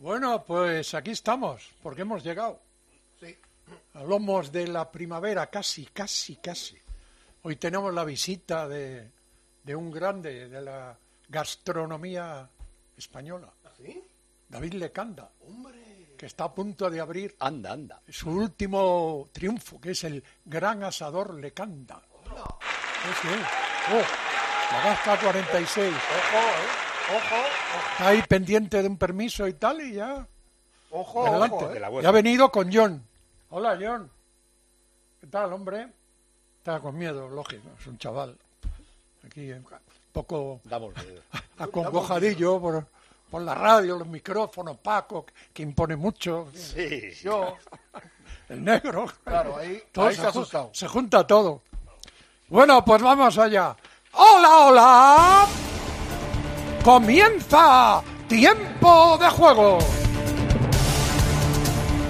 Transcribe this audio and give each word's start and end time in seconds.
Bueno, 0.00 0.42
pues 0.44 0.94
aquí 0.94 1.10
estamos, 1.10 1.70
porque 1.82 2.02
hemos 2.02 2.24
llegado. 2.24 2.60
Sí. 3.20 3.36
A 3.94 4.02
lomos 4.02 4.50
de 4.50 4.66
la 4.66 4.90
primavera, 4.90 5.48
casi, 5.48 5.84
casi, 5.86 6.36
casi. 6.36 6.78
Hoy 7.42 7.56
tenemos 7.56 7.92
la 7.92 8.04
visita 8.04 8.66
de, 8.66 9.10
de 9.62 9.76
un 9.76 9.90
grande 9.90 10.48
de 10.48 10.60
la 10.62 10.96
gastronomía 11.28 12.48
española, 12.96 13.52
¿Sí? 13.76 14.02
David 14.48 14.72
Lecanda, 14.74 15.30
Hombre. 15.46 16.14
que 16.18 16.26
está 16.26 16.44
a 16.44 16.54
punto 16.54 16.88
de 16.90 17.00
abrir 17.00 17.36
Anda, 17.38 17.72
anda. 17.72 18.02
su 18.08 18.30
último 18.30 19.28
triunfo, 19.32 19.80
que 19.80 19.90
es 19.92 20.04
el 20.04 20.24
Gran 20.44 20.82
Asador 20.82 21.34
Lecanda. 21.34 22.02
Sí. 23.22 23.28
Oh, 23.92 24.72
la 24.72 24.82
gasta 24.84 25.18
46. 25.20 25.88
Ojo, 25.94 26.38
¿eh? 26.38 26.89
Ojo, 27.10 27.16
ojo, 27.34 27.90
Está 27.92 28.08
ahí 28.08 28.22
pendiente 28.22 28.82
de 28.82 28.88
un 28.88 28.96
permiso 28.96 29.46
y 29.48 29.54
tal, 29.54 29.80
y 29.80 29.94
ya. 29.94 30.26
ojo, 30.90 31.26
Adelante. 31.26 31.56
ojo, 31.56 31.70
¿eh? 31.74 32.02
Ya 32.02 32.08
ha 32.08 32.12
venido 32.12 32.50
con 32.50 32.72
John. 32.72 33.04
Hola, 33.50 33.76
John. 33.80 34.10
¿Qué 35.20 35.26
tal, 35.26 35.52
hombre? 35.52 35.88
Está 36.58 36.78
con 36.80 36.96
miedo, 36.96 37.28
lógico. 37.28 37.68
Es 37.80 37.86
un 37.86 37.98
chaval. 37.98 38.36
Aquí, 39.26 39.50
un 39.52 39.66
poco 40.12 40.60
Damos 40.64 40.94
miedo. 40.96 41.22
acongojadillo 41.58 42.60
por, 42.60 42.86
por 43.30 43.42
la 43.42 43.54
radio, 43.54 43.98
los 43.98 44.06
micrófonos, 44.08 44.78
Paco, 44.78 45.26
que 45.52 45.62
impone 45.62 45.96
mucho. 45.96 46.48
Sí, 46.54 47.10
Yo, 47.22 47.56
el 48.48 48.64
negro. 48.64 49.06
Claro, 49.24 49.56
ahí, 49.56 49.82
Todo 49.92 50.06
ahí 50.06 50.14
se 50.14 50.22
ha 50.22 50.26
ju- 50.26 50.28
asustado. 50.30 50.70
se 50.72 50.86
junta 50.86 51.26
todo. 51.26 51.62
Bueno, 52.48 52.84
pues 52.84 53.02
vamos 53.02 53.36
allá. 53.38 53.76
¡Hola, 54.12 54.58
hola! 54.66 55.48
¡Comienza! 56.82 58.02
¡Tiempo 58.28 59.18
de 59.18 59.28
juego! 59.28 59.78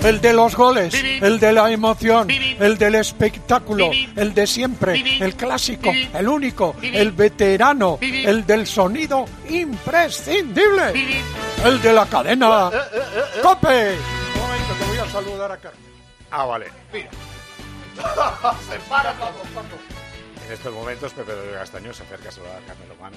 El 0.02 0.20
de 0.20 0.32
los 0.32 0.56
goles, 0.56 0.94
el 0.94 1.38
de 1.38 1.52
la 1.52 1.70
emoción, 1.70 2.28
el 2.30 2.78
del 2.78 2.94
espectáculo, 2.94 3.90
el 4.16 4.32
de 4.32 4.46
siempre, 4.46 4.94
el 5.20 5.34
clásico, 5.34 5.92
el 5.92 6.26
único, 6.26 6.74
el 6.80 7.12
veterano, 7.12 7.98
el 8.00 8.46
del 8.46 8.66
sonido 8.66 9.26
imprescindible, 9.48 11.22
el 11.64 11.82
de 11.82 11.92
la 11.92 12.06
cadena. 12.06 12.70
¡Cope! 13.42 13.98
Un 14.34 14.40
momento, 14.40 14.74
te 14.78 14.84
voy 14.86 14.98
a 14.98 15.10
saludar 15.10 15.52
a 15.52 15.56
Carmen. 15.58 15.80
Ah, 16.30 16.44
vale. 16.46 16.66
Mira. 16.92 17.10
se 18.70 18.78
para 18.88 19.12
todo. 19.14 19.32
En 20.46 20.52
estos 20.52 20.72
momentos, 20.72 21.12
Pepe 21.12 21.34
de 21.34 21.52
Castaño 21.52 21.92
se 21.92 22.04
acerca 22.04 22.30
a 22.30 22.32
saludar 22.32 22.56
a 22.56 22.66
Carmen 22.66 22.88
Lomana. 22.88 23.16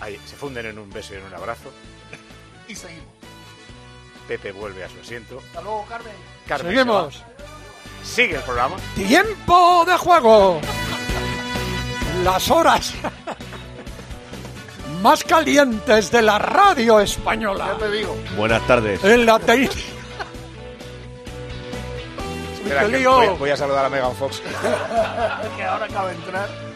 Ahí, 0.00 0.20
se 0.26 0.36
funden 0.36 0.66
en 0.66 0.78
un 0.78 0.90
beso 0.90 1.14
y 1.14 1.18
en 1.18 1.24
un 1.24 1.34
abrazo. 1.34 1.70
Y 2.68 2.74
seguimos. 2.74 3.06
Pepe 4.28 4.52
vuelve 4.52 4.84
a 4.84 4.88
su 4.88 5.00
asiento. 5.00 5.38
Hasta 5.38 5.60
luego, 5.62 5.86
Carmen. 5.88 6.12
Carmen 6.46 6.72
Seguimos. 6.72 7.24
Sigue 8.02 8.36
el 8.36 8.42
programa. 8.42 8.76
Tiempo 8.94 9.84
de 9.86 9.96
juego. 9.96 10.60
Las 12.24 12.50
horas 12.50 12.94
más 15.02 15.22
calientes 15.24 16.10
de 16.10 16.22
la 16.22 16.38
radio 16.38 16.98
Ya 16.98 17.04
española. 17.04 17.76
te 17.78 17.90
digo. 17.90 18.16
Buenas 18.36 18.66
tardes. 18.66 19.02
En 19.04 19.26
la 19.26 19.38
técnica. 19.38 19.74
Espera, 22.54 22.88
que 22.88 23.06
voy, 23.06 23.28
voy 23.38 23.50
a 23.50 23.56
saludar 23.56 23.84
a 23.84 23.88
Megan 23.88 24.14
Fox. 24.16 24.40
que 25.56 25.62
ahora 25.62 25.84
acaba 25.86 26.08
de 26.08 26.14
entrar. 26.16 26.75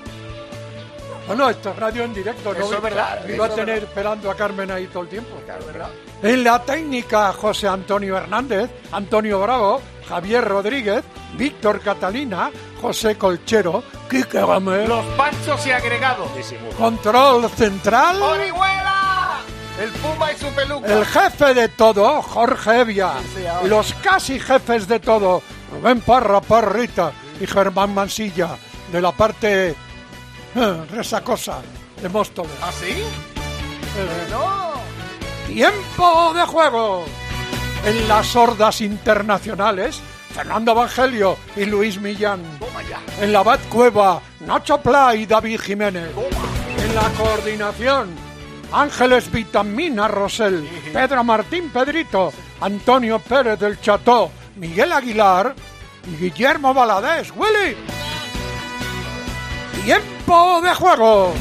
Bueno, 1.31 1.49
esto 1.49 1.71
es 1.71 1.77
radio 1.77 2.03
en 2.03 2.13
directo, 2.13 2.53
¿no? 2.53 2.65
Eso 2.65 2.75
es 2.75 2.83
verdad, 2.83 3.29
Iba 3.29 3.47
a 3.47 3.51
tener 3.51 3.85
esperando 3.85 4.29
a 4.33 4.35
Carmen 4.35 4.69
ahí 4.69 4.89
todo 4.89 5.05
el 5.05 5.09
tiempo. 5.11 5.31
Claro, 5.45 5.65
¿Verdad? 5.65 5.89
En 6.25 6.43
la 6.43 6.61
técnica, 6.65 7.33
José 7.33 7.69
Antonio 7.69 8.17
Hernández, 8.17 8.69
Antonio 8.91 9.41
Bravo, 9.41 9.81
Javier 10.09 10.45
Rodríguez, 10.45 11.05
Víctor 11.35 11.83
Catalina, 11.83 12.51
José 12.81 13.15
Colchero, 13.17 13.85
Quique 14.11 14.41
Gómez. 14.41 14.89
Los 14.89 15.05
panchos 15.17 15.65
y 15.69 15.71
agregados. 15.71 16.29
Control 16.77 17.49
central. 17.51 18.21
¡Orihuela! 18.21 19.39
El 19.81 19.91
puma 19.91 20.33
y 20.33 20.37
su 20.37 20.47
peluca. 20.47 20.93
El 20.93 21.07
jefe 21.07 21.55
de 21.55 21.69
todo, 21.69 22.23
Jorge 22.23 22.81
Evia. 22.81 23.13
Sí, 23.21 23.35
sí, 23.37 23.47
ahora. 23.47 23.67
y 23.67 23.71
los 23.71 23.95
casi 24.03 24.41
jefes 24.41 24.89
de 24.89 24.99
todo, 24.99 25.43
Rubén 25.71 26.01
Parra, 26.01 26.41
Parrita 26.41 27.13
y 27.41 27.47
Germán 27.47 27.95
Mansilla, 27.95 28.57
de 28.91 29.01
la 29.01 29.13
parte 29.13 29.77
resacosa 30.91 31.61
de 32.01 32.09
Móstoles. 32.09 32.53
¿Ah, 32.63 32.71
sí? 32.73 32.91
Eh, 32.91 34.27
No. 34.31 34.71
Tiempo 35.47 36.33
de 36.35 36.43
juego. 36.47 37.05
En 37.85 38.07
las 38.09 38.27
sordas 38.27 38.81
internacionales, 38.83 40.01
Fernando 40.35 40.73
Evangelio 40.73 41.37
y 41.57 41.65
Luis 41.65 42.01
Millán. 42.01 42.41
Toma 42.61 42.83
ya. 42.83 43.01
En 43.21 43.33
la 43.33 43.43
Bat 43.43 43.61
Cueva, 43.69 44.21
Nacho 44.41 44.81
Pla 44.81 45.15
y 45.17 45.27
David 45.27 45.61
Jiménez. 45.61 46.11
En 46.79 46.95
la 46.95 47.09
coordinación, 47.17 48.11
Ángeles 48.73 49.31
Vitamina 49.33 50.07
Rosell, 50.09 50.69
Pedro 50.93 51.25
Martín 51.25 51.71
Pedrito, 51.71 52.33
Antonio 52.61 53.19
Pérez 53.19 53.59
del 53.59 53.81
Cható, 53.81 54.31
Miguel 54.57 54.93
Aguilar 54.93 55.55
y 56.07 56.17
Guillermo 56.17 56.73
Valadés. 56.73 57.33
¡Willy! 57.35 57.77
¡Tiempo 59.85 60.61
de 60.61 60.75
juego! 60.75 61.33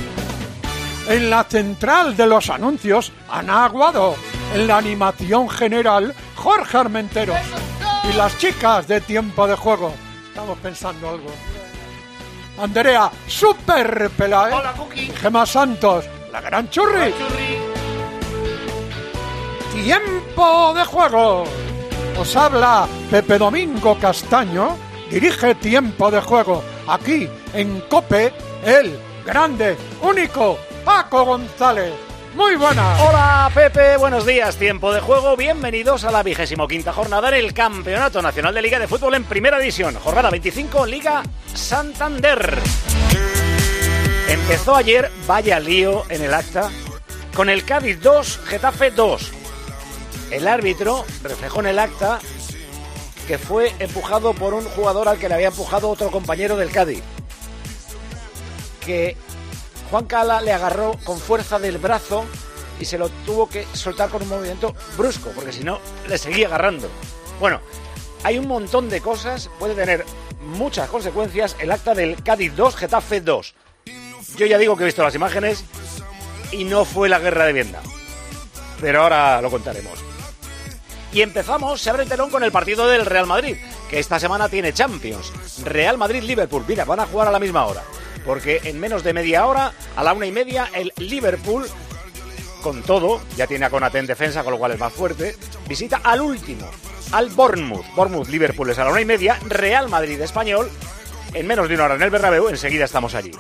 En 1.07 1.29
la 1.29 1.43
central 1.43 2.15
de 2.15 2.25
los 2.25 2.49
anuncios, 2.49 3.11
Ana 3.29 3.65
Aguado. 3.65 4.15
En 4.53 4.67
la 4.67 4.77
animación 4.77 5.49
general, 5.49 6.15
Jorge 6.35 6.77
Armentero. 6.77 7.33
Y 8.09 8.13
las 8.13 8.37
chicas 8.37 8.87
de 8.87 9.01
tiempo 9.01 9.45
de 9.45 9.55
juego. 9.55 9.93
Estamos 10.29 10.57
pensando 10.59 11.09
algo. 11.09 11.29
Andrea 12.61 13.11
Super 13.27 14.09
Pelae. 14.11 14.53
Hola, 14.53 14.73
Cookie. 14.73 15.11
Gema 15.19 15.45
Santos, 15.45 16.05
la 16.31 16.41
gran 16.41 16.69
churri. 16.69 17.13
Churri. 17.13 17.57
Tiempo 19.83 20.73
de 20.75 20.85
juego. 20.85 21.43
Os 22.17 22.35
habla 22.35 22.87
Pepe 23.11 23.37
Domingo 23.37 23.97
Castaño. 23.99 24.77
Dirige 25.09 25.55
Tiempo 25.55 26.09
de 26.11 26.21
juego. 26.21 26.63
Aquí 26.87 27.29
en 27.53 27.81
Cope, 27.81 28.33
el 28.65 28.99
grande, 29.25 29.77
único 30.01 30.59
Paco 30.83 31.25
González. 31.25 31.93
Muy 32.35 32.55
buenas. 32.55 33.01
Hola 33.01 33.49
Pepe, 33.53 33.97
buenos 33.97 34.25
días, 34.25 34.55
tiempo 34.55 34.93
de 34.93 34.99
juego, 34.99 35.35
bienvenidos 35.35 36.03
a 36.03 36.11
la 36.11 36.23
vigésimo 36.23 36.67
quinta 36.67 36.93
jornada 36.93 37.31
del 37.31 37.53
Campeonato 37.53 38.21
Nacional 38.21 38.53
de 38.53 38.61
Liga 38.61 38.79
de 38.79 38.87
Fútbol 38.87 39.15
en 39.15 39.23
Primera 39.23 39.57
División, 39.57 39.95
jornada 39.95 40.29
25, 40.29 40.85
Liga 40.85 41.23
Santander. 41.53 42.59
Empezó 44.29 44.75
ayer, 44.75 45.09
vaya 45.27 45.59
lío 45.59 46.03
en 46.09 46.23
el 46.23 46.33
acta, 46.33 46.69
con 47.35 47.49
el 47.49 47.65
Cádiz 47.65 47.99
2, 47.99 48.41
Getafe 48.45 48.91
2. 48.91 49.31
El 50.31 50.47
árbitro 50.47 51.03
reflejó 51.23 51.61
en 51.61 51.65
el 51.67 51.79
acta 51.79 52.19
que 53.27 53.39
fue 53.39 53.73
empujado 53.79 54.33
por 54.33 54.53
un 54.53 54.63
jugador 54.65 55.07
al 55.07 55.17
que 55.17 55.29
le 55.29 55.35
había 55.35 55.47
empujado 55.47 55.89
otro 55.89 56.11
compañero 56.11 56.55
del 56.55 56.71
Cádiz. 56.71 57.03
Que 58.89 59.15
Juan 59.91 60.05
Cala 60.05 60.41
le 60.41 60.51
agarró 60.51 60.97
con 61.03 61.19
fuerza 61.19 61.59
del 61.59 61.77
brazo 61.77 62.25
y 62.79 62.85
se 62.85 62.97
lo 62.97 63.09
tuvo 63.23 63.47
que 63.47 63.67
soltar 63.73 64.09
con 64.09 64.23
un 64.23 64.29
movimiento 64.29 64.73
brusco, 64.97 65.29
porque 65.35 65.53
si 65.53 65.63
no, 65.63 65.79
le 66.07 66.17
seguía 66.17 66.47
agarrando. 66.47 66.89
Bueno, 67.39 67.61
hay 68.23 68.39
un 68.39 68.47
montón 68.47 68.89
de 68.89 68.99
cosas, 68.99 69.51
puede 69.59 69.75
tener 69.75 70.05
muchas 70.41 70.89
consecuencias 70.89 71.55
el 71.59 71.71
acta 71.71 71.93
del 71.93 72.23
Cádiz 72.23 72.55
2, 72.55 72.75
Getafe 72.77 73.21
2. 73.21 73.53
Yo 74.37 74.47
ya 74.47 74.57
digo 74.57 74.75
que 74.75 74.81
he 74.81 74.87
visto 74.87 75.03
las 75.03 75.13
imágenes 75.13 75.63
y 76.51 76.63
no 76.63 76.83
fue 76.83 77.09
la 77.09 77.19
guerra 77.19 77.45
de 77.45 77.53
Vienda. 77.53 77.83
Pero 78.81 79.03
ahora 79.03 79.39
lo 79.39 79.51
contaremos. 79.51 79.99
Y 81.13 81.21
empezamos, 81.21 81.79
se 81.79 81.91
abre 81.91 82.03
el 82.03 82.09
telón 82.09 82.31
con 82.31 82.43
el 82.43 82.51
partido 82.51 82.87
del 82.87 83.05
Real 83.05 83.27
Madrid, 83.27 83.55
que 83.87 83.99
esta 83.99 84.19
semana 84.19 84.49
tiene 84.49 84.73
Champions. 84.73 85.31
Real 85.63 85.99
Madrid-Liverpool. 85.99 86.65
Mira, 86.67 86.85
van 86.85 87.01
a 87.01 87.05
jugar 87.05 87.27
a 87.27 87.31
la 87.31 87.39
misma 87.39 87.67
hora. 87.67 87.83
Porque 88.25 88.61
en 88.63 88.79
menos 88.79 89.03
de 89.03 89.13
media 89.13 89.45
hora, 89.45 89.73
a 89.95 90.03
la 90.03 90.13
una 90.13 90.25
y 90.25 90.31
media, 90.31 90.69
el 90.73 90.93
Liverpool, 90.97 91.65
con 92.61 92.83
todo, 92.83 93.21
ya 93.37 93.47
tiene 93.47 93.65
a 93.65 93.69
Konate 93.69 93.99
en 93.99 94.07
defensa, 94.07 94.43
con 94.43 94.53
lo 94.53 94.59
cual 94.59 94.71
es 94.73 94.79
más 94.79 94.93
fuerte, 94.93 95.35
visita 95.67 96.01
al 96.03 96.21
último, 96.21 96.69
al 97.11 97.29
Bournemouth. 97.29 97.85
Bournemouth-Liverpool 97.95 98.69
es 98.69 98.79
a 98.79 98.83
la 98.83 98.91
una 98.91 99.01
y 99.01 99.05
media, 99.05 99.39
Real 99.47 99.89
Madrid-Español, 99.89 100.69
en 101.33 101.47
menos 101.47 101.69
de 101.69 101.75
una 101.75 101.85
hora 101.85 101.95
en 101.95 102.01
el 102.01 102.09
Bernabéu, 102.09 102.49
enseguida 102.49 102.85
estamos 102.85 103.15
allí. 103.15 103.31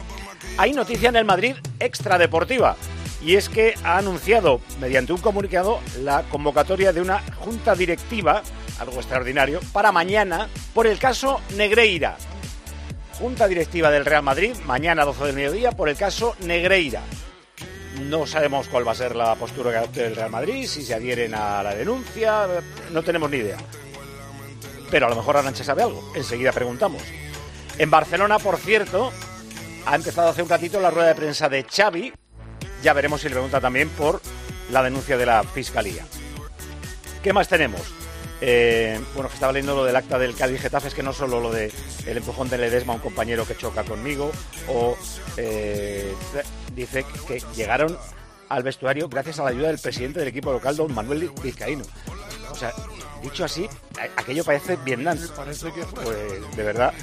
Hay 0.57 0.73
noticia 0.73 1.09
en 1.09 1.15
el 1.15 1.25
Madrid 1.25 1.55
extradeportiva. 1.79 2.75
Y 3.21 3.35
es 3.35 3.49
que 3.49 3.75
ha 3.83 3.97
anunciado 3.97 4.61
mediante 4.79 5.11
un 5.11 5.19
comunicado 5.19 5.81
la 6.01 6.23
convocatoria 6.23 6.93
de 6.93 7.01
una 7.01 7.21
junta 7.37 7.75
directiva, 7.75 8.43
algo 8.79 8.95
extraordinario, 8.95 9.59
para 9.73 9.91
mañana 9.91 10.47
por 10.73 10.87
el 10.87 10.99
caso 10.99 11.41
Negreira. 11.57 12.17
Junta 13.19 13.49
directiva 13.49 13.91
del 13.91 14.05
Real 14.05 14.23
Madrid, 14.23 14.55
mañana 14.65 15.03
12 15.03 15.25
del 15.25 15.35
mediodía, 15.35 15.73
por 15.73 15.89
el 15.89 15.97
caso 15.97 16.37
Negreira. 16.39 17.01
No 18.03 18.25
sabemos 18.25 18.69
cuál 18.69 18.87
va 18.87 18.93
a 18.93 18.95
ser 18.95 19.13
la 19.13 19.35
postura 19.35 19.71
que 19.71 19.77
adopte 19.77 20.07
el 20.07 20.15
Real 20.15 20.29
Madrid, 20.29 20.65
si 20.65 20.83
se 20.83 20.93
adhieren 20.93 21.35
a 21.35 21.61
la 21.61 21.75
denuncia, 21.75 22.47
no 22.91 23.03
tenemos 23.03 23.29
ni 23.29 23.37
idea. 23.37 23.57
Pero 24.89 25.07
a 25.07 25.09
lo 25.09 25.17
mejor 25.17 25.35
Arancha 25.35 25.65
sabe 25.65 25.83
algo. 25.83 26.13
Enseguida 26.15 26.53
preguntamos. 26.53 27.01
En 27.77 27.91
Barcelona, 27.91 28.39
por 28.39 28.57
cierto, 28.57 29.11
ha 29.85 29.95
empezado 29.95 30.29
hace 30.29 30.41
un 30.41 30.49
ratito 30.49 30.79
la 30.79 30.89
rueda 30.89 31.09
de 31.09 31.15
prensa 31.15 31.49
de 31.49 31.63
Xavi. 31.63 32.13
Ya 32.81 32.93
veremos 32.93 33.19
si 33.19 33.27
le 33.27 33.35
pregunta 33.35 33.59
también 33.59 33.89
por 33.89 34.21
la 34.71 34.81
denuncia 34.81 35.17
de 35.17 35.25
la 35.25 35.43
Fiscalía. 35.43 36.05
¿Qué 37.21 37.33
más 37.33 37.49
tenemos? 37.49 37.81
Eh, 38.41 38.99
bueno, 39.13 39.29
que 39.29 39.35
estaba 39.35 39.51
leyendo 39.51 39.75
lo 39.75 39.83
del 39.83 39.95
acta 39.95 40.17
del 40.17 40.35
Cádiz 40.35 40.61
Getafe, 40.61 40.87
es 40.87 40.93
que 40.93 41.03
no 41.03 41.13
solo 41.13 41.41
lo 41.41 41.51
de 41.51 41.71
empujón 42.05 42.49
de 42.49 42.57
Ledesma 42.57 42.93
a 42.93 42.95
un 42.95 43.01
compañero 43.01 43.45
que 43.45 43.57
choca 43.57 43.83
conmigo, 43.83 44.31
o 44.67 44.97
eh, 45.37 46.13
dice 46.73 47.05
que 47.27 47.41
llegaron 47.55 47.97
al 48.47 48.63
vestuario 48.63 49.09
gracias 49.09 49.39
a 49.39 49.43
la 49.43 49.49
ayuda 49.49 49.67
del 49.67 49.79
presidente 49.79 50.19
del 50.19 50.29
equipo 50.29 50.51
local, 50.51 50.75
don 50.75 50.93
Manuel 50.93 51.31
Vizcaíno. 51.43 51.83
O 52.49 52.55
sea, 52.55 52.73
dicho 53.21 53.45
así, 53.45 53.67
aquello 54.17 54.43
parece 54.43 54.75
Vietnam. 54.77 55.17
Parece. 55.35 55.69
Pues 55.69 56.55
de 56.55 56.63
verdad. 56.63 56.93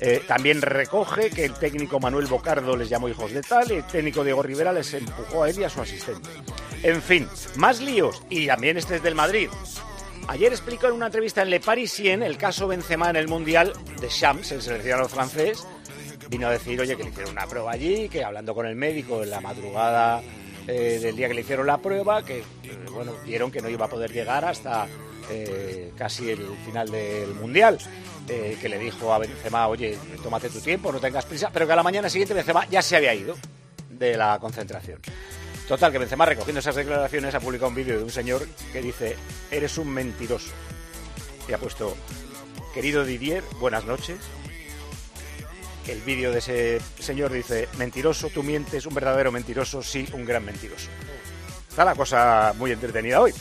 Eh, 0.00 0.22
también 0.26 0.60
recoge 0.60 1.30
que 1.30 1.44
el 1.44 1.54
técnico 1.54 2.00
Manuel 2.00 2.26
Bocardo 2.26 2.76
les 2.76 2.88
llamó 2.88 3.08
hijos 3.08 3.32
de 3.32 3.42
tal 3.42 3.70
y 3.70 3.76
el 3.76 3.86
técnico 3.86 4.24
Diego 4.24 4.42
Rivera 4.42 4.72
les 4.72 4.92
empujó 4.92 5.44
a 5.44 5.50
él 5.50 5.58
y 5.60 5.64
a 5.64 5.70
su 5.70 5.80
asistente. 5.80 6.28
En 6.82 7.00
fin, 7.00 7.28
más 7.56 7.80
líos. 7.80 8.22
Y 8.28 8.46
también 8.46 8.76
este 8.76 8.96
es 8.96 9.02
del 9.02 9.14
Madrid. 9.14 9.48
Ayer 10.26 10.52
explicó 10.52 10.86
en 10.86 10.94
una 10.94 11.06
entrevista 11.06 11.42
en 11.42 11.50
Le 11.50 11.60
Parisien 11.60 12.22
el 12.22 12.38
caso 12.38 12.66
Benzema 12.66 13.10
en 13.10 13.16
el 13.16 13.28
Mundial 13.28 13.72
de 14.00 14.08
Shams, 14.08 14.52
el 14.52 14.62
seleccionador 14.62 15.10
francés. 15.10 15.66
Vino 16.30 16.46
a 16.46 16.50
decir, 16.50 16.80
oye, 16.80 16.96
que 16.96 17.04
le 17.04 17.10
hicieron 17.10 17.32
una 17.32 17.46
prueba 17.46 17.72
allí, 17.72 18.08
que 18.08 18.24
hablando 18.24 18.54
con 18.54 18.66
el 18.66 18.74
médico 18.74 19.22
en 19.22 19.30
la 19.30 19.40
madrugada 19.40 20.22
eh, 20.66 20.98
del 21.00 21.14
día 21.14 21.28
que 21.28 21.34
le 21.34 21.42
hicieron 21.42 21.66
la 21.66 21.76
prueba, 21.76 22.24
que, 22.24 22.38
eh, 22.38 22.44
bueno, 22.90 23.12
vieron 23.24 23.50
que 23.50 23.60
no 23.60 23.68
iba 23.68 23.84
a 23.84 23.88
poder 23.88 24.12
llegar 24.12 24.46
hasta 24.46 24.88
eh, 25.30 25.92
casi 25.96 26.30
el 26.30 26.46
final 26.64 26.90
del 26.90 27.34
Mundial. 27.34 27.78
Que 28.26 28.68
le 28.70 28.78
dijo 28.78 29.12
a 29.12 29.18
Benzema, 29.18 29.68
oye, 29.68 29.98
tómate 30.22 30.48
tu 30.48 30.58
tiempo, 30.58 30.90
no 30.90 30.98
tengas 30.98 31.26
prisa, 31.26 31.50
pero 31.52 31.66
que 31.66 31.74
a 31.74 31.76
la 31.76 31.82
mañana 31.82 32.08
siguiente 32.08 32.32
Benzema 32.32 32.66
ya 32.70 32.80
se 32.80 32.96
había 32.96 33.14
ido 33.14 33.36
de 33.90 34.16
la 34.16 34.38
concentración. 34.40 34.98
Total, 35.68 35.90
que 35.90 35.98
Benzema 35.98 36.26
recogiendo 36.26 36.60
esas 36.60 36.74
declaraciones 36.74 37.34
ha 37.34 37.40
publicado 37.40 37.70
un 37.70 37.74
vídeo 37.74 37.96
de 37.96 38.04
un 38.04 38.10
señor 38.10 38.46
que 38.72 38.82
dice, 38.82 39.16
eres 39.50 39.78
un 39.78 39.88
mentiroso. 39.88 40.52
Y 41.48 41.52
ha 41.54 41.58
puesto, 41.58 41.96
querido 42.74 43.04
Didier, 43.04 43.42
buenas 43.60 43.86
noches. 43.86 44.18
El 45.88 46.00
vídeo 46.02 46.32
de 46.32 46.38
ese 46.38 46.80
señor 46.98 47.32
dice, 47.32 47.68
mentiroso, 47.78 48.28
tú 48.28 48.42
mientes, 48.42 48.84
un 48.84 48.94
verdadero 48.94 49.32
mentiroso, 49.32 49.82
sí, 49.82 50.06
un 50.12 50.26
gran 50.26 50.44
mentiroso. 50.44 50.88
Está 51.68 51.84
la 51.84 51.94
cosa 51.94 52.54
muy 52.56 52.70
entretenida 52.70 53.20
hoy. 53.20 53.32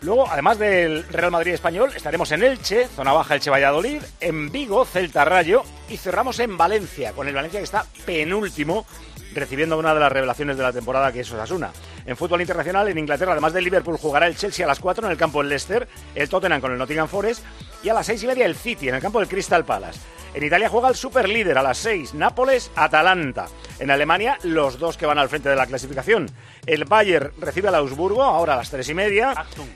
Luego, 0.00 0.28
además 0.30 0.58
del 0.58 1.06
Real 1.08 1.30
Madrid 1.30 1.52
español, 1.52 1.92
estaremos 1.94 2.32
en 2.32 2.42
Elche, 2.42 2.88
zona 2.88 3.12
baja 3.12 3.34
Elche 3.34 3.50
Valladolid, 3.50 4.02
en 4.20 4.50
Vigo, 4.50 4.86
Celta 4.86 5.26
Rayo 5.26 5.62
y 5.90 5.98
cerramos 5.98 6.38
en 6.38 6.56
Valencia, 6.56 7.12
con 7.12 7.28
el 7.28 7.34
Valencia 7.34 7.60
que 7.60 7.64
está 7.64 7.84
penúltimo, 8.06 8.86
recibiendo 9.34 9.78
una 9.78 9.94
de 9.94 10.00
las 10.00 10.12
revelaciones 10.12 10.56
de 10.56 10.62
la 10.62 10.72
temporada 10.72 11.12
que 11.12 11.20
es 11.20 11.32
Osasuna. 11.32 11.70
En 12.06 12.16
fútbol 12.16 12.40
internacional, 12.40 12.88
en 12.88 12.98
Inglaterra, 12.98 13.32
además 13.32 13.52
del 13.52 13.64
Liverpool, 13.64 13.98
jugará 13.98 14.26
el 14.26 14.36
Chelsea 14.36 14.64
a 14.64 14.68
las 14.68 14.80
4 14.80 15.06
en 15.06 15.12
el 15.12 15.18
campo 15.18 15.40
del 15.40 15.48
Leicester, 15.48 15.86
el 16.14 16.28
Tottenham 16.28 16.60
con 16.60 16.72
el 16.72 16.78
Nottingham 16.78 17.08
Forest 17.08 17.44
y 17.82 17.88
a 17.88 17.94
las 17.94 18.06
6 18.06 18.22
y 18.22 18.26
media 18.26 18.46
el 18.46 18.56
City 18.56 18.88
en 18.88 18.94
el 18.94 19.00
campo 19.00 19.18
del 19.20 19.28
Crystal 19.28 19.64
Palace. 19.64 20.00
En 20.32 20.44
Italia 20.44 20.68
juega 20.68 20.88
el 20.88 20.94
superlíder 20.94 21.58
a 21.58 21.62
las 21.62 21.78
6, 21.78 22.14
Nápoles-Atalanta. 22.14 23.46
En 23.80 23.90
Alemania, 23.90 24.38
los 24.44 24.78
dos 24.78 24.96
que 24.96 25.06
van 25.06 25.18
al 25.18 25.28
frente 25.28 25.48
de 25.48 25.56
la 25.56 25.66
clasificación. 25.66 26.30
El 26.66 26.84
Bayern 26.84 27.32
recibe 27.38 27.68
al 27.68 27.74
Augsburgo 27.74 28.22
ahora 28.22 28.54
a 28.54 28.56
las 28.58 28.70
3 28.70 28.88
y 28.90 28.94
media. 28.94 29.34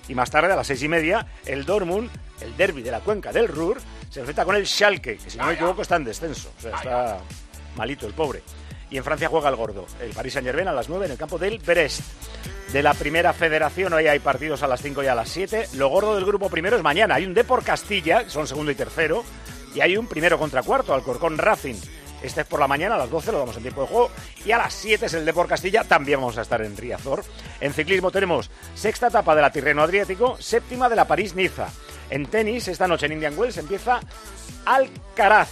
Y 0.08 0.14
más 0.14 0.30
tarde, 0.30 0.52
a 0.52 0.56
las 0.56 0.66
6 0.68 0.82
y 0.84 0.88
media, 0.88 1.26
el 1.44 1.64
Dortmund, 1.64 2.08
el 2.40 2.56
derby 2.56 2.82
de 2.82 2.92
la 2.92 3.00
cuenca 3.00 3.32
del 3.32 3.48
Ruhr, 3.48 3.78
se 4.10 4.20
enfrenta 4.20 4.44
con 4.44 4.54
el 4.54 4.66
Schalke, 4.66 5.16
que 5.16 5.30
si 5.30 5.38
no 5.38 5.46
me 5.46 5.54
equivoco 5.54 5.82
está 5.82 5.96
en 5.96 6.04
descenso. 6.04 6.52
O 6.56 6.60
sea, 6.60 6.76
está 6.76 7.18
malito 7.76 8.06
el 8.06 8.14
pobre. 8.14 8.42
Y 8.90 8.96
en 8.96 9.04
Francia 9.04 9.28
juega 9.28 9.48
el 9.48 9.56
gordo, 9.56 9.86
el 10.00 10.10
Paris 10.10 10.34
Saint-Germain 10.34 10.68
a 10.68 10.72
las 10.72 10.88
9 10.88 11.06
en 11.06 11.12
el 11.12 11.18
campo 11.18 11.38
del 11.38 11.58
Brest. 11.58 12.00
De 12.72 12.82
la 12.82 12.94
primera 12.94 13.32
federación, 13.32 13.92
hoy 13.92 14.08
hay 14.08 14.18
partidos 14.18 14.62
a 14.62 14.66
las 14.66 14.82
5 14.82 15.04
y 15.04 15.06
a 15.06 15.14
las 15.14 15.28
7. 15.28 15.68
Lo 15.74 15.88
gordo 15.88 16.16
del 16.16 16.24
grupo 16.24 16.50
primero 16.50 16.76
es 16.76 16.82
mañana. 16.82 17.14
Hay 17.14 17.24
un 17.24 17.34
Depor 17.34 17.62
Castilla, 17.62 18.28
son 18.28 18.46
segundo 18.46 18.72
y 18.72 18.74
tercero. 18.74 19.24
Y 19.74 19.80
hay 19.80 19.96
un 19.96 20.06
primero 20.06 20.38
contra 20.38 20.62
cuarto, 20.62 20.94
Alcorcón 20.94 21.38
Racing. 21.38 21.76
Este 22.22 22.40
es 22.40 22.46
por 22.46 22.58
la 22.58 22.66
mañana, 22.66 22.94
a 22.94 22.98
las 22.98 23.10
12 23.10 23.32
lo 23.32 23.38
damos 23.38 23.56
en 23.56 23.62
tiempo 23.62 23.82
de 23.82 23.86
juego. 23.86 24.10
Y 24.46 24.52
a 24.52 24.58
las 24.58 24.72
7 24.72 25.06
es 25.06 25.14
el 25.14 25.26
Depor 25.26 25.46
Castilla, 25.46 25.84
también 25.84 26.20
vamos 26.20 26.38
a 26.38 26.42
estar 26.42 26.62
en 26.62 26.76
Riazor. 26.76 27.22
En 27.60 27.72
ciclismo 27.74 28.10
tenemos 28.10 28.50
sexta 28.74 29.08
etapa 29.08 29.34
de 29.34 29.42
la 29.42 29.52
Tirreno 29.52 29.82
Adriático, 29.82 30.36
séptima 30.40 30.88
de 30.88 30.96
la 30.96 31.06
París-Niza. 31.06 31.68
En 32.08 32.26
tenis, 32.26 32.68
esta 32.68 32.88
noche 32.88 33.06
en 33.06 33.12
Indian 33.12 33.38
Wells 33.38 33.58
empieza 33.58 34.00
Alcaraz. 34.64 35.50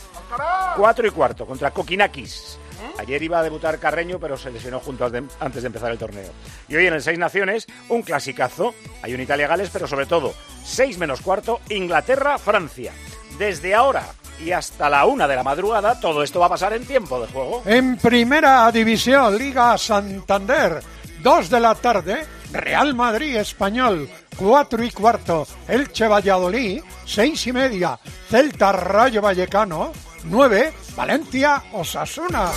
4 0.77 1.07
y 1.07 1.11
cuarto 1.11 1.47
contra 1.47 1.71
Kokinakis. 1.71 2.59
Ayer 2.99 3.23
iba 3.23 3.39
a 3.39 3.43
debutar 3.43 3.79
Carreño, 3.79 4.19
pero 4.19 4.37
se 4.37 4.51
lesionó 4.51 4.81
junto 4.81 5.05
antes 5.41 5.63
de 5.63 5.67
empezar 5.67 5.91
el 5.91 5.99
torneo. 5.99 6.31
Y 6.69 6.77
hoy 6.77 6.87
en 6.87 6.95
el 6.95 7.03
Seis 7.03 7.19
Naciones, 7.19 7.67
un 7.89 8.03
clasicazo. 8.03 8.75
Hay 9.03 9.15
un 9.15 9.21
Italia-Gales, 9.21 9.71
pero 9.73 9.87
sobre 9.87 10.07
todo, 10.07 10.35
6 10.65 10.99
menos 10.99 11.21
cuarto, 11.21 11.61
Inglaterra-Francia. 11.69 12.93
Desde 13.39 13.75
ahora 13.75 14.05
y 14.45 14.53
hasta 14.53 14.91
la 14.91 15.05
una 15.07 15.29
de 15.29 15.37
la 15.37 15.43
madrugada, 15.43 15.99
todo 16.01 16.23
esto 16.23 16.41
va 16.41 16.47
a 16.47 16.51
pasar 16.51 16.73
en 16.73 16.85
tiempo 16.85 17.21
de 17.21 17.29
juego. 17.29 17.63
En 17.65 17.97
primera 17.97 18.71
división, 18.73 19.37
Liga 19.39 19.77
Santander, 19.79 20.83
2 21.23 21.51
de 21.51 21.61
la 21.61 21.75
tarde, 21.75 22.25
Real 22.53 22.95
Madrid 22.95 23.37
Español, 23.37 24.09
4 24.37 24.85
y 24.85 24.91
cuarto, 24.91 25.47
Elche 25.69 26.09
Valladolid, 26.09 26.83
6 27.07 27.47
y 27.47 27.53
media, 27.53 27.99
Celta 28.29 28.73
Rayo 28.73 29.23
Vallecano, 29.23 29.93
9, 30.25 30.73
Valencia 30.97 31.63
Osasuna. 31.73 32.51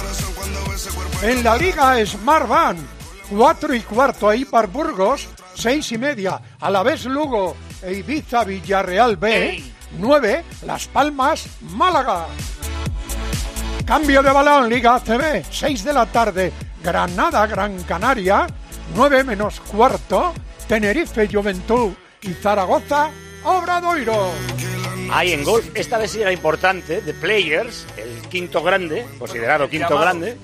En 1.21 1.43
la 1.43 1.57
Liga 1.57 2.05
Smart 2.05 2.47
Van, 2.47 2.77
4 3.29 3.73
y 3.73 3.81
cuarto, 3.81 4.31
Eipar 4.31 4.67
Burgos, 4.67 5.27
6 5.55 5.93
y 5.93 5.97
media, 5.97 6.39
Alavés 6.59 7.05
Lugo 7.05 7.55
e 7.81 7.93
Ibiza 7.93 8.43
Villarreal 8.43 9.17
B, 9.17 9.63
9, 9.99 10.43
Las 10.65 10.87
Palmas 10.87 11.47
Málaga. 11.61 12.27
Cambio 13.85 14.21
de 14.23 14.31
balón, 14.31 14.69
Liga 14.69 14.95
ACB, 14.95 15.43
6 15.49 15.83
de 15.83 15.93
la 15.93 16.05
tarde, 16.05 16.51
Granada, 16.83 17.45
Gran 17.47 17.81
Canaria, 17.83 18.47
9 18.95 19.23
menos 19.23 19.59
cuarto, 19.59 20.33
Tenerife, 20.67 21.27
Juventud 21.31 21.93
y 22.21 22.33
Zaragoza, 22.33 23.09
Obradoiro. 23.43 24.31
Hay 25.11 25.31
en 25.33 25.43
golf, 25.43 25.65
esta 25.75 25.97
vez 25.97 26.11
sí 26.11 26.21
era 26.21 26.31
importante, 26.31 27.01
The 27.01 27.13
Players, 27.13 27.85
el 27.97 28.21
quinto 28.29 28.61
grande, 28.63 29.05
considerado 29.19 29.69
quinto 29.69 29.89
Llamado. 29.89 30.01
grande. 30.01 30.37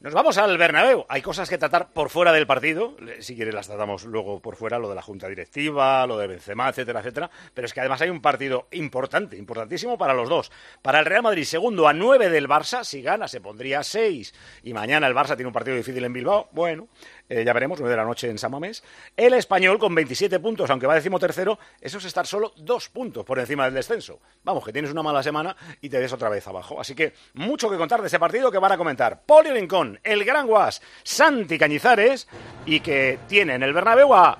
Nos 0.00 0.14
vamos 0.14 0.38
al 0.38 0.56
Bernabéu. 0.56 1.04
Hay 1.08 1.22
cosas 1.22 1.50
que 1.50 1.58
tratar 1.58 1.92
por 1.92 2.08
fuera 2.08 2.32
del 2.32 2.46
partido. 2.46 2.96
Si 3.18 3.34
quieres 3.34 3.52
las 3.52 3.66
tratamos 3.66 4.04
luego 4.04 4.40
por 4.40 4.54
fuera, 4.54 4.78
lo 4.78 4.88
de 4.88 4.94
la 4.94 5.02
junta 5.02 5.26
directiva, 5.26 6.06
lo 6.06 6.16
de 6.16 6.28
Benzema, 6.28 6.68
etcétera, 6.68 7.00
etcétera. 7.00 7.28
Pero 7.52 7.66
es 7.66 7.74
que 7.74 7.80
además 7.80 8.00
hay 8.00 8.08
un 8.08 8.22
partido 8.22 8.68
importante, 8.70 9.36
importantísimo 9.36 9.98
para 9.98 10.14
los 10.14 10.28
dos. 10.28 10.52
Para 10.82 11.00
el 11.00 11.04
Real 11.04 11.24
Madrid, 11.24 11.42
segundo 11.42 11.88
a 11.88 11.92
nueve 11.92 12.30
del 12.30 12.48
Barça, 12.48 12.84
si 12.84 13.02
gana 13.02 13.26
se 13.26 13.40
pondría 13.40 13.80
a 13.80 13.82
seis. 13.82 14.32
Y 14.62 14.72
mañana 14.72 15.08
el 15.08 15.16
Barça 15.16 15.34
tiene 15.34 15.48
un 15.48 15.52
partido 15.52 15.76
difícil 15.76 16.04
en 16.04 16.12
Bilbao. 16.12 16.48
Bueno, 16.52 16.86
eh, 17.28 17.44
ya 17.44 17.52
veremos, 17.52 17.78
nueve 17.78 17.90
de 17.92 17.96
la 17.96 18.04
noche 18.04 18.30
en 18.30 18.38
San 18.38 18.50
Mamés. 18.50 18.82
El 19.16 19.34
Español 19.34 19.78
con 19.78 19.94
27 19.94 20.40
puntos, 20.40 20.70
aunque 20.70 20.86
va 20.86 20.94
decimotercero, 20.94 21.58
eso 21.80 21.98
es 21.98 22.04
estar 22.04 22.26
solo 22.26 22.52
dos 22.56 22.88
puntos 22.88 23.24
por 23.24 23.38
encima 23.38 23.64
del 23.64 23.74
descenso. 23.74 24.20
Vamos, 24.44 24.64
que 24.64 24.72
tienes 24.72 24.90
una 24.90 25.02
mala 25.02 25.22
semana 25.22 25.54
y 25.80 25.88
te 25.88 25.98
des 25.98 26.12
otra 26.12 26.28
vez 26.28 26.46
abajo. 26.48 26.80
Así 26.80 26.94
que 26.94 27.12
mucho 27.34 27.70
que 27.70 27.76
contar 27.76 28.00
de 28.00 28.06
ese 28.06 28.18
partido 28.18 28.50
que 28.50 28.58
van 28.58 28.72
a 28.72 28.78
comentar 28.78 29.22
Poli 29.26 29.50
Rincón, 29.50 30.00
el 30.02 30.24
Gran 30.24 30.46
Guas, 30.46 30.80
Santi 31.02 31.58
Cañizares 31.58 32.28
y 32.64 32.80
que 32.80 33.18
tiene 33.28 33.54
en 33.54 33.62
el 33.62 33.72
Bernabéu 33.72 34.14
a 34.14 34.38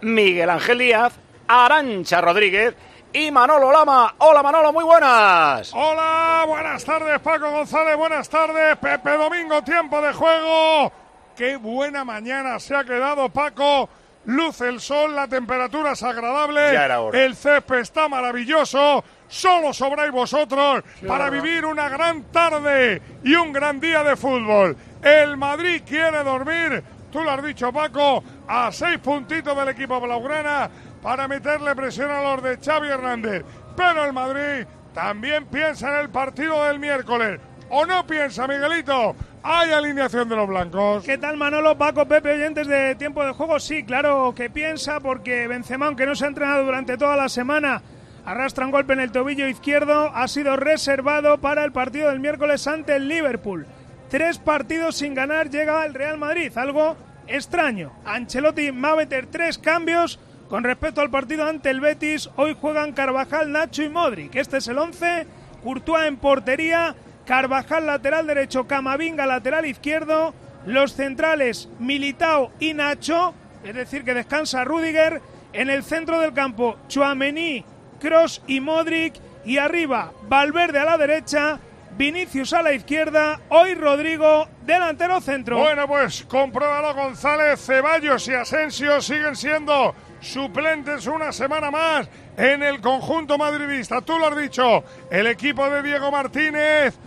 Miguel 0.00 0.50
Ángel 0.50 0.78
Díaz, 0.78 1.14
Arancha 1.46 2.20
Rodríguez 2.20 2.74
y 3.12 3.30
Manolo 3.30 3.70
Lama. 3.70 4.16
Hola 4.18 4.42
Manolo, 4.42 4.72
muy 4.72 4.84
buenas. 4.84 5.72
Hola, 5.72 6.44
buenas 6.48 6.84
tardes 6.84 7.20
Paco 7.20 7.50
González, 7.50 7.96
buenas 7.96 8.28
tardes 8.28 8.76
Pepe 8.78 9.16
Domingo, 9.16 9.62
tiempo 9.62 10.02
de 10.02 10.12
juego. 10.12 11.03
Qué 11.36 11.56
buena 11.56 12.04
mañana 12.04 12.60
se 12.60 12.76
ha 12.76 12.84
quedado 12.84 13.28
Paco. 13.28 13.88
Luce 14.26 14.68
el 14.68 14.80
sol, 14.80 15.14
la 15.14 15.28
temperatura 15.28 15.92
es 15.92 16.02
agradable, 16.02 16.74
el 17.12 17.36
césped 17.36 17.80
está 17.80 18.08
maravilloso. 18.08 19.04
Solo 19.28 19.74
sobráis 19.74 20.12
vosotros 20.12 20.82
para 21.06 21.28
vivir 21.28 21.66
una 21.66 21.88
gran 21.88 22.22
tarde 22.32 23.02
y 23.22 23.34
un 23.34 23.52
gran 23.52 23.80
día 23.80 24.02
de 24.02 24.16
fútbol. 24.16 24.76
El 25.02 25.36
Madrid 25.36 25.82
quiere 25.86 26.22
dormir, 26.24 26.82
tú 27.12 27.22
lo 27.22 27.32
has 27.32 27.44
dicho 27.44 27.70
Paco, 27.70 28.24
a 28.48 28.72
seis 28.72 28.98
puntitos 28.98 29.54
del 29.56 29.68
equipo 29.68 30.00
blaugrana 30.00 30.70
para 31.02 31.28
meterle 31.28 31.74
presión 31.74 32.10
a 32.10 32.22
los 32.22 32.42
de 32.42 32.56
Xavi 32.56 32.88
Hernández. 32.88 33.44
Pero 33.76 34.06
el 34.06 34.12
Madrid 34.14 34.66
también 34.94 35.46
piensa 35.46 35.90
en 35.90 36.00
el 36.00 36.08
partido 36.08 36.64
del 36.64 36.78
miércoles. 36.78 37.40
¿O 37.68 37.84
no 37.84 38.06
piensa, 38.06 38.46
Miguelito? 38.46 39.16
Hay 39.46 39.72
alineación 39.72 40.26
de 40.30 40.36
los 40.36 40.48
blancos. 40.48 41.04
¿Qué 41.04 41.18
tal 41.18 41.36
Manolo, 41.36 41.76
Paco, 41.76 42.06
Pepe, 42.06 42.32
oyentes 42.32 42.66
de 42.66 42.94
tiempo 42.94 43.22
de 43.22 43.32
juego? 43.32 43.60
Sí, 43.60 43.84
claro 43.84 44.32
que 44.34 44.48
piensa 44.48 45.00
porque 45.00 45.46
Benzema, 45.46 45.84
aunque 45.84 46.06
no 46.06 46.14
se 46.14 46.24
ha 46.24 46.28
entrenado 46.28 46.64
durante 46.64 46.96
toda 46.96 47.14
la 47.14 47.28
semana, 47.28 47.82
arrastra 48.24 48.64
un 48.64 48.70
golpe 48.70 48.94
en 48.94 49.00
el 49.00 49.12
tobillo 49.12 49.46
izquierdo, 49.46 50.10
ha 50.14 50.28
sido 50.28 50.56
reservado 50.56 51.42
para 51.42 51.62
el 51.62 51.72
partido 51.72 52.08
del 52.08 52.20
miércoles 52.20 52.66
ante 52.66 52.96
el 52.96 53.06
Liverpool. 53.06 53.66
Tres 54.08 54.38
partidos 54.38 54.96
sin 54.96 55.12
ganar 55.12 55.50
llega 55.50 55.84
el 55.84 55.92
Real 55.92 56.16
Madrid, 56.16 56.50
algo 56.56 56.96
extraño. 57.26 57.92
Ancelotti 58.06 58.70
va 58.70 58.96
tres 59.30 59.58
cambios 59.58 60.18
con 60.48 60.64
respecto 60.64 61.02
al 61.02 61.10
partido 61.10 61.44
ante 61.44 61.68
el 61.68 61.82
Betis. 61.82 62.30
Hoy 62.36 62.56
juegan 62.58 62.94
Carvajal, 62.94 63.52
Nacho 63.52 63.82
y 63.82 63.90
Modric. 63.90 64.36
Este 64.36 64.56
es 64.56 64.68
el 64.68 64.78
11. 64.78 65.26
Courtois 65.62 66.06
en 66.06 66.16
portería, 66.16 66.94
Carvajal 67.26 67.86
lateral 67.86 68.26
derecho, 68.26 68.66
Camavinga 68.66 69.26
lateral 69.26 69.66
izquierdo, 69.66 70.34
los 70.66 70.94
centrales 70.94 71.68
Militao 71.78 72.52
y 72.60 72.74
Nacho, 72.74 73.34
es 73.64 73.74
decir, 73.74 74.04
que 74.04 74.14
descansa 74.14 74.64
Rudiger, 74.64 75.22
en 75.52 75.70
el 75.70 75.84
centro 75.84 76.20
del 76.20 76.34
campo 76.34 76.76
Chuamení, 76.88 77.64
Cross 78.00 78.42
y 78.46 78.60
Modric, 78.60 79.14
y 79.44 79.58
arriba 79.58 80.12
Valverde 80.28 80.78
a 80.78 80.84
la 80.84 80.98
derecha, 80.98 81.58
Vinicius 81.96 82.52
a 82.52 82.62
la 82.62 82.72
izquierda, 82.72 83.40
hoy 83.50 83.74
Rodrigo 83.74 84.48
delantero 84.62 85.20
centro. 85.20 85.58
Bueno, 85.58 85.86
pues 85.86 86.24
compruébalo 86.24 86.94
González, 86.94 87.64
Ceballos 87.64 88.26
y 88.26 88.34
Asensio 88.34 89.00
siguen 89.00 89.36
siendo 89.36 89.94
suplentes 90.20 91.06
una 91.06 91.30
semana 91.32 91.70
más 91.70 92.08
en 92.36 92.62
el 92.62 92.80
conjunto 92.80 93.38
madridista. 93.38 94.00
Tú 94.00 94.18
lo 94.18 94.26
has 94.26 94.36
dicho, 94.36 94.82
el 95.10 95.26
equipo 95.28 95.70
de 95.70 95.82
Diego 95.82 96.10
Martínez 96.10 96.98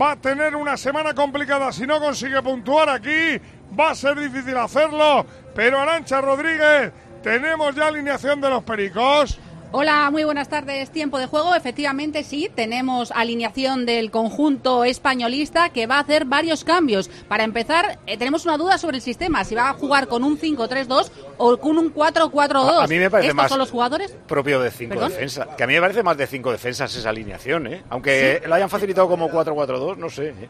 va 0.00 0.12
a 0.12 0.16
tener 0.16 0.56
una 0.56 0.76
semana 0.76 1.14
complicada 1.14 1.72
si 1.72 1.86
no 1.86 2.00
consigue 2.00 2.42
puntuar 2.42 2.88
aquí. 2.88 3.40
Va 3.78 3.90
a 3.90 3.94
ser 3.94 4.18
difícil 4.18 4.56
hacerlo, 4.56 5.26
pero 5.54 5.80
Arancha 5.80 6.20
Rodríguez, 6.20 6.92
tenemos 7.22 7.74
ya 7.74 7.88
alineación 7.88 8.40
de 8.40 8.50
los 8.50 8.62
Pericos. 8.62 9.38
Hola, 9.76 10.08
muy 10.12 10.22
buenas 10.22 10.48
tardes. 10.48 10.90
Tiempo 10.90 11.18
de 11.18 11.26
juego. 11.26 11.52
Efectivamente, 11.56 12.22
sí, 12.22 12.48
tenemos 12.54 13.10
alineación 13.10 13.86
del 13.86 14.12
conjunto 14.12 14.84
españolista 14.84 15.70
que 15.70 15.88
va 15.88 15.96
a 15.96 16.00
hacer 16.02 16.26
varios 16.26 16.62
cambios. 16.62 17.08
Para 17.26 17.42
empezar, 17.42 17.98
eh, 18.06 18.16
tenemos 18.16 18.44
una 18.44 18.56
duda 18.56 18.78
sobre 18.78 18.98
el 18.98 19.02
sistema, 19.02 19.42
si 19.42 19.56
va 19.56 19.70
a 19.70 19.72
jugar 19.72 20.06
con 20.06 20.22
un 20.22 20.38
5-3-2 20.38 21.10
o 21.38 21.56
con 21.56 21.76
un 21.78 21.92
4-4-2. 21.92 22.82
A- 22.82 22.84
a 22.84 22.86
mí 22.86 22.98
me 22.98 23.10
parece 23.10 23.30
¿Estos 23.30 23.36
más- 23.36 23.48
son 23.50 23.58
los 23.58 23.72
jugadores? 23.72 24.16
Propio 24.28 24.60
de 24.60 24.70
cinco 24.70 24.90
¿Perdón? 24.94 25.10
defensas. 25.10 25.48
Que 25.56 25.64
a 25.64 25.66
mí 25.66 25.74
me 25.74 25.80
parece 25.80 26.04
más 26.04 26.16
de 26.16 26.28
cinco 26.28 26.52
defensas 26.52 26.94
esa 26.94 27.08
alineación, 27.08 27.66
¿eh? 27.66 27.82
Aunque 27.90 28.42
lo 28.46 28.54
hayan 28.54 28.70
facilitado 28.70 29.08
como 29.08 29.28
4-4-2, 29.28 29.96
no 29.96 30.08
sé. 30.08 30.28
¿eh? 30.28 30.48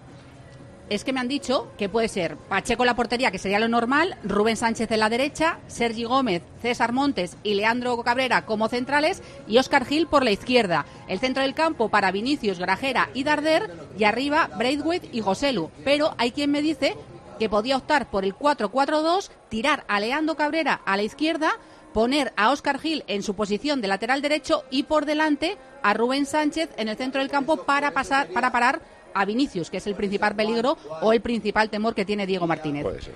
Es 0.90 1.02
que 1.02 1.14
me 1.14 1.20
han 1.20 1.28
dicho 1.28 1.72
que 1.78 1.88
puede 1.88 2.08
ser 2.08 2.36
Pacheco 2.36 2.84
la 2.84 2.94
portería, 2.94 3.30
que 3.30 3.38
sería 3.38 3.58
lo 3.58 3.68
normal, 3.68 4.16
Rubén 4.22 4.56
Sánchez 4.56 4.90
en 4.90 5.00
la 5.00 5.08
derecha, 5.08 5.58
Sergi 5.66 6.04
Gómez, 6.04 6.42
César 6.60 6.92
Montes 6.92 7.36
y 7.42 7.54
Leandro 7.54 7.96
Cabrera 8.02 8.44
como 8.44 8.68
centrales 8.68 9.22
y 9.48 9.56
Óscar 9.56 9.86
Gil 9.86 10.06
por 10.06 10.24
la 10.24 10.30
izquierda. 10.30 10.84
El 11.08 11.20
centro 11.20 11.42
del 11.42 11.54
campo 11.54 11.88
para 11.88 12.12
Vinicius, 12.12 12.58
Grajera 12.58 13.08
y 13.14 13.24
Darder 13.24 13.70
y 13.98 14.04
arriba 14.04 14.50
Braithwaite 14.58 15.08
y 15.10 15.22
Joselu. 15.22 15.70
Pero 15.84 16.14
hay 16.18 16.32
quien 16.32 16.50
me 16.50 16.60
dice 16.60 16.96
que 17.38 17.48
podía 17.48 17.78
optar 17.78 18.10
por 18.10 18.24
el 18.24 18.34
4-4-2, 18.34 19.30
tirar 19.48 19.84
a 19.88 20.00
Leandro 20.00 20.36
Cabrera 20.36 20.82
a 20.84 20.96
la 20.96 21.02
izquierda, 21.02 21.52
poner 21.94 22.32
a 22.36 22.50
Óscar 22.50 22.78
Gil 22.78 23.04
en 23.06 23.22
su 23.22 23.34
posición 23.34 23.80
de 23.80 23.88
lateral 23.88 24.20
derecho 24.20 24.64
y 24.70 24.82
por 24.82 25.06
delante 25.06 25.56
a 25.82 25.94
Rubén 25.94 26.26
Sánchez 26.26 26.70
en 26.76 26.88
el 26.88 26.96
centro 26.96 27.20
del 27.20 27.30
campo 27.30 27.56
para 27.64 27.92
pasar 27.92 28.28
para 28.28 28.52
parar 28.52 28.82
a 29.14 29.24
Vinicius, 29.24 29.70
que 29.70 29.78
es 29.78 29.86
el 29.86 29.94
principal 29.94 30.34
peligro 30.34 30.76
o 31.00 31.12
el 31.12 31.20
principal 31.20 31.70
temor 31.70 31.94
que 31.94 32.04
tiene 32.04 32.26
Diego 32.26 32.46
Martínez. 32.46 32.82
Puede 32.82 33.02
ser. 33.02 33.14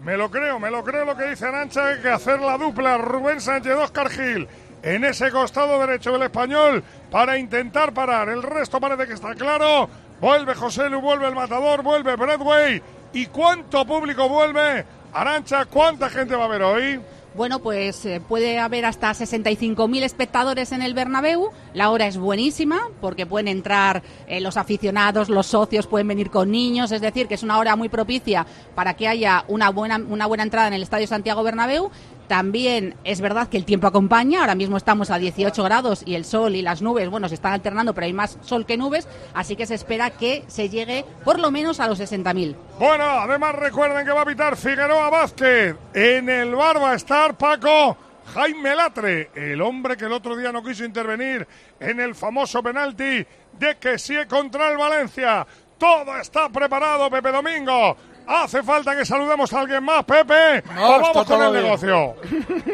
Me 0.00 0.16
lo 0.16 0.30
creo, 0.30 0.60
me 0.60 0.70
lo 0.70 0.84
creo 0.84 1.04
lo 1.04 1.16
que 1.16 1.28
dice 1.30 1.46
Arancha, 1.46 1.88
hay 1.88 2.00
que 2.00 2.08
hacer 2.08 2.38
la 2.38 2.56
dupla 2.56 2.98
Rubén 2.98 3.40
Sánchez 3.40 3.74
Oscar 3.74 4.08
Gil 4.10 4.46
en 4.82 5.04
ese 5.04 5.30
costado 5.32 5.80
derecho 5.80 6.12
del 6.12 6.22
español 6.22 6.84
para 7.10 7.36
intentar 7.36 7.92
parar. 7.92 8.28
El 8.28 8.42
resto 8.42 8.80
parece 8.80 9.06
que 9.06 9.14
está 9.14 9.34
claro. 9.34 9.88
Vuelve 10.20 10.54
José 10.54 10.88
Lu, 10.88 11.00
vuelve 11.00 11.26
el 11.26 11.34
matador, 11.34 11.82
vuelve 11.82 12.14
Bradway. 12.16 12.82
¿Y 13.12 13.26
cuánto 13.26 13.84
público 13.84 14.28
vuelve? 14.28 14.84
Arancha, 15.12 15.64
¿cuánta 15.64 16.10
gente 16.10 16.36
va 16.36 16.44
a 16.44 16.48
ver 16.48 16.62
hoy? 16.62 17.00
Bueno, 17.34 17.60
pues 17.60 18.04
eh, 18.06 18.20
puede 18.26 18.58
haber 18.58 18.84
hasta 18.84 19.10
65.000 19.10 20.02
espectadores 20.02 20.72
en 20.72 20.82
el 20.82 20.94
Bernabéu. 20.94 21.50
La 21.74 21.90
hora 21.90 22.06
es 22.06 22.16
buenísima 22.16 22.88
porque 23.00 23.26
pueden 23.26 23.48
entrar 23.48 24.02
eh, 24.26 24.40
los 24.40 24.56
aficionados, 24.56 25.28
los 25.28 25.46
socios, 25.46 25.86
pueden 25.86 26.08
venir 26.08 26.30
con 26.30 26.50
niños. 26.50 26.90
Es 26.90 27.00
decir, 27.00 27.28
que 27.28 27.34
es 27.34 27.42
una 27.42 27.58
hora 27.58 27.76
muy 27.76 27.88
propicia 27.88 28.46
para 28.74 28.94
que 28.94 29.06
haya 29.06 29.44
una 29.46 29.70
buena, 29.70 29.98
una 29.98 30.26
buena 30.26 30.42
entrada 30.42 30.68
en 30.68 30.74
el 30.74 30.82
Estadio 30.82 31.06
Santiago 31.06 31.42
Bernabéu. 31.42 31.90
También 32.28 32.94
es 33.04 33.20
verdad 33.20 33.48
que 33.48 33.56
el 33.56 33.64
tiempo 33.64 33.86
acompaña. 33.86 34.40
Ahora 34.40 34.54
mismo 34.54 34.76
estamos 34.76 35.10
a 35.10 35.18
18 35.18 35.62
grados 35.64 36.02
y 36.04 36.14
el 36.14 36.24
sol 36.24 36.54
y 36.54 36.62
las 36.62 36.82
nubes, 36.82 37.08
bueno, 37.08 37.28
se 37.28 37.34
están 37.34 37.54
alternando, 37.54 37.94
pero 37.94 38.04
hay 38.04 38.12
más 38.12 38.38
sol 38.42 38.66
que 38.66 38.76
nubes. 38.76 39.08
Así 39.34 39.56
que 39.56 39.66
se 39.66 39.74
espera 39.74 40.10
que 40.10 40.44
se 40.46 40.68
llegue 40.68 41.04
por 41.24 41.38
lo 41.38 41.50
menos 41.50 41.80
a 41.80 41.88
los 41.88 41.98
60.000. 41.98 42.54
Bueno, 42.78 43.04
además 43.04 43.54
recuerden 43.54 44.04
que 44.04 44.12
va 44.12 44.22
a 44.22 44.26
pitar 44.26 44.56
Figueroa 44.56 45.10
Vázquez. 45.10 45.76
En 45.94 46.28
el 46.28 46.54
bar 46.54 46.80
va 46.80 46.92
a 46.92 46.96
estar 46.96 47.36
Paco 47.36 47.96
Jaime 48.34 48.76
Latre, 48.76 49.30
el 49.34 49.62
hombre 49.62 49.96
que 49.96 50.04
el 50.04 50.12
otro 50.12 50.36
día 50.36 50.52
no 50.52 50.62
quiso 50.62 50.84
intervenir 50.84 51.46
en 51.80 51.98
el 51.98 52.14
famoso 52.14 52.62
penalti 52.62 53.26
de 53.58 53.76
que 53.80 53.98
sí 53.98 54.14
contra 54.28 54.70
el 54.70 54.76
Valencia. 54.76 55.46
Todo 55.78 56.16
está 56.18 56.48
preparado, 56.50 57.08
Pepe 57.08 57.32
Domingo. 57.32 57.96
Hace 58.28 58.62
falta 58.62 58.94
que 58.94 59.06
saludemos 59.06 59.50
a 59.54 59.60
alguien 59.60 59.82
más, 59.82 60.04
Pepe. 60.04 60.62
No, 60.74 60.86
o 60.86 60.96
está 60.96 61.08
vamos 61.12 61.26
con 61.26 61.42
el 61.42 61.50
bien. 61.50 61.64
negocio. 61.64 62.14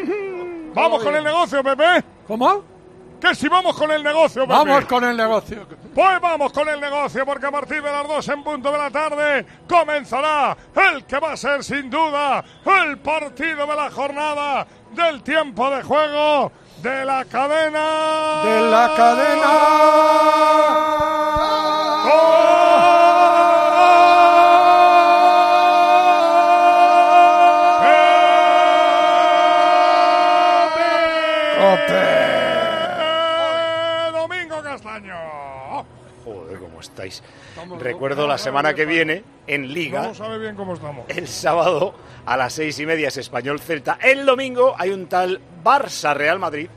vamos 0.75 1.05
con 1.05 1.15
el 1.15 1.23
negocio, 1.23 1.63
Pepe. 1.63 2.05
¿Cómo? 2.27 2.65
Que 3.21 3.37
si 3.37 3.49
vamos 3.49 3.77
con 3.77 3.89
el 3.93 4.03
negocio, 4.03 4.43
Pepe. 4.43 4.53
Vamos 4.53 4.85
con 4.87 5.05
el 5.05 5.17
negocio. 5.17 5.65
Pues 5.95 6.21
vamos 6.21 6.53
con 6.53 6.69
el 6.69 6.81
negocio, 6.81 7.25
porque 7.25 7.47
a 7.47 7.53
partir 7.53 7.81
de 7.81 7.93
las 7.93 8.09
2 8.09 8.29
en 8.31 8.43
punto 8.43 8.73
de 8.73 8.79
la 8.79 8.91
tarde 8.91 9.47
comenzará 9.69 10.57
el 10.75 11.05
que 11.05 11.21
va 11.21 11.35
a 11.35 11.37
ser 11.37 11.63
sin 11.63 11.89
duda 11.89 12.45
el 12.67 12.99
partido 12.99 13.65
de 13.65 13.77
la 13.77 13.91
jornada 13.93 14.67
del 14.91 15.23
tiempo 15.23 15.71
de 15.71 15.85
juego 15.85 16.51
de 16.83 17.05
la 17.05 17.25
cadena. 17.27 18.43
De 18.45 18.61
la 18.61 18.89
Pepe 18.97 19.41
Domingo 22.11 22.64
estáis. 37.07 37.23
Recuerdo 37.79 38.27
la 38.27 38.39
semana 38.39 38.75
que 38.75 38.85
viene 38.85 39.23
en 39.47 39.73
Liga. 39.73 40.03
No 40.03 40.15
sabe 40.15 40.39
bien 40.39 40.55
cómo 40.55 40.75
estamos. 40.75 41.07
El 41.09 41.29
sábado 41.29 41.95
a 42.27 42.37
las 42.37 42.53
seis 42.53 42.79
y 42.79 42.87
media 42.87 43.09
es 43.09 43.17
Español 43.17 43.61
Celta. 43.61 43.99
El 44.01 44.27
domingo 44.27 44.75
hay 44.79 44.91
un 44.91 45.07
tal 45.07 45.41
Barça 45.63 46.15
Real 46.15 46.39
Madrid 46.39 46.69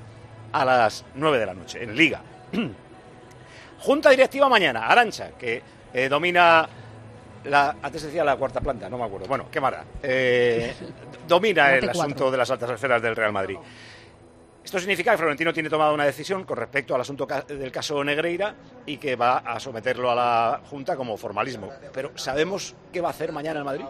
a 0.52 0.66
las 0.66 1.06
nueve 1.16 1.40
de 1.40 1.46
la 1.46 1.54
noche 1.54 1.84
en 1.84 1.96
Liga. 1.96 2.22
Junta 3.80 4.10
directiva 4.10 4.50
mañana, 4.50 4.88
Arancha, 4.88 5.32
que 5.38 5.62
eh, 5.94 6.10
domina 6.10 6.68
la, 7.46 7.76
antes 7.82 8.04
decía 8.04 8.24
la 8.24 8.36
cuarta 8.36 8.60
planta, 8.60 8.90
no 8.90 8.98
me 8.98 9.06
acuerdo. 9.06 9.28
Bueno, 9.28 9.46
qué 9.52 9.62
mala. 9.62 9.84
Eh, 10.02 10.74
domina 11.28 11.74
el 11.76 11.90
asunto 11.90 12.32
de 12.32 12.38
las 12.38 12.50
altas 12.50 12.72
esferas 12.72 13.02
del 13.02 13.16
Real 13.16 13.32
Madrid. 13.32 13.58
Esto 14.68 14.80
significa 14.80 15.12
que 15.12 15.18
Florentino 15.18 15.54
tiene 15.54 15.70
tomada 15.70 15.94
una 15.94 16.04
decisión 16.04 16.44
con 16.44 16.58
respecto 16.58 16.94
al 16.94 17.00
asunto 17.00 17.26
del 17.26 17.72
caso 17.72 18.04
Negreira 18.04 18.54
y 18.86 18.98
que 18.98 19.16
va 19.16 19.38
a 19.38 19.62
someterlo 19.62 20.12
a 20.12 20.16
la 20.16 20.62
Junta 20.70 20.98
como 20.98 21.16
formalismo. 21.16 21.70
Pero 21.94 22.12
¿sabemos 22.16 22.76
qué 22.92 23.00
va 23.00 23.08
a 23.08 23.12
hacer 23.12 23.32
mañana 23.32 23.60
el 23.60 23.66
Madrid? 23.66 23.86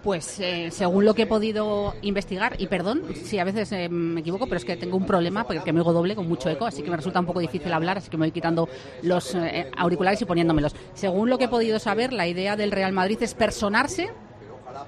Pues 0.00 0.38
eh, 0.38 0.70
según 0.70 1.04
lo 1.04 1.12
que 1.12 1.22
he 1.22 1.26
podido 1.26 1.92
investigar, 2.02 2.54
y 2.60 2.68
perdón 2.68 3.02
si 3.16 3.40
a 3.40 3.44
veces 3.44 3.72
eh, 3.72 3.88
me 3.88 4.20
equivoco, 4.20 4.46
pero 4.46 4.58
es 4.58 4.64
que 4.64 4.76
tengo 4.76 4.96
un 4.96 5.06
problema 5.06 5.42
porque 5.42 5.72
me 5.72 5.80
oigo 5.80 5.92
doble 5.92 6.14
con 6.14 6.28
mucho 6.28 6.48
eco, 6.48 6.64
así 6.64 6.84
que 6.84 6.90
me 6.90 6.96
resulta 6.96 7.18
un 7.18 7.26
poco 7.26 7.40
difícil 7.40 7.72
hablar, 7.72 7.98
así 7.98 8.08
que 8.08 8.16
me 8.16 8.26
voy 8.26 8.30
quitando 8.30 8.68
los 9.02 9.34
eh, 9.34 9.72
auriculares 9.76 10.22
y 10.22 10.24
poniéndomelos. 10.24 10.76
Según 10.94 11.30
lo 11.30 11.36
que 11.36 11.46
he 11.46 11.48
podido 11.48 11.80
saber, 11.80 12.12
la 12.12 12.28
idea 12.28 12.54
del 12.54 12.70
Real 12.70 12.92
Madrid 12.92 13.18
es 13.22 13.34
personarse 13.34 14.08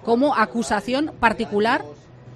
como 0.04 0.36
acusación 0.36 1.12
particular 1.18 1.84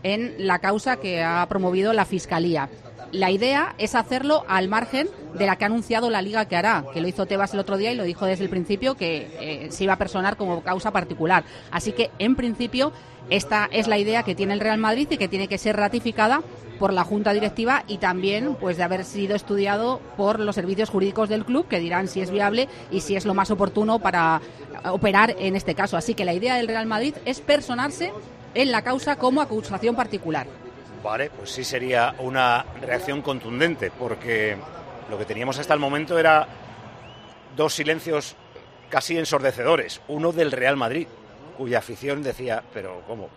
en 0.05 0.35
la 0.39 0.61
causa 0.61 0.99
que 0.99 1.25
ha 1.25 1.45
promovido 1.49 1.93
la 1.93 2.05
Fiscalía. 2.05 2.69
La 3.11 3.31
idea 3.31 3.75
es 3.79 3.95
hacerlo 3.95 4.45
al 4.49 4.69
margen 4.69 5.09
de 5.35 5.47
la 5.47 5.57
que 5.57 5.65
ha 5.65 5.67
anunciado 5.67 6.11
la 6.11 6.23
Liga 6.23 6.47
que 6.47 6.57
hará, 6.57 6.85
que 6.93 7.01
lo 7.01 7.09
hizo 7.09 7.27
Tebas 7.27 7.55
el 7.55 7.61
otro 7.61 7.77
día 7.77 7.93
y 7.93 7.95
lo 7.95 8.05
dijo 8.05 8.27
desde 8.27 8.45
el 8.45 8.51
principio 8.51 8.97
que 8.97 9.29
eh, 9.41 9.69
se 9.71 9.85
iba 9.85 9.93
a 9.93 9.99
personar 9.99 10.37
como 10.37 10.63
causa 10.63 10.91
particular. 10.91 11.45
Así 11.71 11.93
que, 11.93 12.11
en 12.19 12.35
principio, 12.35 12.93
esta 13.31 13.69
es 13.71 13.87
la 13.87 13.99
idea 13.99 14.25
que 14.25 14.35
tiene 14.35 14.53
el 14.53 14.61
Real 14.61 14.79
Madrid 14.79 15.09
y 15.11 15.17
que 15.17 15.29
tiene 15.29 15.49
que 15.49 15.59
ser 15.59 15.77
ratificada 15.77 16.43
por 16.79 16.93
la 16.93 17.05
Junta 17.05 17.33
Directiva 17.33 17.85
y 17.87 17.99
también 17.99 18.57
pues 18.57 18.77
de 18.77 18.83
haber 18.83 19.05
sido 19.05 19.37
estudiado 19.37 20.01
por 20.17 20.41
los 20.41 20.57
servicios 20.57 20.91
jurídicos 20.91 21.29
del 21.29 21.45
club 21.45 21.69
que 21.69 21.79
dirán 21.79 22.09
si 22.09 22.21
es 22.21 22.31
viable 22.31 22.69
y 22.91 23.01
si 23.01 23.15
es 23.15 23.25
lo 23.25 23.33
más 23.35 23.51
oportuno 23.53 24.01
para 24.01 24.41
operar 24.91 25.37
en 25.39 25.57
este 25.57 25.75
caso. 25.75 25.97
Así 25.97 26.15
que 26.15 26.25
la 26.25 26.35
idea 26.35 26.57
del 26.57 26.69
Real 26.69 26.87
Madrid 26.87 27.15
es 27.25 27.41
personarse 27.41 28.13
en 28.55 28.71
la 28.71 28.83
causa 28.83 29.17
como 29.17 29.41
acusación 29.41 29.95
particular. 29.95 30.47
Vale, 31.03 31.31
pues 31.31 31.51
sí 31.51 31.65
sería 31.65 32.15
una 32.21 32.65
reacción 32.81 33.21
contundente, 33.21 33.91
porque 33.91 34.57
lo 35.11 35.19
que 35.19 35.25
teníamos 35.25 35.59
hasta 35.59 35.75
el 35.75 35.81
momento 35.81 36.19
era 36.19 36.47
dos 37.57 37.75
silencios 37.75 38.37
casi 38.89 39.19
ensordecedores. 39.19 40.01
Uno 40.09 40.33
del 40.33 40.51
Real 40.53 40.77
Madrid, 40.77 41.07
cuya 41.59 41.79
afición 41.79 42.23
decía, 42.23 42.63
pero 42.73 43.03
¿cómo? 43.07 43.29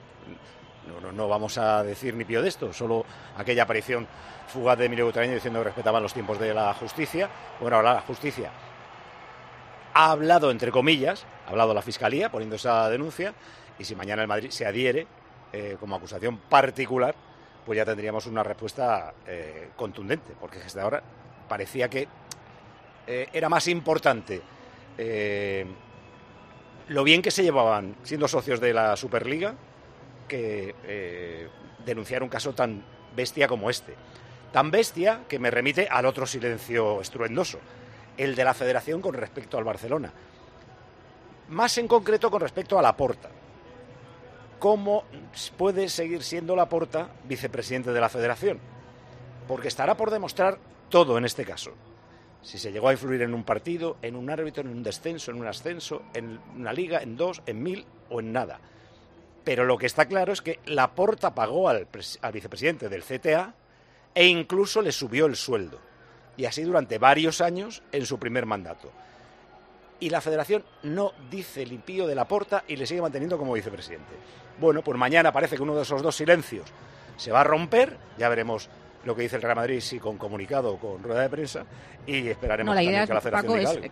No, 1.02 1.12
no, 1.12 1.28
vamos 1.28 1.58
a 1.58 1.84
decir 1.84 2.14
ni 2.14 2.24
pío 2.24 2.42
de 2.42 2.48
esto, 2.48 2.72
solo 2.72 3.06
aquella 3.38 3.64
aparición 3.64 4.08
fugaz 4.48 4.78
de 4.78 4.86
Emilio 4.86 5.06
Butragueño 5.06 5.36
diciendo 5.36 5.60
que 5.60 5.66
respetaban 5.66 6.02
los 6.02 6.14
tiempos 6.14 6.40
de 6.40 6.54
la 6.54 6.74
justicia. 6.74 7.30
Bueno, 7.60 7.76
ahora 7.76 7.96
la 7.96 8.02
justicia 8.02 8.50
ha 9.94 10.12
hablado, 10.12 10.52
entre 10.52 10.72
comillas, 10.72 11.26
ha 11.48 11.50
hablado 11.50 11.74
la 11.74 11.82
Fiscalía 11.82 12.30
poniendo 12.30 12.56
esa 12.56 12.88
denuncia, 12.90 13.34
y 13.80 13.84
si 13.84 13.96
mañana 13.96 14.22
el 14.22 14.28
Madrid 14.28 14.50
se 14.50 14.66
adhiere 14.66 15.08
eh, 15.54 15.78
como 15.80 15.96
acusación 15.96 16.38
particular, 16.38 17.16
pues 17.66 17.78
ya 17.78 17.86
tendríamos 17.86 18.26
una 18.26 18.44
respuesta 18.44 19.14
eh, 19.26 19.70
contundente, 19.76 20.34
porque 20.40 20.60
desde 20.60 20.82
ahora 20.82 21.02
parecía 21.48 21.90
que 21.90 22.08
eh, 23.06 23.30
era 23.32 23.50
más 23.50 23.68
importante 23.68 24.42
lo 26.88 27.04
bien 27.04 27.22
que 27.22 27.30
se 27.30 27.44
llevaban 27.44 27.98
siendo 28.02 28.28
socios 28.28 28.60
de 28.60 28.74
la 28.74 28.96
Superliga 28.96 29.54
que 30.28 31.48
denunciar 31.86 32.24
un 32.24 32.30
caso 32.30 32.54
tan 32.54 32.84
bestia 33.16 33.48
como 33.48 33.70
este. 33.70 33.94
Tan 34.52 34.72
bestia 34.72 35.22
que 35.30 35.38
me 35.38 35.52
remite 35.52 35.88
al 35.88 36.08
otro 36.08 36.26
silencio 36.26 37.00
estruendoso, 37.00 37.60
el 38.18 38.34
de 38.34 38.44
la 38.44 38.56
federación 38.56 39.02
con 39.02 39.14
respecto 39.14 39.60
al 39.60 39.66
Barcelona. 39.66 40.12
Más 41.50 41.78
en 41.78 41.88
concreto 41.88 42.32
con 42.32 42.42
respecto 42.42 42.80
a 42.80 42.82
la 42.82 42.98
Porta 42.98 43.30
cómo 44.60 45.04
puede 45.58 45.90
seguir 45.90 46.24
siendo 46.24 46.56
Laporta 46.56 47.10
vicepresidente 47.26 47.92
de 47.92 48.02
la 48.02 48.10
Federación. 48.10 48.60
Porque 49.48 49.68
estará 49.68 49.96
por 49.96 50.12
demostrar 50.12 50.58
todo 50.90 51.18
en 51.18 51.26
este 51.26 51.46
caso. 51.46 51.74
Si 52.42 52.58
se 52.58 52.72
llegó 52.72 52.90
a 52.90 52.94
influir 52.94 53.22
en 53.22 53.34
un 53.34 53.44
partido, 53.44 53.98
en 54.02 54.16
un 54.16 54.30
árbitro, 54.30 54.62
en 54.62 54.70
un 54.70 54.84
descenso, 54.84 55.32
en 55.32 55.38
un 55.38 55.48
ascenso, 55.48 56.04
en 56.14 56.40
una 56.56 56.74
liga, 56.74 57.02
en 57.02 57.18
dos, 57.18 57.42
en 57.46 57.62
mil 57.62 57.86
o 58.10 58.20
en 58.20 58.32
nada. 58.32 58.60
Pero 59.44 59.66
lo 59.66 59.78
que 59.78 59.86
está 59.86 60.06
claro 60.06 60.34
es 60.34 60.42
que 60.42 60.60
Laporta 60.66 61.34
pagó 61.34 61.70
al, 61.70 61.88
al 62.22 62.32
vicepresidente 62.32 62.90
del 62.90 63.04
CTA 63.04 63.54
e 64.14 64.28
incluso 64.28 64.82
le 64.82 64.92
subió 64.92 65.26
el 65.26 65.36
sueldo. 65.36 65.80
Y 66.36 66.46
así 66.46 66.64
durante 66.64 66.98
varios 66.98 67.42
años 67.42 67.82
en 67.92 68.06
su 68.06 68.20
primer 68.20 68.46
mandato 68.46 68.92
y 70.00 70.10
la 70.10 70.22
federación 70.22 70.64
no 70.84 71.14
dice 71.30 71.64
el 71.64 71.72
impío 71.72 72.08
de 72.08 72.16
la 72.16 72.28
porta 72.28 72.64
y 72.68 72.76
le 72.76 72.86
sigue 72.86 73.02
manteniendo 73.02 73.38
como 73.38 73.54
vicepresidente. 73.54 74.14
Bueno, 74.60 74.82
pues 74.82 74.98
mañana 74.98 75.32
parece 75.32 75.56
que 75.56 75.64
uno 75.64 75.76
de 75.76 75.84
esos 75.84 76.02
dos 76.02 76.16
silencios 76.16 76.66
se 77.16 77.32
va 77.32 77.42
a 77.42 77.44
romper, 77.44 77.98
ya 78.18 78.30
veremos 78.30 78.70
lo 79.06 79.16
que 79.16 79.24
dice 79.24 79.38
el 79.38 79.42
Real 79.42 79.56
Madrid, 79.56 79.80
si 79.80 80.00
con 80.00 80.18
comunicado 80.18 80.74
o 80.74 80.78
con 80.78 81.02
rueda 81.02 81.22
de 81.22 81.30
prensa, 81.30 81.66
y 82.06 82.28
esperaremos 82.28 82.76
la 82.76 82.84
idea 82.84 83.08
que 83.08 83.14
la 83.14 83.22
federación 83.22 83.60
diga 83.60 83.92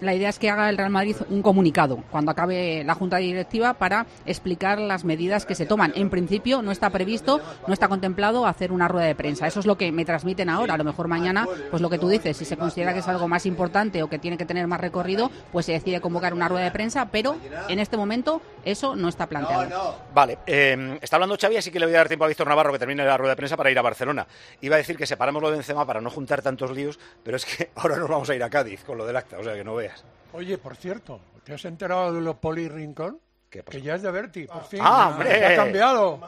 la 0.00 0.14
idea 0.14 0.28
es 0.28 0.38
que 0.38 0.50
haga 0.50 0.68
el 0.70 0.76
Real 0.76 0.90
Madrid 0.90 1.16
un 1.30 1.42
comunicado 1.42 2.02
cuando 2.10 2.30
acabe 2.30 2.84
la 2.84 2.94
Junta 2.94 3.18
Directiva 3.18 3.74
para 3.74 4.06
explicar 4.26 4.78
las 4.78 5.04
medidas 5.04 5.46
que 5.46 5.54
se 5.54 5.66
toman. 5.66 5.92
En 5.94 6.10
principio 6.10 6.62
no 6.62 6.70
está 6.70 6.90
previsto, 6.90 7.40
no 7.66 7.74
está 7.74 7.88
contemplado 7.88 8.46
hacer 8.46 8.72
una 8.72 8.88
rueda 8.88 9.06
de 9.06 9.14
prensa. 9.14 9.46
Eso 9.46 9.60
es 9.60 9.66
lo 9.66 9.76
que 9.76 9.92
me 9.92 10.04
transmiten 10.04 10.48
ahora. 10.48 10.74
A 10.74 10.78
lo 10.78 10.84
mejor 10.84 11.08
mañana, 11.08 11.46
pues 11.70 11.82
lo 11.82 11.90
que 11.90 11.98
tú 11.98 12.08
dices, 12.08 12.36
si 12.36 12.44
se 12.44 12.56
considera 12.56 12.92
que 12.92 13.00
es 13.00 13.08
algo 13.08 13.28
más 13.28 13.46
importante 13.46 14.02
o 14.02 14.08
que 14.08 14.18
tiene 14.18 14.36
que 14.36 14.44
tener 14.44 14.66
más 14.66 14.80
recorrido, 14.80 15.30
pues 15.52 15.66
se 15.66 15.72
decide 15.72 16.00
convocar 16.00 16.34
una 16.34 16.48
rueda 16.48 16.64
de 16.64 16.70
prensa, 16.70 17.08
pero 17.10 17.36
en 17.68 17.78
este 17.78 17.96
momento 17.96 18.40
eso 18.64 18.96
no 18.96 19.08
está 19.08 19.26
planteado. 19.26 19.96
Vale, 20.14 20.38
eh, 20.46 20.98
está 21.00 21.16
hablando 21.16 21.36
Xavi, 21.40 21.56
así 21.56 21.70
que 21.70 21.80
le 21.80 21.86
voy 21.86 21.94
a 21.94 21.98
dar 21.98 22.08
tiempo 22.08 22.24
a 22.24 22.28
Víctor 22.28 22.48
Navarro 22.48 22.72
que 22.72 22.78
termine 22.78 23.04
la 23.04 23.16
rueda 23.16 23.32
de 23.32 23.36
prensa 23.36 23.56
para 23.56 23.70
ir 23.70 23.78
a 23.78 23.82
Barcelona. 23.82 24.26
Iba 24.60 24.76
a 24.76 24.78
decir 24.78 24.96
que 24.96 25.06
separamos 25.06 25.42
lo 25.42 25.50
de 25.50 25.56
Benzema 25.56 25.86
para 25.86 26.00
no 26.00 26.10
juntar 26.10 26.42
tantos 26.42 26.70
líos, 26.70 26.98
pero 27.22 27.36
es 27.36 27.44
que 27.44 27.70
ahora 27.76 27.96
nos 27.96 28.08
vamos 28.08 28.28
a 28.30 28.34
ir 28.34 28.42
a 28.42 28.50
Cádiz 28.50 28.84
con 28.84 28.98
lo 28.98 29.06
del 29.06 29.16
acta, 29.16 29.38
o 29.38 29.44
sea 29.44 29.54
que 29.54 29.64
no 29.64 29.74
veas. 29.88 30.04
Oye, 30.32 30.58
por 30.58 30.76
cierto, 30.76 31.20
¿te 31.44 31.54
has 31.54 31.64
enterado 31.64 32.12
de 32.12 32.20
los 32.20 32.36
Poli 32.36 32.68
Rincón? 32.68 33.18
Que 33.50 33.80
ya 33.80 33.94
es 33.94 34.02
de 34.02 34.10
Berti, 34.10 34.46
por 34.46 34.64
fin. 34.64 34.80
¡Ah, 34.82 35.08
hombre! 35.08 35.46
ha 35.46 35.56
cambiado. 35.56 36.20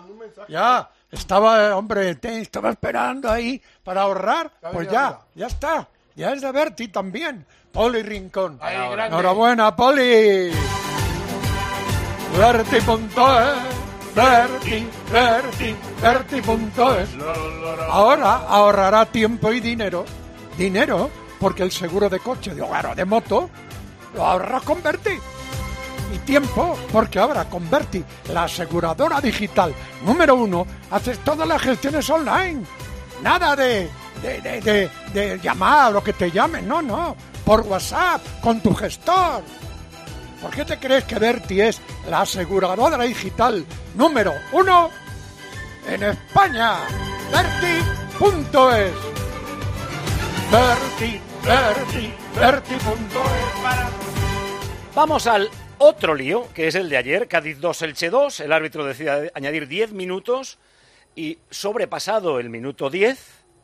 Ya, 0.48 0.90
estaba, 1.10 1.76
hombre, 1.76 2.14
te 2.14 2.40
estaba 2.40 2.70
esperando 2.70 3.30
ahí 3.30 3.60
para 3.84 4.02
ahorrar. 4.02 4.50
Pues 4.72 4.90
ya, 4.90 5.20
ya 5.34 5.46
está. 5.46 5.86
Ya 6.14 6.32
es 6.32 6.40
de 6.40 6.50
Berti 6.50 6.88
también. 6.88 7.46
Poli 7.70 8.02
Rincón. 8.02 8.58
Enhorabuena, 8.62 9.76
Poli. 9.76 10.50
Berti.es. 12.38 13.80
Berti, 14.14 14.88
Berti, 15.12 15.76
Berti.es. 16.00 17.08
Ahora 17.90 18.36
ahorrará 18.48 19.04
tiempo 19.06 19.52
y 19.52 19.60
dinero. 19.60 20.06
Dinero, 20.56 21.10
porque 21.40 21.62
el 21.62 21.72
seguro 21.72 22.08
de 22.08 22.20
coche, 22.20 22.54
de 22.54 22.62
hogar 22.62 22.86
o 22.86 22.94
de 22.94 23.04
moto 23.04 23.50
lo 24.14 24.24
ahorra 24.24 24.60
Converti. 24.60 25.18
Y 26.14 26.18
tiempo, 26.18 26.76
porque 26.92 27.18
ahora 27.18 27.48
Converti, 27.48 28.04
la 28.32 28.44
aseguradora 28.44 29.20
digital 29.20 29.74
número 30.04 30.34
uno, 30.34 30.66
haces 30.90 31.18
todas 31.20 31.48
las 31.48 31.62
gestiones 31.62 32.08
online. 32.10 32.62
Nada 33.22 33.54
de, 33.56 33.88
de, 34.22 34.40
de, 34.40 34.60
de, 34.60 34.90
de 35.12 35.38
llamar 35.38 35.94
o 35.96 36.02
que 36.02 36.12
te 36.12 36.30
llamen, 36.30 36.66
no, 36.68 36.82
no. 36.82 37.16
Por 37.44 37.60
WhatsApp, 37.62 38.20
con 38.42 38.60
tu 38.60 38.74
gestor. 38.74 39.42
¿Por 40.42 40.50
qué 40.50 40.64
te 40.64 40.78
crees 40.78 41.04
que 41.04 41.18
Berti 41.18 41.60
es 41.60 41.80
la 42.08 42.22
aseguradora 42.22 43.04
digital 43.04 43.64
número 43.94 44.32
uno 44.52 44.90
en 45.86 46.02
España? 46.02 46.78
Berti.es. 47.30 48.92
Berti, 50.50 51.20
Vamos 54.94 55.26
al 55.26 55.48
otro 55.78 56.14
lío, 56.14 56.48
que 56.52 56.68
es 56.68 56.74
el 56.74 56.88
de 56.88 56.96
ayer, 56.96 57.28
Cádiz 57.28 57.58
2, 57.60 57.82
Elche 57.82 58.10
2. 58.10 58.40
El 58.40 58.52
árbitro 58.52 58.84
decide 58.84 59.32
añadir 59.34 59.66
10 59.66 59.92
minutos 59.92 60.58
y 61.16 61.38
sobrepasado 61.48 62.38
el 62.40 62.50
minuto 62.50 62.90
10, 62.90 63.18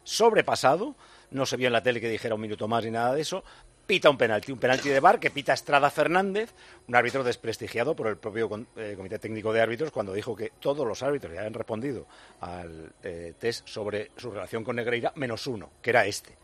sobrepasado, 0.04 0.96
no 1.30 1.46
se 1.46 1.56
vio 1.56 1.66
en 1.66 1.74
la 1.74 1.82
tele 1.82 2.00
que 2.00 2.08
dijera 2.08 2.34
un 2.34 2.40
minuto 2.40 2.66
más 2.66 2.84
ni 2.84 2.90
nada 2.90 3.14
de 3.14 3.20
eso, 3.20 3.44
pita 3.86 4.10
un 4.10 4.18
penalti, 4.18 4.52
un 4.52 4.58
penalti 4.58 4.88
de 4.88 5.00
bar 5.00 5.20
que 5.20 5.30
pita 5.30 5.52
Estrada 5.52 5.90
Fernández, 5.90 6.52
un 6.88 6.96
árbitro 6.96 7.22
desprestigiado 7.22 7.94
por 7.94 8.08
el 8.08 8.16
propio 8.16 8.48
eh, 8.76 8.94
Comité 8.96 9.18
Técnico 9.18 9.52
de 9.52 9.60
Árbitros 9.60 9.90
cuando 9.90 10.12
dijo 10.12 10.34
que 10.34 10.52
todos 10.60 10.86
los 10.86 11.02
árbitros 11.02 11.32
ya 11.32 11.40
habían 11.40 11.54
respondido 11.54 12.06
al 12.40 12.92
eh, 13.02 13.34
test 13.38 13.66
sobre 13.68 14.10
su 14.16 14.30
relación 14.30 14.64
con 14.64 14.76
Negreira, 14.76 15.12
menos 15.14 15.46
uno, 15.46 15.70
que 15.80 15.90
era 15.90 16.04
este, 16.06 16.36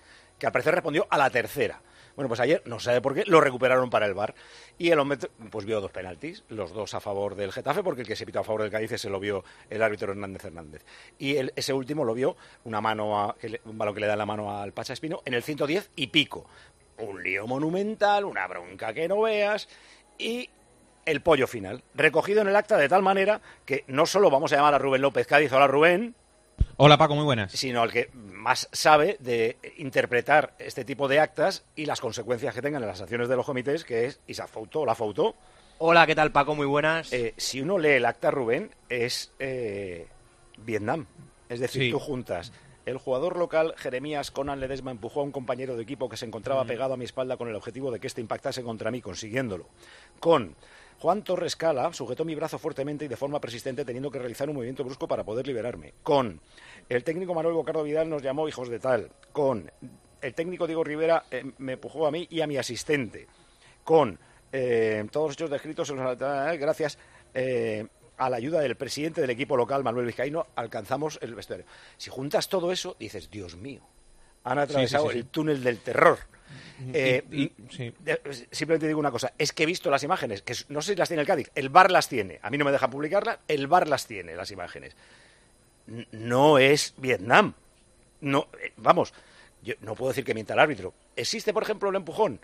que 0.43 0.47
al 0.49 0.53
parecer 0.53 0.75
respondió 0.75 1.07
a 1.09 1.17
la 1.19 1.31
tercera 1.31 1.81
Bueno, 2.17 2.27
pues 2.29 2.41
ayer, 2.41 2.63
no 2.67 2.81
sabe 2.81 3.01
por 3.01 3.15
qué, 3.15 3.23
lo 3.27 3.41
recuperaron 3.41 3.89
para 3.91 4.07
el 4.07 4.13
bar. 4.15 4.35
Y 4.77 4.91
el 4.91 4.99
hombre 4.99 5.19
pues 5.53 5.65
vio 5.65 5.81
dos 5.81 5.93
penaltis, 5.93 6.43
los 6.49 6.73
dos 6.73 6.95
a 6.95 7.01
favor 7.01 7.37
del 7.37 7.53
Getafe, 7.53 7.85
porque 7.85 8.01
el 8.03 8.09
que 8.09 8.17
se 8.17 8.27
pitó 8.27 8.41
a 8.41 8.45
favor 8.45 8.63
del 8.63 8.71
Cádiz 8.73 8.91
se 9.01 9.09
lo 9.09 9.21
vio 9.21 9.45
el 9.71 9.81
árbitro 9.83 10.11
Hernández 10.11 10.45
Hernández. 10.45 10.85
Y 11.19 11.37
ese 11.55 11.73
último 11.73 12.05
lo 12.05 12.13
vio 12.13 12.37
una 12.65 12.81
mano 12.81 13.19
a- 13.21 13.37
un 13.65 13.79
balón 13.79 13.95
que 13.95 14.01
le 14.01 14.09
da 14.09 14.17
la 14.17 14.27
mano 14.27 14.59
al 14.61 14.73
Pacha 14.73 14.93
Espino 14.95 15.23
en 15.25 15.35
el 15.35 15.45
110 15.45 15.91
y 15.95 16.09
pico. 16.09 16.45
Un 16.99 17.23
lío 17.23 17.47
monumental, 17.47 18.25
una 18.25 18.49
bronca 18.49 18.93
que 18.93 19.07
no 19.07 19.21
veas. 19.23 19.69
Y 20.19 20.51
el 21.07 21.21
pollo 21.23 21.47
final, 21.47 21.83
recogido 21.95 22.43
en 22.43 22.49
el 22.49 22.57
acta 22.57 22.77
de 22.77 22.89
tal 22.89 23.03
manera 23.03 23.41
que 23.65 23.85
no 23.87 24.07
solo 24.07 24.29
vamos 24.29 24.53
a 24.53 24.57
llamar 24.57 24.75
a 24.75 24.79
Rubén 24.79 25.03
López 25.03 25.27
Cádiz, 25.29 25.53
hola 25.53 25.67
Rubén, 25.69 26.15
Hola 26.77 26.97
Paco, 26.99 27.15
muy 27.15 27.25
buenas. 27.25 27.53
sino 27.53 27.83
al 27.83 27.93
que 27.93 28.11
más 28.15 28.69
sabe 28.73 29.17
de 29.21 29.57
interpretar 29.77 30.55
este 30.59 30.85
tipo 30.85 31.07
de 31.07 31.21
actas 31.21 31.65
y 31.77 31.87
las 31.87 32.01
consecuencias 32.01 32.55
que 32.55 32.63
tengan 32.63 32.83
en 32.83 32.89
las 32.89 33.01
acciones 33.01 33.29
de 33.29 33.37
los 33.37 33.47
comités, 33.47 33.85
que 33.85 34.07
es 34.07 34.21
Isaac 34.27 34.49
Fouto. 34.49 34.81
Hola 34.81 34.95
Fouto. 34.95 35.35
Hola, 35.79 36.07
¿qué 36.07 36.15
tal 36.15 36.33
Paco? 36.33 36.55
Muy 36.55 36.67
buenas. 36.67 37.13
Eh, 37.13 37.35
si 37.37 37.61
uno 37.61 37.79
lee 37.79 37.91
el 37.91 38.07
acta, 38.07 38.31
Rubén, 38.31 38.71
es 38.89 39.33
eh, 39.39 40.07
Vietnam. 40.59 41.07
Es 41.49 41.61
decir, 41.61 41.83
Sí. 41.83 41.91
tú 41.91 41.99
juntas 41.99 42.53
el 42.85 42.99
jugador 42.99 43.37
local 43.37 43.75
Jeremías 43.77 44.33
Conan 44.33 44.59
Ledesma 44.59 44.91
empujó 44.91 45.21
a 45.21 45.23
un 45.23 45.31
compañero 45.31 45.77
de 45.77 45.85
equipo 45.85 46.09
que 46.09 46.17
se 46.17 46.27
encontraba 46.27 46.65
pegado 46.65 46.95
a 46.95 46.97
mi 46.97 47.05
espalda 47.05 47.37
con 47.37 47.49
el 47.49 47.55
objetivo 47.55 47.93
de 47.93 48.01
que 48.01 48.09
éste 48.09 48.21
impactase 48.21 48.65
contra 48.65 48.91
mí, 48.91 49.01
consiguiéndolo. 49.01 49.69
Con 50.19 50.57
Juan 51.03 51.25
Torres 51.25 51.57
Cala 51.57 51.93
sujetó 51.93 52.25
mi 52.25 52.37
brazo 52.37 52.61
fuertemente 52.61 53.07
y 53.07 53.09
de 53.09 53.17
forma 53.17 53.41
persistente, 53.41 53.85
teniendo 53.85 54.09
que 54.09 54.21
realizar 54.21 54.49
un 54.49 54.55
movimiento 54.55 54.85
brusco 54.85 55.09
para 55.09 55.25
poder 55.25 55.45
liberarme. 55.49 55.95
Con 56.05 56.41
el 56.89 57.03
técnico 57.03 57.35
Manuel 57.35 57.57
Bocardo 57.57 57.83
Vidal 57.83 58.09
nos 58.09 58.23
llamó 58.23 58.47
hijos 58.47 58.69
de 58.69 58.79
tal. 58.79 59.11
Con 59.33 59.69
el 60.21 60.35
técnico 60.35 60.69
Diego 60.69 60.85
Rivera 60.85 61.25
eh, 61.29 61.43
me 61.59 61.73
empujó 61.73 62.07
a 62.07 62.13
mí 62.13 62.29
y 62.31 62.41
a 62.41 62.47
mi 62.47 62.57
asistente. 62.57 63.27
Con 63.83 64.17
eh, 64.53 65.05
todos 65.11 65.31
los 65.31 65.35
hechos 65.37 65.51
descritos, 65.51 65.91
en 65.91 65.97
los- 65.97 66.17
eh, 66.21 66.57
gracias 66.57 66.97
eh, 67.35 67.85
a 68.19 68.31
la 68.31 68.37
ayuda 68.37 68.61
del 68.61 68.77
presidente 68.77 69.21
del 69.21 69.31
equipo 69.31 69.57
local, 69.57 69.83
Manuel 69.83 70.07
Vizcaíno, 70.07 70.47
alcanzamos 70.55 71.19
el 71.21 71.35
vestuario. 71.35 71.67
Si 71.97 72.11
juntas 72.11 72.49
todo 72.49 72.71
eso, 72.71 72.95
dices, 73.01 73.29
Dios 73.29 73.57
mío, 73.57 73.83
han 74.45 74.61
atravesado 74.61 75.07
sí, 75.07 75.15
sí. 75.15 75.19
el 75.19 75.27
túnel 75.27 75.65
del 75.65 75.81
terror. 75.81 76.19
Eh, 76.93 77.23
Y- 77.31 77.43
y- 77.45 77.53
sí. 77.71 77.95
de- 78.01 78.21
Simplemente 78.51 78.87
digo 78.87 78.99
una 79.01 79.11
cosa, 79.11 79.33
es 79.39 79.53
que 79.53 79.63
he 79.63 79.67
visto 79.67 79.91
las 79.91 80.03
imágenes, 80.03 80.43
que 80.43 80.55
no 80.69 80.83
sé 80.83 80.93
si 80.93 80.99
las 80.99 81.09
tiene 81.09 81.21
el 81.23 81.27
Cádiz, 81.27 81.51
el 81.55 81.69
bar 81.69 81.91
las 81.91 82.09
tiene, 82.09 82.39
a 82.43 82.51
mí 82.51 82.59
no 82.59 82.65
me 82.65 82.73
deja 82.73 82.89
publicarlas, 82.91 83.39
el 83.49 83.67
bar 83.67 83.89
las 83.89 84.07
tiene, 84.07 84.35
las 84.35 84.51
imágenes. 84.51 84.97
No 86.13 86.59
es 86.59 86.95
Vietnam. 86.97 87.55
No, 88.21 88.49
eh, 88.63 88.73
vamos, 88.77 89.13
yo 89.63 89.75
no 89.81 89.95
puedo 89.95 90.11
decir 90.11 90.25
que 90.25 90.35
mienta 90.35 90.55
el 90.55 90.61
árbitro. 90.61 90.95
Existe, 91.17 91.53
por 91.53 91.63
ejemplo, 91.63 91.91
el 91.91 91.97
empujón. 91.97 92.41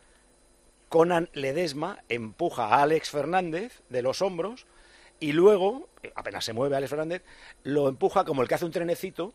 Conan 0.88 1.28
Ledesma 1.34 2.02
empuja 2.08 2.66
a 2.66 2.82
Alex 2.82 3.10
Fernández 3.10 3.82
de 3.90 4.02
los 4.02 4.22
hombros 4.22 4.66
y 5.20 5.32
luego, 5.32 5.88
eh, 6.02 6.12
apenas 6.14 6.44
se 6.44 6.52
mueve 6.52 6.76
Alex 6.76 6.90
Fernández, 6.90 7.22
lo 7.62 7.88
empuja 7.88 8.24
como 8.24 8.42
el 8.42 8.48
que 8.48 8.54
hace 8.54 8.64
un 8.64 8.70
trenecito 8.72 9.34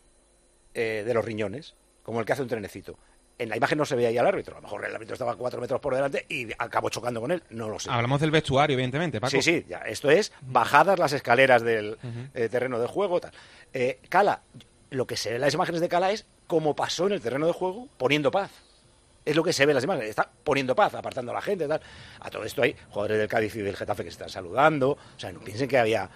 eh, 0.74 1.04
de 1.06 1.14
los 1.14 1.24
riñones, 1.24 1.76
como 2.02 2.20
el 2.20 2.26
que 2.26 2.34
hace 2.34 2.42
un 2.42 2.48
trenecito. 2.48 2.98
En 3.39 3.50
la 3.50 3.58
imagen 3.58 3.78
no 3.80 3.86
se 3.86 3.96
veía 3.96 4.10
ahí 4.10 4.17
al 4.17 4.28
árbitro, 4.28 4.54
a 4.56 4.60
lo 4.60 4.62
mejor 4.63 4.86
el 4.86 4.93
árbitro 4.93 5.13
estaba 5.13 5.36
cuatro 5.36 5.60
metros 5.60 5.82
por 5.82 5.96
delante 5.96 6.26
y 6.30 6.48
acabó 6.58 6.89
chocando 6.89 7.19
con 7.19 7.32
él, 7.32 7.41
no 7.50 7.67
lo 7.67 7.80
sé. 7.80 7.89
Hablamos 7.89 8.22
del 8.22 8.30
vestuario, 8.30 8.76
evidentemente, 8.76 9.19
Paco. 9.19 9.32
Sí, 9.32 9.41
sí, 9.41 9.65
ya. 9.67 9.80
Esto 9.80 10.12
es 10.12 10.32
bajadas 10.41 11.00
las 11.00 11.13
escaleras 11.13 11.63
del 11.63 11.98
eh, 12.36 12.48
terreno 12.50 12.80
de 12.80 12.88
juego. 12.88 13.19
Tal. 13.19 13.32
Eh, 13.74 14.00
Cala, 14.08 14.43
lo 14.91 15.08
que 15.08 15.17
se 15.17 15.30
ve 15.30 15.36
en 15.36 15.41
las 15.41 15.54
imágenes 15.54 15.82
de 15.82 15.89
Cala 15.89 16.12
es 16.12 16.28
cómo 16.46 16.76
pasó 16.76 17.08
en 17.08 17.13
el 17.13 17.22
terreno 17.22 17.48
de 17.48 17.54
juego 17.54 17.88
poniendo 17.98 18.30
paz. 18.30 18.52
Es 19.26 19.36
lo 19.36 19.43
que 19.43 19.52
se 19.54 19.65
ve 19.65 19.72
en 19.72 19.76
las 19.76 19.84
imágenes. 19.84 20.10
Está 20.12 20.30
poniendo 20.43 20.76
paz, 20.76 20.93
apartando 20.93 21.32
a 21.32 21.36
la 21.36 21.41
gente. 21.41 21.67
Tal. 21.67 21.82
A 22.19 22.30
todo 22.30 22.43
esto 22.43 22.62
hay 22.62 22.76
jugadores 22.91 23.17
del 23.17 23.28
Cádiz 23.28 23.56
y 23.56 23.62
del 23.62 23.76
Getafe 23.76 24.04
que 24.04 24.12
se 24.12 24.15
están 24.15 24.30
saludando. 24.30 24.91
O 24.91 24.98
sea, 25.19 25.32
no 25.32 25.39
piensen 25.39 25.67
que 25.67 25.78
había 25.80 26.08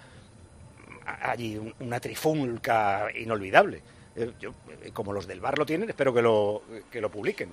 allí 1.22 1.56
un- 1.56 1.74
una 1.80 1.98
trifulca 2.00 3.06
inolvidable. 3.16 3.82
Eh, 4.16 4.32
yo, 4.40 4.52
eh, 4.82 4.90
como 4.92 5.12
los 5.12 5.26
del 5.26 5.40
bar 5.40 5.58
lo 5.58 5.64
tienen, 5.66 5.88
espero 5.88 6.12
que 6.12 6.22
lo, 6.22 6.62
que 6.90 7.00
lo 7.00 7.10
publiquen. 7.10 7.50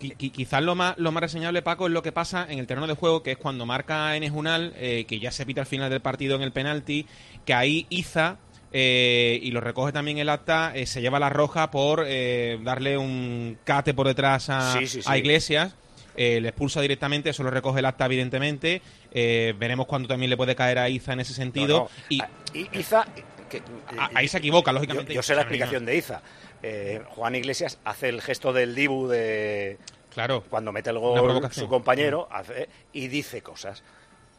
Qui- 0.00 0.30
quizás 0.32 0.62
lo 0.62 0.74
más, 0.74 0.96
lo 0.98 1.12
más 1.12 1.20
reseñable, 1.22 1.60
Paco, 1.62 1.86
es 1.86 1.92
lo 1.92 2.02
que 2.02 2.12
pasa 2.12 2.46
en 2.48 2.58
el 2.58 2.66
terreno 2.66 2.86
de 2.86 2.94
juego, 2.94 3.22
que 3.22 3.32
es 3.32 3.36
cuando 3.38 3.66
marca 3.66 4.16
Enes 4.16 4.30
Unal, 4.30 4.72
eh, 4.76 5.04
que 5.06 5.18
ya 5.20 5.30
se 5.30 5.44
pita 5.44 5.60
al 5.60 5.66
final 5.66 5.90
del 5.90 6.00
partido 6.00 6.36
en 6.36 6.42
el 6.42 6.52
penalti, 6.52 7.06
que 7.44 7.52
ahí 7.54 7.86
Iza, 7.90 8.38
eh, 8.72 9.38
y 9.42 9.50
lo 9.50 9.60
recoge 9.60 9.92
también 9.92 10.18
el 10.18 10.28
acta, 10.28 10.72
eh, 10.74 10.86
se 10.86 11.02
lleva 11.02 11.18
la 11.18 11.28
roja 11.28 11.70
por 11.70 12.04
eh, 12.06 12.58
darle 12.62 12.96
un 12.96 13.58
cate 13.64 13.92
por 13.92 14.06
detrás 14.06 14.48
a, 14.48 14.72
Sí, 14.78 14.86
sí, 14.86 15.02
sí. 15.02 15.08
a 15.10 15.18
Iglesias. 15.18 15.74
le 16.16 16.38
expulsa 16.48 16.80
directamente, 16.80 17.30
eso 17.30 17.42
lo 17.42 17.50
recoge 17.50 17.80
el 17.80 17.84
acta, 17.86 18.06
evidentemente. 18.06 18.80
Veremos 19.12 19.86
cuándo 19.86 20.06
también 20.08 20.30
le 20.30 20.36
puede 20.36 20.54
caer 20.54 20.78
a 20.78 20.88
Iza 20.88 21.12
en 21.14 21.20
ese 21.20 21.34
sentido. 21.34 21.78
No, 21.78 21.84
no. 21.84 21.90
Y 22.10 22.20
Ah, 22.22 22.28
Iza, 22.72 23.06
que- 23.50 23.62
a- 23.98 24.10
ahí 24.14 24.28
se 24.28 24.38
equivoca, 24.38 24.72
lógicamente. 24.72 25.12
yo 25.12 25.22
sé 25.22 25.34
la 25.34 25.42
explicación 25.42 25.84
de 25.84 25.96
Iza. 25.96 26.22
Eh, 26.62 27.02
Juan 27.10 27.34
Iglesias 27.34 27.78
hace 27.84 28.08
el 28.08 28.22
gesto 28.22 28.52
del 28.54 28.74
Dibu 28.74 29.08
de 29.08 29.76
Claro. 30.14 30.44
cuando 30.48 30.72
mete 30.72 30.88
el 30.90 30.98
gol 30.98 31.48
su 31.52 31.68
compañero 31.68 32.28
hace- 32.30 32.68
y 32.92 33.08
dice 33.08 33.42
cosas. 33.42 33.82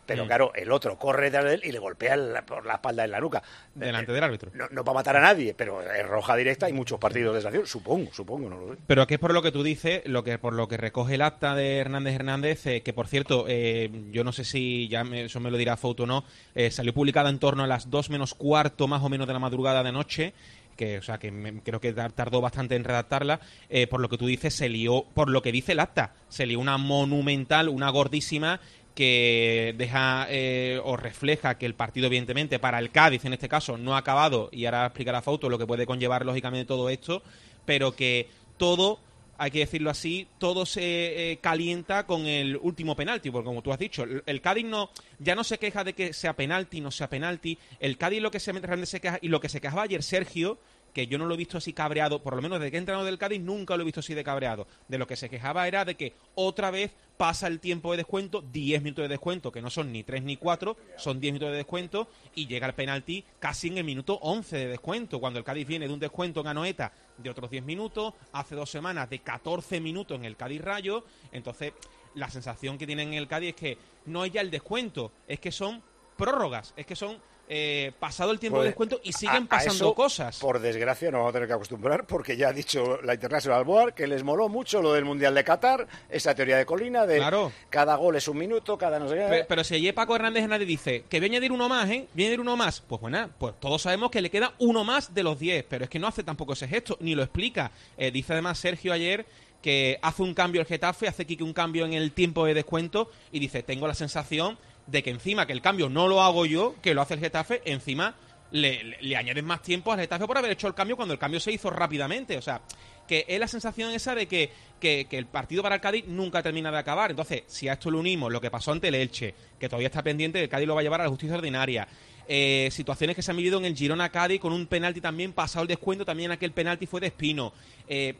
Pero 0.06 0.24
Mm. 0.26 0.28
claro, 0.28 0.52
el 0.56 0.72
otro 0.72 0.98
corre 0.98 1.26
detrás 1.26 1.46
de 1.46 1.54
él 1.56 1.62
y 1.64 1.72
le 1.72 1.80
golpea 1.80 2.16
la- 2.18 2.46
por 2.46 2.66
la 2.66 2.74
espalda 2.74 3.06
en 3.06 3.12
la 3.12 3.20
nuca. 3.20 3.42
Delante 3.76 4.12
Eh, 4.12 4.16
del 4.16 4.24
árbitro. 4.24 4.52
No, 4.54 4.66
no 4.72 4.84
va 4.84 4.92
a 4.92 4.96
matar 4.96 5.16
a 5.16 5.22
nadie, 5.22 5.54
pero 5.54 5.82
es 5.82 6.06
roja 6.08 6.36
directa 6.36 6.68
y 6.70 6.74
muchos 6.74 7.00
partidos 7.00 7.36
de 7.36 7.42
sanción. 7.42 7.66
Supongo, 7.68 8.12
supongo, 8.14 8.50
no 8.50 8.60
lo 8.60 8.74
sé. 8.74 8.80
Pero 8.88 9.08
que 9.08 9.14
es 9.14 9.20
por 9.20 9.34
lo 9.34 9.42
que 9.42 9.52
tú 9.52 9.64
dices, 9.64 10.02
lo 10.06 10.24
que 10.24 10.38
por 10.38 10.54
lo 10.54 10.68
que 10.68 10.78
recoge 10.78 11.16
el 11.16 11.22
acta 11.22 11.56
de 11.56 11.78
Hernández 11.78 12.16
Hernández, 12.16 12.66
eh, 12.68 12.82
que 12.82 12.94
por 12.94 13.08
cierto, 13.08 13.46
eh, 13.48 13.90
yo 14.12 14.24
no 14.24 14.32
sé 14.32 14.44
si 14.44 14.88
ya 14.90 15.04
me- 15.04 15.26
eso 15.26 15.40
me 15.40 15.52
lo 15.52 15.58
dirá 15.58 15.78
Foto 15.78 16.04
o 16.04 16.08
no, 16.08 16.24
eh, 16.56 16.72
salió 16.72 16.94
publicada 16.94 17.30
en 17.30 17.40
torno 17.40 17.64
a 17.64 17.68
las 17.68 17.90
2 17.90 18.10
menos 18.10 18.34
cuarto 18.34 18.88
más 18.88 19.04
o 19.04 19.10
menos 19.10 19.28
de 19.28 19.34
la 19.34 19.40
madrugada 19.40 19.84
de 19.84 19.90
anoche, 19.90 20.34
que 20.76 20.98
o 20.98 21.02
sea 21.04 21.20
que 21.20 21.32
me- 21.32 21.62
creo 21.62 21.80
que 21.80 21.94
tar- 21.94 22.12
tardó 22.12 22.42
bastante 22.42 22.76
en 22.76 22.84
redactarla, 22.84 23.40
eh, 23.70 23.86
por 23.88 24.00
lo 24.02 24.10
que 24.10 24.18
tú 24.18 24.26
dices, 24.26 24.56
se 24.56 24.68
lió, 24.68 25.06
por 25.14 25.30
lo 25.30 25.42
que 25.44 25.52
dice 25.52 25.74
el 25.74 25.80
acta, 25.80 26.14
se 26.28 26.46
lió 26.48 26.60
una 26.60 26.78
monumental, 26.78 27.70
una 27.70 27.90
gordísima 27.90 28.60
que 28.96 29.74
deja 29.78 30.28
eh, 30.30 30.80
o 30.84 30.98
refleja 30.98 31.58
que 31.58 31.66
el 31.66 31.76
partido, 31.76 32.08
evidentemente, 32.08 32.60
para 32.60 32.80
el 32.80 32.92
Cádiz 32.92 33.26
en 33.26 33.34
este 33.34 33.50
caso, 33.50 33.78
no 33.78 33.96
ha 33.96 34.00
acabado, 34.00 34.50
y 34.52 34.66
ahora 34.66 34.86
explicará 34.86 35.22
Foto 35.22 35.50
lo 35.50 35.58
que 35.58 35.68
puede 35.68 35.86
conllevar 35.86 36.26
lógicamente 36.26 36.66
todo 36.66 36.90
esto, 36.90 37.24
pero 37.66 37.96
que 37.96 38.28
todo, 38.58 39.00
hay 39.38 39.52
que 39.52 39.60
decirlo 39.60 39.90
así, 39.90 40.28
todo 40.38 40.66
se 40.66 41.32
eh, 41.32 41.38
calienta 41.38 42.06
con 42.06 42.28
el 42.28 42.58
último 42.58 42.96
penalti, 42.96 43.32
porque 43.32 43.46
como 43.46 43.62
tú 43.62 43.72
has 43.72 43.80
dicho, 43.80 44.06
el 44.26 44.42
Cádiz 44.42 44.66
no, 44.66 44.90
ya 45.20 45.36
no 45.36 45.44
se 45.44 45.58
queja 45.58 45.84
de 45.84 45.94
que 45.94 46.14
sea 46.14 46.36
penalti, 46.36 46.82
no 46.82 46.92
sea 46.92 47.10
penalti, 47.10 47.58
el 47.80 47.98
Cádiz 47.98 48.22
lo 48.22 48.32
que 48.32 48.40
se 48.40 48.52
realmente 48.52 48.86
se 48.86 49.00
queja, 49.00 49.20
y 49.22 49.30
lo 49.30 49.40
que 49.40 49.50
se 49.50 49.62
quejaba 49.62 49.84
ayer 49.84 50.04
Sergio, 50.04 50.60
que 50.94 51.08
yo 51.08 51.18
no 51.18 51.26
lo 51.26 51.34
he 51.34 51.38
visto 51.38 51.58
así 51.58 51.74
cabreado, 51.74 52.22
por 52.22 52.36
lo 52.36 52.42
menos 52.42 52.60
desde 52.60 52.72
que 52.72 52.78
he 52.78 52.80
entrenado 52.80 53.06
del 53.06 53.18
Cádiz 53.18 53.42
nunca 53.42 53.76
lo 53.76 53.82
he 53.82 53.86
visto 53.86 54.02
así 54.02 54.14
de 54.14 54.24
cabreado. 54.24 54.68
De 54.88 54.98
lo 54.98 55.08
que 55.08 55.16
se 55.16 55.30
quejaba 55.30 55.68
era 55.68 55.86
de 55.86 55.96
que 55.96 56.14
otra 56.36 56.72
vez 56.72 56.92
pasa 57.18 57.48
el 57.48 57.60
tiempo 57.60 57.92
de 57.92 57.98
descuento, 57.98 58.42
10 58.42 58.82
minutos 58.82 59.04
de 59.04 59.10
descuento, 59.10 59.52
que 59.52 59.62
no 59.62 59.70
son 59.70 59.92
ni 59.92 60.04
3 60.04 60.24
ni 60.24 60.38
4, 60.38 60.76
son 60.98 61.20
10 61.20 61.34
minutos 61.34 61.52
de 61.52 61.58
descuento, 61.58 62.08
y 62.36 62.48
llega 62.48 62.68
el 62.68 62.74
penalti 62.74 63.24
casi 63.40 63.68
en 63.68 63.78
el 63.78 63.84
minuto 63.84 64.16
11 64.22 64.58
de 64.58 64.68
descuento, 64.68 65.20
cuando 65.20 65.40
el 65.40 65.46
Cádiz 65.46 65.68
viene 65.68 65.88
de 65.88 65.94
un 65.94 66.00
descuento 66.00 66.42
en 66.42 66.48
Anoeta 66.48 66.92
de 67.18 67.30
otros 67.30 67.52
10 67.52 67.64
minutos, 67.64 68.14
hace 68.32 68.56
dos 68.56 68.70
semanas 68.70 69.10
de 69.10 69.20
14 69.20 69.80
minutos 69.80 70.18
en 70.18 70.26
el 70.26 70.36
Cádiz 70.36 70.62
Rayo, 70.62 71.06
entonces 71.32 71.74
la 72.16 72.30
sensación 72.30 72.78
que 72.78 72.88
tienen 72.88 73.10
en 73.10 73.14
el 73.16 73.28
Cádiz 73.28 73.50
es 73.50 73.56
que 73.56 73.78
no 74.06 74.26
es 74.26 74.32
ya 74.32 74.42
el 74.42 74.52
descuento, 74.52 75.12
es 75.28 75.40
que 75.40 75.52
son 75.52 75.84
prórrogas, 76.18 76.74
es 76.76 76.86
que 76.86 76.96
son 76.96 77.18
eh, 77.54 77.92
pasado 78.00 78.32
el 78.32 78.40
tiempo 78.40 78.60
Pues, 78.60 78.64
de 78.64 78.70
descuento 78.70 79.02
y 79.04 79.12
siguen 79.12 79.44
a 79.44 79.50
pasando 79.50 79.74
eso, 79.88 79.94
cosas. 79.94 80.40
Por 80.40 80.60
desgracia, 80.60 81.12
nos 81.12 81.20
vamos 81.20 81.32
a 81.32 81.34
tener 81.34 81.48
que 81.50 81.54
acostumbrar 81.54 82.08
porque 82.08 82.38
ya 82.38 82.48
ha 82.48 82.54
dicho 82.54 83.02
la 83.04 83.14
International 83.14 83.66
Board 83.66 83.94
que 83.94 84.08
les 84.08 84.24
moló 84.24 84.48
mucho 84.48 84.82
lo 84.82 84.94
del 84.94 85.04
Mundial 85.04 85.36
de 85.36 85.44
Qatar, 85.44 85.86
esa 86.10 86.34
teoría 86.34 86.56
de 86.56 86.66
colina 86.66 87.06
de 87.06 87.18
Claro. 87.18 87.52
cada 87.70 87.96
gol 87.98 88.16
es 88.16 88.26
un 88.30 88.38
minuto, 88.38 88.78
cada 88.78 89.00
no 89.00 89.10
sé 89.10 89.16
qué. 89.16 89.26
Pero, 89.30 89.46
pero 89.50 89.64
si 89.66 89.76
allí 89.76 89.92
Paco 89.92 90.16
Hernández 90.16 90.44
Hernández 90.44 90.66
dice 90.66 91.04
que 91.10 91.20
voy 91.20 91.28
a 91.28 91.32
añadir 91.32 91.52
uno 91.52 91.68
más, 91.68 91.90
¿eh? 91.90 92.08
Voy 92.14 92.24
a 92.24 92.28
añadir 92.28 92.40
uno 92.40 92.56
más. 92.56 92.80
Pues 92.80 93.02
bueno, 93.02 93.30
pues 93.38 93.60
todos 93.60 93.82
sabemos 93.82 94.12
que 94.12 94.22
le 94.22 94.30
queda 94.30 94.54
uno 94.60 94.86
más 94.86 95.14
de 95.14 95.24
los 95.24 95.38
10, 95.38 95.66
pero 95.68 95.84
es 95.84 95.90
que 95.90 96.00
no 96.00 96.08
hace 96.08 96.24
tampoco 96.24 96.54
ese 96.54 96.70
gesto, 96.70 96.96
ni 97.02 97.16
lo 97.16 97.22
explica. 97.24 97.72
Eh, 97.98 98.12
dice 98.12 98.32
además 98.32 98.60
Sergio 98.60 98.94
ayer 98.94 99.26
que 99.62 100.00
hace 100.02 100.24
un 100.24 100.34
cambio 100.34 100.62
el 100.62 100.68
Getafe, 100.68 101.08
hace 101.08 101.26
Kike 101.26 101.44
un 101.44 101.54
cambio 101.54 101.86
en 101.86 101.94
el 101.94 102.14
tiempo 102.14 102.46
de 102.46 102.54
descuento 102.56 103.12
y 103.32 103.40
dice, 103.40 103.62
tengo 103.62 103.88
la 103.88 103.94
sensación 103.94 104.58
de 104.88 105.04
que 105.04 105.10
encima 105.10 105.46
que 105.46 105.54
el 105.54 105.62
cambio 105.62 105.90
no 105.90 106.08
lo 106.08 106.22
hago 106.22 106.46
yo, 106.46 106.76
que 106.82 106.94
lo 106.94 107.02
hace 107.02 107.16
el 107.16 107.20
Getafe, 107.20 107.62
encima 107.66 108.16
le, 108.52 108.98
le, 109.00 109.16
añades 109.16 109.44
más 109.44 109.62
tiempo 109.62 109.92
al 109.92 110.00
Getafe 110.00 110.28
por 110.28 110.38
haber 110.38 110.52
hecho 110.52 110.68
el 110.68 110.74
cambio 110.74 110.96
cuando 110.96 111.14
el 111.14 111.20
cambio 111.20 111.40
se 111.40 111.52
hizo 111.52 111.70
rápidamente. 111.70 112.38
O 112.38 112.42
sea, 112.42 112.62
que 113.08 113.26
es 113.28 113.40
la 113.40 113.48
sensación 113.48 113.92
esa 113.92 114.16
de 114.16 114.28
que, 114.28 114.52
que, 114.80 115.06
que 115.10 115.18
el 115.18 115.26
partido 115.26 115.64
para 115.64 115.76
el 115.76 115.82
Cádiz 115.82 116.06
nunca 116.08 116.42
termina 116.42 116.72
de 116.72 116.78
acabar. 116.78 117.12
Entonces, 117.12 117.44
si 117.48 117.68
a 117.68 117.74
esto 117.74 117.92
le 117.92 117.98
unimos 117.98 118.32
lo 118.32 118.42
que 118.42 118.52
pasó 118.52 118.72
ante 118.72 118.90
el 118.90 118.96
Elche, 118.96 119.34
que 119.60 119.70
todavía 119.70 119.88
está 119.88 120.04
pendiente, 120.04 120.42
el 120.42 120.50
Cádiz 120.50 120.68
lo 120.68 120.76
va 120.76 120.82
a 120.82 120.84
llevar 120.84 121.02
a 121.02 121.06
la 121.06 121.10
justicia 121.10 121.36
ordinaria. 121.36 121.88
Eh, 122.28 122.70
situaciones 122.72 123.16
que 123.16 123.22
se 123.22 123.32
han 123.32 123.38
vivido 123.38 123.60
en 123.60 123.66
el 123.66 123.76
Girona 123.76 124.10
Cádiz 124.10 124.40
con 124.40 124.54
un 124.54 124.68
penalti 124.68 125.02
también 125.02 125.34
pasado 125.34 125.64
el 125.64 125.68
descuento, 125.68 126.06
también 126.06 126.32
aquel 126.32 126.54
penalti 126.54 126.86
fue 126.86 127.02
de 127.02 127.08
Espino. 127.08 127.52
Eh, 127.88 128.16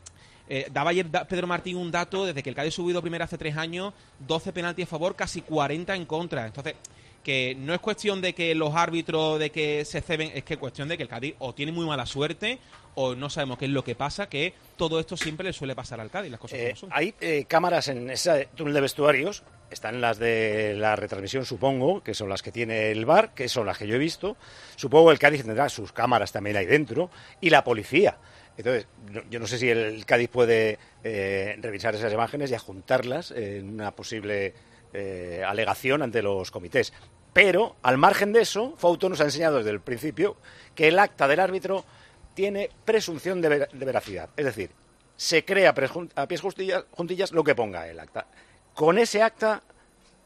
Eh, 0.54 0.68
daba 0.70 0.90
ayer 0.90 1.08
Pedro 1.30 1.48
Martín 1.48 1.78
un 1.78 1.92
dato, 1.92 2.26
desde 2.26 2.44
que 2.44 2.50
el 2.50 2.56
Cádiz 2.58 2.74
subido 2.74 3.02
primero 3.02 3.24
hace 3.24 3.38
tres 3.38 3.56
años, 3.56 3.94
12 4.20 4.52
penaltis 4.52 4.84
a 4.84 4.90
favor, 4.90 5.16
casi 5.16 5.40
40 5.40 5.96
en 5.96 6.06
contra. 6.06 6.46
Entonces, 6.46 6.76
que 7.24 7.56
no 7.56 7.74
es 7.74 7.80
cuestión 7.80 8.20
de 8.20 8.34
que 8.34 8.54
los 8.54 8.76
árbitros 8.76 9.40
de 9.40 9.50
que 9.50 9.86
se 9.86 10.02
ceben, 10.02 10.30
es 10.36 10.44
que 10.44 10.56
es 10.56 10.60
cuestión 10.60 10.90
de 10.90 10.98
que 10.98 11.04
el 11.04 11.10
Cádiz 11.10 11.36
o 11.40 11.54
tiene 11.56 11.72
muy 11.72 11.86
mala 11.86 12.06
suerte 12.06 12.60
o 12.96 13.16
no 13.16 13.30
sabemos 13.30 13.60
qué 13.60 13.66
es 13.66 13.72
lo 13.72 13.86
que 13.86 13.96
pasa, 13.96 14.28
que 14.28 14.54
todo 14.76 15.00
esto 15.00 15.16
siempre 15.16 15.46
le 15.46 15.54
suele 15.54 15.74
pasar 15.74 16.02
al 16.02 16.10
Cádiz, 16.10 16.30
las 16.30 16.40
cosas 16.42 16.60
Eh, 16.60 16.64
como 16.66 16.76
son. 16.76 16.90
hay 16.92 17.14
eh, 17.22 17.46
cámaras 17.48 17.88
en 17.88 18.10
ese 18.10 18.50
túnel 18.54 18.74
de 18.74 18.82
vestuarios, 18.82 19.44
están 19.70 20.02
las 20.02 20.20
de 20.20 20.74
la 20.76 20.98
retransmisión, 20.98 21.46
supongo, 21.46 22.04
que 22.04 22.14
son 22.14 22.28
las 22.28 22.42
que 22.42 22.52
tiene 22.52 22.92
el 22.92 23.06
bar, 23.06 23.34
que 23.34 23.48
son 23.48 23.66
las 23.66 23.78
que 23.78 23.88
yo 23.88 23.96
he 23.96 24.00
visto. 24.00 24.36
Supongo 24.76 25.08
que 25.08 25.14
el 25.14 25.20
Cádiz 25.20 25.46
tendrá 25.46 25.70
sus 25.70 25.94
cámaras 25.94 26.34
también 26.34 26.58
ahí 26.58 26.66
dentro, 26.66 27.10
y 27.40 27.50
la 27.52 27.64
policía. 27.64 28.18
Entonces, 28.62 28.88
no- 29.12 29.22
yo 29.30 29.40
no 29.40 29.48
sé 29.48 29.58
si 29.58 29.70
el 29.70 30.06
Cádiz 30.06 30.30
puede 30.30 30.80
eh, 31.04 31.58
revisar 31.62 31.94
esas 31.96 32.12
imágenes 32.14 32.50
y 32.52 32.56
adjuntarlas 32.56 33.32
en 33.32 33.70
una 33.74 33.92
posible 33.92 34.54
eh, 34.94 35.44
alegación 35.46 36.02
ante 36.02 36.22
los 36.22 36.52
comités. 36.52 36.94
Pero, 37.34 37.76
al 37.82 37.98
margen 37.98 38.34
de 38.34 38.42
eso, 38.42 38.74
Fouto 38.78 39.08
nos 39.08 39.22
ha 39.22 39.26
enseñado 39.26 39.58
desde 39.60 39.70
el 39.72 39.80
principio 39.82 40.36
que 40.76 40.88
el 40.90 41.00
acta 41.00 41.28
del 41.28 41.40
árbitro 41.40 41.86
tiene 42.34 42.70
presunción 42.86 43.42
de, 43.42 43.50
ver- 43.50 43.70
de 43.72 43.86
veracidad. 43.86 44.30
Es 44.36 44.46
decir, 44.46 44.72
se 45.16 45.46
crea 45.46 45.70
a 46.16 46.28
pies 46.28 46.42
justillas- 46.44 46.86
juntillas 46.92 47.32
lo 47.32 47.44
que 47.44 47.56
ponga 47.56 47.88
el 47.88 48.00
acta. 48.00 48.28
Con 48.74 48.98
ese 48.98 49.22
acta, 49.22 49.62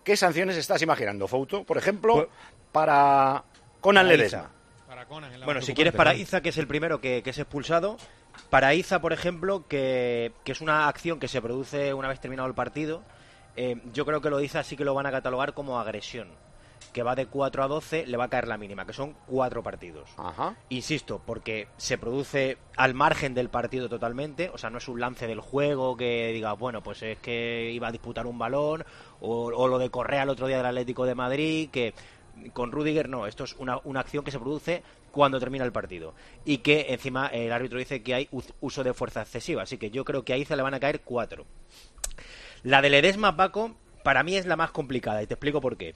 ¿qué 0.04 0.16
sanciones 0.18 0.58
estás 0.58 0.82
imaginando, 0.82 1.28
Fouto? 1.28 1.64
Por 1.64 1.78
ejemplo, 1.78 2.16
para 2.72 3.44
Conan 3.82 4.06
Para 4.06 4.18
Ledesma. 4.18 4.52
Bueno, 5.46 5.62
si 5.62 5.74
quieres 5.76 5.94
para 5.98 6.12
Iza, 6.22 6.42
que 6.42 6.50
es 6.50 6.58
el 6.58 6.68
primero 6.68 7.02
que, 7.02 7.22
que 7.24 7.30
es 7.32 7.38
expulsado. 7.38 7.98
Para 8.50 8.74
Iza, 8.74 9.02
por 9.02 9.14
ejemplo, 9.14 9.66
que, 9.68 10.32
que 10.44 10.52
es 10.52 10.62
una 10.62 10.88
acción 10.88 11.20
que 11.20 11.28
se 11.28 11.42
produce 11.42 11.94
una 11.94 12.08
vez 12.08 12.20
terminado 12.20 12.48
el 12.48 12.56
partido, 12.56 13.04
eh, 13.56 13.82
yo 13.94 14.06
creo 14.06 14.22
que 14.22 14.30
lo 14.30 14.38
de 14.38 14.46
Iza 14.46 14.64
sí 14.64 14.76
que 14.76 14.86
lo 14.86 14.94
van 14.94 15.06
a 15.06 15.12
catalogar 15.12 15.54
como 15.54 15.80
agresión. 15.80 16.30
Que 16.94 17.04
va 17.04 17.16
de 17.16 17.26
4 17.26 17.64
a 17.64 17.68
12, 17.68 18.06
le 18.06 18.16
va 18.16 18.26
a 18.26 18.30
caer 18.30 18.48
la 18.48 18.58
mínima, 18.58 18.86
que 18.86 18.94
son 18.94 19.16
cuatro 19.26 19.62
partidos. 19.62 20.10
Insisto, 20.70 21.22
porque 21.26 21.68
se 21.76 21.98
produce 21.98 22.58
al 22.78 22.94
margen 22.94 23.34
del 23.34 23.50
partido 23.50 23.90
totalmente, 23.90 24.50
o 24.54 24.58
sea, 24.58 24.70
no 24.70 24.78
es 24.78 24.88
un 24.88 25.02
lance 25.02 25.28
del 25.28 25.42
juego 25.42 25.98
que 25.98 26.32
diga, 26.32 26.54
bueno, 26.54 26.82
pues 26.82 27.04
es 27.04 27.18
que 27.18 27.70
iba 27.74 27.90
a 27.90 27.92
disputar 27.92 28.28
un 28.28 28.38
balón, 28.38 28.86
o, 29.20 29.48
o 29.48 29.68
lo 29.68 29.78
de 29.78 29.90
Correa 29.90 30.24
el 30.24 30.30
otro 30.30 30.48
día 30.48 30.58
del 30.58 30.68
Atlético 30.68 31.06
de 31.06 31.16
Madrid, 31.16 31.70
que 31.70 31.94
con 32.54 32.72
Rudiger 32.72 33.10
no, 33.10 33.28
esto 33.28 33.44
es 33.44 33.56
una, 33.60 33.80
una 33.84 34.02
acción 34.02 34.24
que 34.24 34.32
se 34.32 34.40
produce 34.40 34.84
cuando 35.16 35.40
termina 35.40 35.64
el 35.64 35.72
partido. 35.72 36.14
Y 36.44 36.58
que 36.58 36.88
encima 36.90 37.28
el 37.28 37.54
árbitro 37.54 37.80
dice 37.80 38.04
que 38.04 38.14
hay 38.14 38.28
uso 38.60 38.84
de 38.84 38.94
fuerza 38.94 39.22
excesiva, 39.22 39.64
así 39.64 39.78
que 39.78 39.90
yo 39.90 40.04
creo 40.04 40.26
que 40.26 40.34
a 40.34 40.38
Iza 40.38 40.58
le 40.58 40.62
van 40.62 40.74
a 40.74 40.80
caer 40.82 41.00
cuatro. 41.00 41.46
La 42.64 42.82
de 42.82 42.90
Ledesma, 42.90 43.38
Paco, 43.38 43.74
para 44.04 44.24
mí 44.24 44.36
es 44.36 44.46
la 44.46 44.58
más 44.58 44.72
complicada, 44.72 45.24
y 45.24 45.28
te 45.28 45.36
explico 45.36 45.62
por 45.62 45.78
qué. 45.78 45.96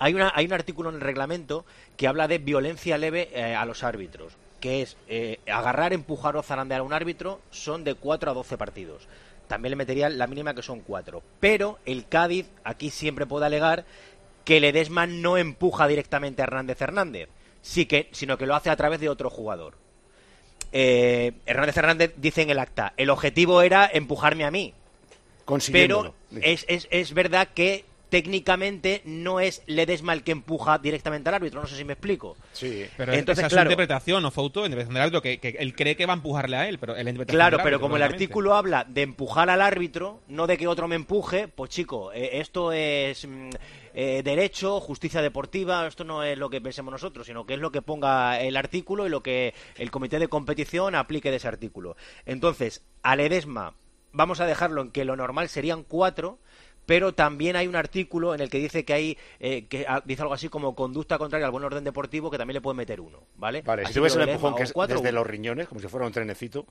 Hay, 0.00 0.14
una, 0.14 0.32
hay 0.34 0.46
un 0.46 0.52
artículo 0.52 0.88
en 0.88 0.96
el 0.96 1.00
reglamento 1.00 1.64
que 1.96 2.08
habla 2.08 2.26
de 2.26 2.38
violencia 2.38 2.98
leve 2.98 3.30
eh, 3.32 3.54
a 3.54 3.64
los 3.66 3.84
árbitros, 3.84 4.32
que 4.58 4.82
es 4.82 4.96
eh, 5.06 5.38
agarrar, 5.46 5.92
empujar 5.92 6.36
o 6.36 6.42
zarandear 6.42 6.80
a 6.80 6.84
un 6.84 6.92
árbitro 6.92 7.40
son 7.52 7.84
de 7.84 7.94
4 7.94 8.32
a 8.32 8.34
12 8.34 8.58
partidos. 8.58 9.06
También 9.46 9.70
le 9.70 9.76
metería 9.76 10.08
la 10.08 10.26
mínima 10.26 10.54
que 10.54 10.62
son 10.62 10.80
4. 10.80 11.22
Pero 11.38 11.78
el 11.86 12.08
Cádiz 12.08 12.50
aquí 12.64 12.90
siempre 12.90 13.26
puede 13.26 13.46
alegar 13.46 13.84
que 14.44 14.58
Ledesma 14.58 15.06
no 15.06 15.36
empuja 15.36 15.86
directamente 15.86 16.42
a 16.42 16.46
Hernández 16.46 16.80
Hernández, 16.80 17.28
sí 17.62 17.86
que, 17.86 18.08
sino 18.12 18.38
que 18.38 18.46
lo 18.46 18.54
hace 18.54 18.70
a 18.70 18.76
través 18.76 19.00
de 19.00 19.08
otro 19.08 19.30
jugador. 19.30 19.74
Eh, 20.72 21.32
Hernández 21.46 21.76
Hernández 21.76 22.14
dice 22.16 22.42
en 22.42 22.50
el 22.50 22.58
acta, 22.58 22.92
el 22.96 23.10
objetivo 23.10 23.62
era 23.62 23.90
empujarme 23.92 24.44
a 24.44 24.50
mí. 24.50 24.74
Pero 25.72 26.14
es, 26.42 26.64
es, 26.68 26.86
es 26.90 27.12
verdad 27.12 27.48
que 27.52 27.84
técnicamente 28.10 29.02
no 29.04 29.40
es 29.40 29.62
Ledesma 29.66 30.12
el 30.12 30.22
que 30.22 30.32
empuja 30.32 30.78
directamente 30.78 31.28
al 31.28 31.36
árbitro, 31.36 31.60
no 31.60 31.66
sé 31.66 31.76
si 31.76 31.84
me 31.84 31.94
explico. 31.94 32.36
Sí, 32.52 32.86
Pero 32.96 33.12
Entonces, 33.12 33.38
esa 33.38 33.46
es 33.46 33.52
su 33.52 33.54
claro, 33.56 33.70
interpretación, 33.70 34.22
no 34.22 34.30
Fouto, 34.30 34.60
interpretación 34.60 34.94
del 34.94 35.02
árbitro, 35.02 35.22
que, 35.22 35.38
que 35.38 35.56
él 35.58 35.74
cree 35.74 35.96
que 35.96 36.06
va 36.06 36.12
a 36.12 36.16
empujarle 36.16 36.56
a 36.56 36.68
él, 36.68 36.78
pero 36.78 36.94
es 36.96 37.04
la 37.04 37.10
interpretación 37.10 37.38
Claro, 37.38 37.56
del 37.58 37.64
pero 37.64 37.80
como 37.80 37.96
el 37.96 38.02
artículo 38.02 38.54
habla 38.54 38.84
de 38.86 39.02
empujar 39.02 39.48
al 39.48 39.62
árbitro, 39.62 40.20
no 40.28 40.46
de 40.46 40.58
que 40.58 40.66
otro 40.66 40.88
me 40.88 40.96
empuje, 40.96 41.48
pues 41.48 41.70
chico, 41.70 42.12
eh, 42.12 42.40
esto 42.40 42.72
es 42.72 43.26
mm, 43.26 43.50
eh, 43.94 44.22
derecho, 44.22 44.80
justicia 44.80 45.22
deportiva, 45.22 45.86
esto 45.86 46.04
no 46.04 46.22
es 46.22 46.38
lo 46.38 46.50
que 46.50 46.60
pensemos 46.60 46.92
nosotros, 46.92 47.26
sino 47.26 47.46
que 47.46 47.54
es 47.54 47.60
lo 47.60 47.72
que 47.72 47.82
ponga 47.82 48.40
el 48.40 48.56
artículo 48.56 49.06
y 49.06 49.10
lo 49.10 49.22
que 49.22 49.54
el 49.76 49.90
comité 49.90 50.18
de 50.18 50.28
competición 50.28 50.94
aplique 50.94 51.30
de 51.30 51.36
ese 51.36 51.48
artículo. 51.48 51.96
Entonces, 52.26 52.82
a 53.02 53.16
Ledesma, 53.16 53.74
vamos 54.12 54.40
a 54.40 54.46
dejarlo 54.46 54.82
en 54.82 54.90
que 54.90 55.04
lo 55.04 55.16
normal 55.16 55.48
serían 55.48 55.82
cuatro, 55.82 56.38
pero 56.86 57.14
también 57.14 57.56
hay 57.56 57.68
un 57.68 57.76
artículo 57.76 58.34
en 58.34 58.40
el 58.40 58.50
que 58.50 58.58
dice 58.58 58.84
que 58.84 58.92
hay 58.92 59.18
eh, 59.38 59.66
que 59.66 59.86
dice 60.06 60.22
algo 60.22 60.34
así 60.34 60.48
como 60.48 60.74
conducta 60.74 61.18
contraria 61.18 61.46
al 61.46 61.52
buen 61.52 61.64
orden 61.64 61.84
deportivo 61.84 62.30
que 62.30 62.38
también 62.38 62.54
le 62.54 62.60
puede 62.60 62.76
meter 62.76 63.00
uno, 63.00 63.20
¿vale? 63.36 63.62
Vale, 63.62 63.82
Así 63.82 63.92
si 63.92 63.98
tuviese 64.00 64.18
un 64.18 64.28
empujón 64.28 64.56
que 64.56 64.64
es 64.64 64.72
cuatro, 64.72 64.96
desde 64.96 65.10
uno. 65.10 65.20
los 65.20 65.26
riñones, 65.26 65.68
como 65.68 65.80
si 65.80 65.88
fuera 65.88 66.06
un 66.06 66.12
trenecito, 66.12 66.66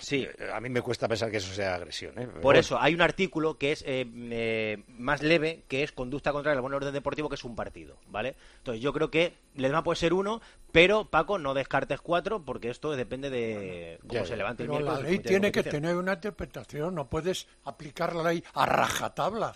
Sí. 0.00 0.28
eh, 0.38 0.50
a 0.52 0.60
mí 0.60 0.68
me 0.68 0.82
cuesta 0.82 1.08
pensar 1.08 1.30
que 1.30 1.38
eso 1.38 1.52
sea 1.54 1.74
agresión. 1.74 2.18
¿eh? 2.18 2.26
Por 2.26 2.42
bueno. 2.42 2.60
eso, 2.60 2.78
hay 2.80 2.94
un 2.94 3.00
artículo 3.00 3.56
que 3.58 3.72
es 3.72 3.82
eh, 3.86 4.06
eh, 4.30 4.82
más 4.88 5.22
leve, 5.22 5.62
que 5.68 5.82
es 5.82 5.92
conducta 5.92 6.32
contraria 6.32 6.56
al 6.56 6.62
buen 6.62 6.74
orden 6.74 6.92
deportivo, 6.92 7.28
que 7.28 7.34
es 7.36 7.44
un 7.44 7.56
partido, 7.56 7.96
¿vale? 8.08 8.36
Entonces, 8.58 8.82
yo 8.82 8.92
creo 8.92 9.10
que 9.10 9.32
Ledesma 9.54 9.82
puede 9.82 9.96
ser 9.96 10.12
uno, 10.12 10.40
pero, 10.70 11.06
Paco, 11.06 11.38
no 11.38 11.54
descartes 11.54 12.00
cuatro, 12.00 12.42
porque 12.44 12.68
esto 12.70 12.92
depende 12.92 13.30
de 13.30 13.98
cómo 14.02 14.12
Ya, 14.20 14.26
se 14.26 14.36
levante 14.36 14.62
el 14.64 14.68
miércoles. 14.68 15.02
la 15.02 15.08
el 15.08 15.14
ley 15.16 15.18
tiene 15.20 15.50
que 15.50 15.62
tener 15.62 15.96
una 15.96 16.12
interpretación, 16.14 16.94
no 16.94 17.08
puedes 17.08 17.46
aplicar 17.64 18.14
la 18.14 18.22
ley 18.30 18.44
a 18.54 18.66
rajatabla. 18.66 19.54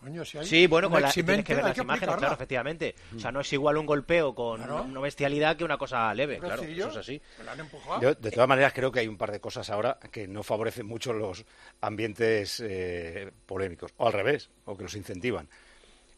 Coño, 0.00 0.24
si 0.24 0.38
hay 0.38 0.46
Sí, 0.46 0.66
bueno, 0.66 0.88
con 0.88 1.02
la, 1.02 1.10
tienes 1.12 1.44
que 1.44 1.54
ver 1.54 1.62
las 1.64 1.76
imágenes, 1.76 1.88
aplicarla. 2.08 2.16
claro, 2.16 2.34
efectivamente. 2.34 2.94
O 3.14 3.18
sea, 3.18 3.30
no 3.30 3.40
es 3.40 3.52
igual 3.52 3.76
un 3.76 3.84
golpeo 3.86 4.34
con 4.34 4.56
Claro. 4.58 4.82
una 4.84 5.00
bestialidad 5.00 5.56
que 5.56 5.64
una 5.64 5.76
cosa 5.76 6.12
leve, 6.14 6.38
claro, 6.38 6.62
eso 6.62 6.88
es 6.88 6.96
así. 6.96 7.20
me 7.38 7.44
la 7.44 7.52
han 7.52 7.60
empujado. 7.60 8.00
Yo, 8.00 8.14
de 8.14 8.30
todas 8.30 8.48
maneras, 8.48 8.72
creo 8.72 8.90
que 8.90 9.00
hay 9.00 9.08
un 9.08 9.18
par 9.18 9.30
de 9.30 9.40
cosas 9.40 9.68
ahora 9.68 9.98
que 10.10 10.26
no 10.26 10.42
favorecen 10.42 10.86
mucho 10.86 11.12
los 11.12 11.44
ambientes 11.82 12.60
eh, 12.64 13.30
polémicos, 13.46 13.92
o 13.98 14.06
al 14.06 14.12
revés, 14.14 14.48
o 14.64 14.76
que 14.76 14.84
los 14.84 14.94
incentivan. 14.94 15.48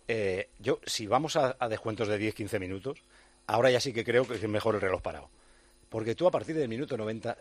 Eh, 0.08 0.48
yo, 0.58 0.78
si 0.84 1.06
vamos 1.06 1.36
a, 1.36 1.56
a 1.58 1.68
descuentos 1.68 2.06
de 2.08 2.18
10-15 2.20 2.60
minutos, 2.60 3.02
ahora 3.46 3.70
ya 3.70 3.80
sí 3.80 3.92
que 3.92 4.04
creo 4.04 4.26
que 4.26 4.34
es 4.34 4.48
mejor 4.48 4.74
el 4.76 4.80
reloj 4.80 5.02
parado. 5.02 5.28
Porque 5.88 6.14
tú 6.14 6.26
a 6.26 6.30
partir 6.30 6.54
del 6.56 6.68
minuto 6.68 6.96
90 6.96 7.36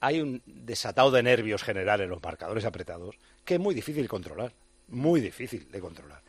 hay 0.00 0.20
un 0.20 0.42
desatado 0.46 1.10
de 1.10 1.22
nervios 1.22 1.62
general 1.62 2.00
en 2.00 2.10
los 2.10 2.22
marcadores 2.22 2.64
apretados 2.64 3.16
que 3.44 3.54
es 3.54 3.60
muy 3.60 3.74
difícil 3.74 4.08
controlar, 4.08 4.52
muy 4.88 5.20
difícil 5.20 5.70
de 5.70 5.80
controlar. 5.80 6.22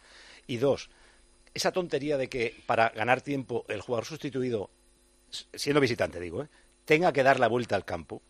Y 0.48 0.58
dos, 0.58 0.90
esa 1.54 1.72
tontería 1.72 2.18
de 2.18 2.28
que 2.30 2.56
para 2.66 2.90
ganar 2.90 3.22
tiempo 3.22 3.66
el 3.68 3.82
jugador 3.82 4.06
sustituido, 4.06 4.70
siendo 5.54 5.82
visitante 5.82 6.20
digo, 6.20 6.44
¿eh? 6.44 6.48
tenga 6.86 7.12
que 7.12 7.24
dar 7.24 7.40
la 7.40 7.48
vuelta 7.48 7.76
al 7.76 7.86
campo. 7.86 8.22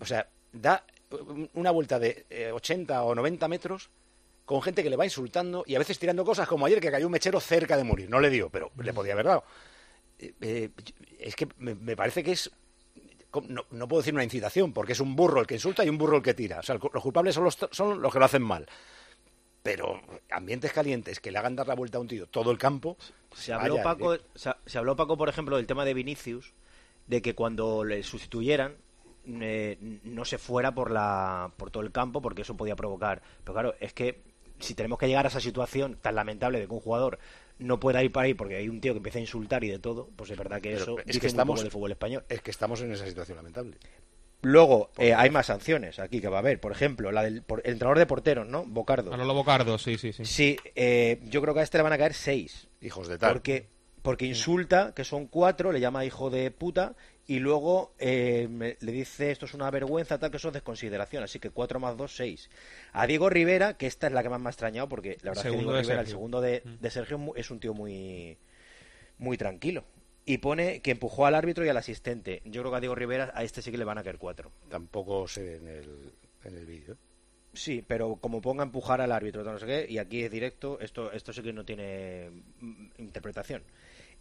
O 0.00 0.04
sea, 0.06 0.28
da 0.52 0.84
un- 1.10 1.48
una 1.54 1.70
vuelta 1.70 1.98
de 1.98 2.26
eh, 2.30 2.50
80 2.52 3.02
o 3.04 3.14
90 3.14 3.48
metros 3.48 3.90
con 4.44 4.60
gente 4.60 4.82
que 4.82 4.90
le 4.90 4.96
va 4.96 5.04
insultando 5.06 5.64
y 5.66 5.74
a 5.74 5.78
veces 5.78 5.98
tirando 5.98 6.24
cosas 6.24 6.46
como 6.48 6.66
ayer 6.66 6.80
que 6.80 6.90
cayó 6.90 7.06
un 7.06 7.12
mechero 7.12 7.40
cerca 7.40 7.76
de 7.76 7.84
morir. 7.84 8.10
No 8.10 8.20
le 8.20 8.28
dio, 8.30 8.50
pero 8.50 8.70
le 8.76 8.92
podía 8.92 9.14
haber 9.14 9.26
dado. 9.26 9.44
Eh, 10.18 10.34
eh, 10.42 10.70
es 11.18 11.34
que 11.36 11.48
me, 11.58 11.74
me 11.74 11.96
parece 11.96 12.22
que 12.22 12.32
es 12.32 12.50
no, 13.48 13.64
no 13.70 13.88
puedo 13.88 14.02
decir 14.02 14.14
una 14.14 14.24
incitación, 14.24 14.72
porque 14.72 14.92
es 14.92 15.00
un 15.00 15.16
burro 15.16 15.40
el 15.40 15.46
que 15.46 15.54
insulta 15.54 15.84
y 15.84 15.88
un 15.88 15.98
burro 15.98 16.16
el 16.16 16.22
que 16.22 16.34
tira. 16.34 16.60
O 16.60 16.62
sea, 16.62 16.76
los 16.76 17.02
culpables 17.02 17.34
son 17.34 17.44
los, 17.44 17.58
son 17.70 18.00
los 18.00 18.12
que 18.12 18.18
lo 18.18 18.24
hacen 18.24 18.42
mal. 18.42 18.66
Pero 19.62 20.00
ambientes 20.30 20.72
calientes 20.72 21.20
que 21.20 21.30
le 21.30 21.38
hagan 21.38 21.56
dar 21.56 21.66
la 21.66 21.74
vuelta 21.74 21.98
a 21.98 22.00
un 22.00 22.08
tío 22.08 22.26
todo 22.26 22.50
el 22.50 22.58
campo. 22.58 22.96
Se 23.34 23.52
habló, 23.52 23.76
vaya, 23.76 23.82
Paco, 23.82 24.16
se, 24.34 24.50
se 24.66 24.78
habló, 24.78 24.94
Paco, 24.94 25.16
por 25.16 25.28
ejemplo, 25.28 25.56
del 25.56 25.66
tema 25.66 25.84
de 25.84 25.94
Vinicius, 25.94 26.52
de 27.06 27.22
que 27.22 27.34
cuando 27.34 27.82
le 27.84 28.02
sustituyeran 28.02 28.76
eh, 29.26 29.78
no 30.04 30.24
se 30.24 30.36
fuera 30.36 30.74
por, 30.74 30.90
la, 30.90 31.50
por 31.56 31.70
todo 31.70 31.82
el 31.82 31.92
campo, 31.92 32.20
porque 32.20 32.42
eso 32.42 32.56
podía 32.56 32.76
provocar. 32.76 33.22
Pero 33.42 33.54
claro, 33.54 33.74
es 33.80 33.92
que 33.92 34.22
si 34.58 34.74
tenemos 34.74 34.98
que 34.98 35.08
llegar 35.08 35.24
a 35.24 35.28
esa 35.28 35.40
situación 35.40 35.96
tan 36.00 36.14
lamentable 36.14 36.60
de 36.60 36.66
que 36.66 36.74
un 36.74 36.80
jugador 36.80 37.18
no 37.58 37.78
pueda 37.80 38.02
ir 38.02 38.10
para 38.12 38.26
ahí 38.26 38.34
porque 38.34 38.56
hay 38.56 38.68
un 38.68 38.80
tío 38.80 38.92
que 38.92 38.98
empieza 38.98 39.18
a 39.18 39.22
insultar 39.22 39.62
y 39.64 39.68
de 39.68 39.78
todo, 39.78 40.08
pues 40.16 40.30
es 40.30 40.36
verdad 40.38 40.60
que 40.60 40.70
pero 40.72 40.82
eso 40.82 40.98
es 41.00 41.06
dice 41.06 41.20
que 41.20 41.26
estamos 41.28 41.60
del 41.62 41.70
fútbol 41.70 41.92
español. 41.92 42.24
Es 42.28 42.40
que 42.42 42.50
estamos 42.50 42.80
en 42.82 42.92
esa 42.92 43.06
situación 43.06 43.36
lamentable. 43.36 43.76
Luego, 44.42 44.90
eh, 44.98 45.14
hay 45.14 45.30
más 45.30 45.46
sanciones 45.46 45.98
aquí 45.98 46.20
que 46.20 46.28
va 46.28 46.36
a 46.36 46.40
haber. 46.40 46.60
Por 46.60 46.70
ejemplo, 46.72 47.10
la 47.10 47.22
del 47.22 47.42
por- 47.42 47.62
el 47.64 47.72
entrenador 47.72 47.98
de 47.98 48.04
porteros, 48.06 48.46
¿no? 48.46 48.64
Bocardo. 48.66 49.14
A 49.14 49.16
Lolo 49.16 49.32
Bocardo, 49.32 49.78
sí, 49.78 49.96
sí, 49.96 50.12
sí. 50.12 50.24
Sí, 50.26 50.56
eh, 50.74 51.20
yo 51.24 51.40
creo 51.40 51.54
que 51.54 51.60
a 51.60 51.62
este 51.62 51.78
le 51.78 51.82
van 51.82 51.94
a 51.94 51.98
caer 51.98 52.12
seis. 52.12 52.68
Hijos 52.82 53.08
de 53.08 53.16
tal. 53.16 53.32
Porque, 53.32 53.68
porque 54.02 54.26
insulta, 54.26 54.92
que 54.94 55.02
son 55.04 55.28
cuatro, 55.28 55.72
le 55.72 55.80
llama 55.80 56.04
hijo 56.04 56.28
de 56.28 56.50
puta, 56.50 56.94
y 57.26 57.38
luego 57.38 57.94
eh, 57.98 58.48
me- 58.50 58.76
le 58.80 58.92
dice 58.92 59.30
esto 59.30 59.46
es 59.46 59.54
una 59.54 59.70
vergüenza, 59.70 60.18
tal, 60.18 60.30
que 60.30 60.36
eso 60.36 60.48
es 60.48 60.54
desconsideración. 60.54 61.22
Así 61.22 61.38
que 61.38 61.50
cuatro 61.50 61.80
más 61.80 61.96
dos, 61.96 62.14
seis. 62.14 62.50
A 62.92 63.06
Diego 63.06 63.30
Rivera, 63.30 63.76
que 63.78 63.86
esta 63.86 64.06
es 64.08 64.12
la 64.12 64.22
que 64.22 64.28
más 64.28 64.40
me 64.40 64.48
ha 64.48 64.50
extrañado, 64.50 64.88
porque 64.88 65.18
la 65.22 65.30
verdad 65.30 65.46
es 65.46 65.52
que 65.52 65.56
Diego 65.58 65.72
de 65.72 65.80
Rivera, 65.82 66.00
el 66.00 66.06
segundo 66.12 66.40
de, 66.40 66.62
de 66.80 66.90
Sergio, 66.90 67.32
es 67.36 67.50
un 67.50 67.60
tío 67.60 67.72
muy, 67.74 68.36
muy 69.18 69.36
tranquilo. 69.38 69.84
y 70.26 70.38
pone 70.38 70.80
que 70.80 70.90
empujó 70.92 71.26
al 71.26 71.34
árbitro 71.34 71.64
y 71.66 71.68
al 71.68 71.76
asistente. 71.76 72.40
Yo 72.46 72.62
creo 72.62 72.70
que 72.70 72.76
a 72.78 72.80
Diego 72.80 72.94
Rivera 72.94 73.30
a 73.34 73.44
este 73.44 73.60
sí 73.60 73.70
que 73.70 73.76
le 73.78 73.84
van 73.84 73.98
a 73.98 74.02
caer 74.02 74.16
cuatro. 74.18 74.50
Tampoco 74.70 75.28
se 75.28 75.42
ve 75.42 75.56
en 75.56 75.68
el, 75.68 76.12
en 76.44 76.56
el 76.56 76.64
vídeo. 76.66 76.96
Sí, 77.52 77.84
pero 77.86 78.16
como 78.16 78.40
ponga 78.40 78.64
empujar 78.64 79.00
al 79.02 79.12
árbitro, 79.12 79.44
no 79.44 79.58
sé 79.58 79.66
qué, 79.66 79.86
y 79.88 79.98
aquí 79.98 80.22
es 80.24 80.30
directo, 80.30 80.80
esto, 80.80 81.12
esto 81.12 81.32
sí 81.32 81.42
que 81.42 81.52
no 81.52 81.64
tiene 81.64 82.30
mm, 82.60 82.86
interpretación. 82.98 83.62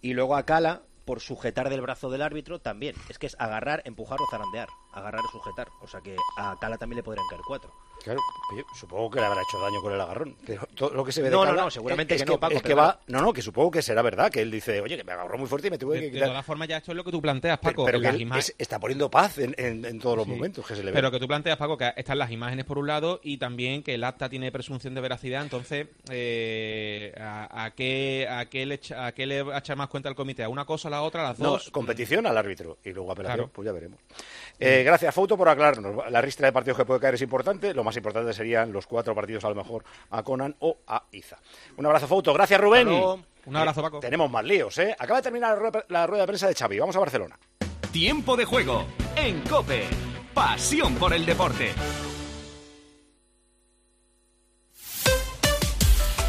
Y 0.02 0.14
luego 0.14 0.36
a 0.36 0.46
Cala, 0.46 0.84
por 1.06 1.20
sujetar 1.20 1.70
del 1.70 1.82
brazo 1.82 2.10
del 2.10 2.22
árbitro, 2.22 2.60
también. 2.60 2.96
Es 3.10 3.20
que 3.20 3.28
es 3.28 3.36
agarrar, 3.40 3.82
empujar 3.86 4.20
o 4.22 4.30
zarandear. 4.30 4.70
Agarrar 4.94 5.22
o 5.22 5.32
sujetar. 5.32 5.70
O 5.82 5.88
sea 5.88 6.02
que 6.02 6.16
a 6.38 6.56
Cala 6.60 6.78
también 6.78 6.98
le 6.98 7.04
podrían 7.04 7.28
caer 7.30 7.42
cuatro. 7.48 7.74
Claro, 8.04 8.20
yo 8.58 8.64
supongo 8.78 9.10
que 9.12 9.20
le 9.22 9.26
habrá 9.26 9.42
hecho 9.42 9.58
daño 9.60 9.82
con 9.82 9.94
el 9.94 10.02
agarrón. 10.02 10.36
Pero 10.46 10.68
todo 10.76 10.90
lo 10.94 11.06
que 11.06 11.12
se 11.14 11.22
ve 11.22 11.30
de 11.30 11.36
No, 11.36 11.46
no, 11.46 11.54
no, 11.54 11.72
seguramente 11.72 12.16
es 12.16 12.24
que 12.24 12.30
no, 12.30 12.38
Paco, 12.40 12.56
es 12.56 12.62
que 12.62 12.74
va, 12.74 13.00
no, 13.08 13.22
no, 13.22 13.32
que 13.32 13.42
supongo 13.42 13.72
que 13.72 13.82
será 13.82 14.02
verdad, 14.02 14.30
que 14.30 14.42
él 14.42 14.52
dice, 14.52 14.82
oye, 14.82 14.98
que 14.98 15.04
me 15.06 15.14
agarró 15.14 15.38
muy 15.38 15.48
fuerte 15.48 15.70
y 15.70 15.72
me 15.72 15.78
tuve 15.78 16.02
De, 16.02 16.12
que 16.12 16.20
de 16.20 16.26
todas 16.28 16.46
formas, 16.46 16.68
ya 16.68 16.78
esto 16.78 16.92
es 16.92 16.98
lo 16.98 17.04
que 17.06 17.12
tú 17.12 17.22
planteas, 17.22 17.60
Paco. 17.60 17.86
pero 17.86 18.02
que 18.02 18.08
él 18.10 18.30
es- 18.38 18.54
está 18.58 18.78
poniendo 18.80 19.10
paz 19.10 19.38
en, 19.38 19.56
en- 19.58 19.86
en 19.86 20.00
todos 20.00 20.18
los 20.18 20.26
Sí. 20.26 20.32
momentos 20.32 20.66
que 20.68 20.76
se 20.76 20.84
le 20.84 20.92
ve. 20.92 20.96
Pero 20.98 21.12
que 21.12 21.20
tú 21.20 21.28
planteas, 21.28 21.58
Paco, 21.58 21.78
que 21.78 21.94
están 21.96 22.18
las 22.18 22.30
imágenes 22.32 22.66
por 22.66 22.78
un 22.78 22.88
lado 22.88 23.22
y 23.24 23.38
también 23.38 23.84
que 23.84 23.94
el 23.96 24.04
acta 24.04 24.28
tiene 24.28 24.52
presunción 24.52 24.94
de 24.94 25.00
veracidad. 25.02 25.42
Entonces, 25.42 25.88
eh, 26.12 27.14
¿a, 27.20 27.66
a 27.66 27.72
qué, 27.72 28.28
a, 28.30 28.46
qué 28.50 28.66
le 28.66 28.76
echa, 28.76 29.06
¿a 29.06 29.12
qué 29.14 29.26
le 29.26 29.44
va 29.44 29.56
a 29.56 29.60
echar 29.60 29.78
más 29.78 29.88
cuenta 29.88 30.10
el 30.10 30.16
comité? 30.16 30.44
¿A 30.44 30.50
una 30.50 30.66
cosa, 30.66 30.90
a 30.90 30.92
la 30.92 31.02
otra, 31.04 31.22
a 31.22 31.30
las 31.30 31.40
No, 31.40 31.52
dos? 31.52 31.70
competición 31.72 32.28
al 32.28 32.38
árbitro 32.38 32.78
y 32.84 32.92
luego 32.92 33.12
apelación, 33.12 33.38
Claro. 33.38 33.52
pues 33.54 33.66
ya 33.66 33.72
veremos. 33.72 34.00
Eh, 34.66 34.84
gracias, 34.84 35.14
Fauto, 35.14 35.38
por 35.38 35.50
aclararnos. 35.50 36.10
La 36.12 36.22
ristra 36.22 36.48
de 36.48 36.54
partidos 36.54 36.78
que 36.78 36.86
puede 36.86 37.00
caer 37.00 37.16
es 37.16 37.22
importante. 37.22 37.74
Lo 37.74 37.84
más 37.84 37.96
importante 37.98 38.34
serían 38.34 38.72
los 38.72 38.88
cuatro 38.88 39.14
partidos, 39.14 39.44
a 39.46 39.50
lo 39.50 39.56
mejor, 39.56 39.84
a 40.12 40.24
Conan 40.24 40.56
o 40.60 40.78
a 40.88 41.04
Iza. 41.12 41.38
Un 41.78 41.86
abrazo, 41.86 42.08
Fauto. 42.08 42.34
Gracias, 42.34 42.60
Rubén. 42.60 42.88
Un 42.88 43.56
abrazo, 43.56 43.82
Paco. 43.82 44.00
Tenemos 44.00 44.32
más 44.32 44.44
líos, 44.44 44.78
¿eh? 44.78 44.96
Acaba 44.98 45.20
de 45.20 45.24
terminar 45.24 45.50
la 45.52 45.56
rueda, 45.56 45.86
la 45.90 46.08
rueda 46.08 46.24
de 46.24 46.28
prensa 46.28 46.48
de 46.48 46.56
Xavi. 46.56 46.80
Vamos 46.80 46.96
a 46.96 47.00
Barcelona. 47.00 47.38
Tiempo 47.92 48.36
de 48.38 48.46
juego 48.46 48.86
en 49.16 49.42
Cope. 49.42 49.84
Pasión 50.34 50.96
por 50.96 51.14
el 51.14 51.26
deporte. 51.26 51.74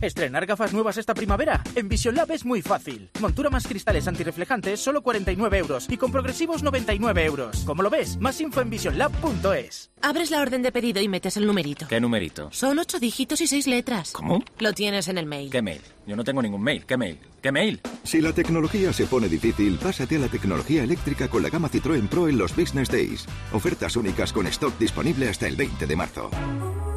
Estrenar 0.00 0.46
gafas 0.46 0.72
nuevas 0.72 0.96
esta 0.96 1.14
primavera. 1.14 1.62
En 1.74 1.88
Vision 1.88 2.14
Lab 2.14 2.30
es 2.32 2.44
muy 2.44 2.62
fácil. 2.62 3.10
Montura 3.20 3.50
más 3.50 3.66
cristales 3.66 4.06
antirreflejantes, 4.08 4.80
solo 4.80 5.02
49 5.02 5.58
euros. 5.58 5.86
Y 5.88 5.96
con 5.96 6.12
progresivos, 6.12 6.62
99 6.62 7.24
euros. 7.24 7.64
Como 7.64 7.82
lo 7.82 7.90
ves, 7.90 8.18
más 8.18 8.40
info 8.40 8.60
en 8.60 8.70
visionlab.es. 8.70 9.90
Abres 10.02 10.30
la 10.30 10.40
orden 10.42 10.62
de 10.62 10.72
pedido 10.72 11.00
y 11.00 11.08
metes 11.08 11.36
el 11.36 11.46
numerito. 11.46 11.86
¿Qué 11.88 12.00
numerito? 12.00 12.50
Son 12.52 12.78
ocho 12.78 12.98
dígitos 12.98 13.40
y 13.40 13.46
seis 13.46 13.66
letras. 13.66 14.12
¿Cómo? 14.12 14.42
Lo 14.58 14.72
tienes 14.72 15.08
en 15.08 15.18
el 15.18 15.26
mail. 15.26 15.50
¿Qué 15.50 15.62
mail? 15.62 15.80
Yo 16.06 16.16
no 16.16 16.24
tengo 16.24 16.42
ningún 16.42 16.62
mail. 16.62 16.84
¿Qué 16.84 16.96
mail? 16.96 17.18
¿Qué 17.42 17.52
mail? 17.52 17.80
Si 18.02 18.20
la 18.20 18.32
tecnología 18.32 18.92
se 18.92 19.06
pone 19.06 19.28
difícil, 19.28 19.78
pásate 19.78 20.16
a 20.16 20.20
la 20.20 20.28
tecnología 20.28 20.82
eléctrica 20.82 21.28
con 21.28 21.42
la 21.42 21.48
gama 21.48 21.70
Citroën 21.70 22.08
Pro 22.08 22.28
en 22.28 22.36
los 22.36 22.54
Business 22.54 22.90
Days. 22.90 23.26
Ofertas 23.52 23.96
únicas 23.96 24.32
con 24.32 24.46
stock 24.48 24.76
disponible 24.78 25.28
hasta 25.28 25.46
el 25.46 25.56
20 25.56 25.86
de 25.86 25.96
marzo. 25.96 26.30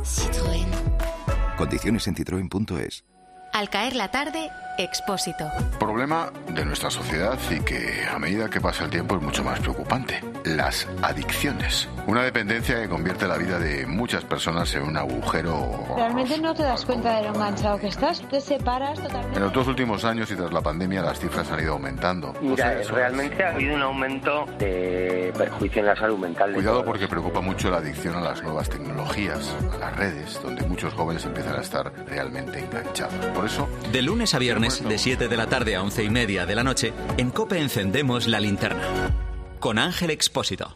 Citroën. 0.03 1.16
Condiciones 1.57 2.07
en 2.07 2.15
citroen.es. 2.15 3.03
Al 3.51 3.69
caer 3.71 3.95
la 3.95 4.11
tarde, 4.11 4.51
Expósito. 4.77 5.49
Problema 5.79 6.31
de 6.49 6.63
nuestra 6.65 6.89
sociedad 6.91 7.37
y 7.49 7.59
que 7.61 8.05
a 8.11 8.19
medida 8.19 8.47
que 8.49 8.61
pasa 8.61 8.83
el 8.85 8.89
tiempo 8.91 9.15
es 9.15 9.21
mucho 9.23 9.43
más 9.43 9.59
preocupante. 9.59 10.21
Las 10.45 10.87
adicciones. 11.01 11.89
Una 12.05 12.23
dependencia 12.23 12.79
que 12.81 12.87
convierte 12.87 13.27
la 13.27 13.37
vida 13.37 13.57
de 13.59 13.85
muchas 13.85 14.23
personas 14.23 14.73
en 14.75 14.83
un 14.83 14.95
agujero. 14.97 15.83
Realmente 15.95 16.37
no 16.39 16.53
te 16.53 16.63
das 16.63 16.85
cuenta 16.85 17.17
de 17.17 17.23
lo 17.23 17.29
enganchado 17.35 17.79
que 17.79 17.87
estás, 17.87 18.21
te 18.29 18.39
separas 18.39 18.99
totalmente. 19.01 19.37
En 19.37 19.43
los 19.43 19.53
dos 19.53 19.67
últimos 19.67 20.05
años 20.05 20.29
y 20.31 20.35
tras 20.35 20.53
la 20.53 20.61
pandemia 20.61 21.01
las 21.01 21.19
cifras 21.19 21.51
han 21.51 21.59
ido 21.61 21.73
aumentando. 21.73 22.33
Mira, 22.41 22.53
O 22.53 22.57
sea, 22.57 22.71
eso 22.73 22.81
es- 22.81 22.91
realmente 22.91 23.43
ha 23.43 23.49
habido 23.51 23.75
un 23.75 23.81
aumento 23.81 24.45
de 24.59 25.33
perjuicio 25.37 25.79
en 25.81 25.87
la 25.87 25.95
salud 25.95 26.17
mental. 26.19 26.53
Cuidado 26.53 26.85
porque 26.85 27.07
preocupa 27.07 27.41
mucho 27.41 27.69
la 27.71 27.77
adicción 27.77 28.15
a 28.15 28.21
las 28.21 28.41
nuevas 28.43 28.69
tecnologías, 28.69 29.53
a 29.73 29.77
las 29.79 29.95
redes, 29.97 30.39
donde 30.41 30.63
muchos 30.67 30.93
jóvenes 30.93 31.25
empiezan 31.25 31.55
a 31.55 31.61
estar 31.61 31.91
realmente 32.07 32.59
enganchados. 32.59 33.13
Por 33.35 33.45
eso, 33.45 33.67
De 33.91 34.01
lunes 34.01 34.33
a 34.33 34.39
viernes, 34.39 34.66
de 34.67 34.97
7 34.97 35.27
de 35.29 35.37
la 35.37 35.47
tarde 35.47 35.75
a 35.75 35.81
11 35.81 36.03
y 36.03 36.09
media 36.09 36.45
de 36.45 36.55
la 36.55 36.63
noche, 36.63 36.93
en 37.17 37.31
Cope 37.31 37.59
encendemos 37.59 38.27
la 38.27 38.39
linterna. 38.39 39.15
Con 39.59 39.79
Ángel 39.79 40.09
Expósito. 40.09 40.75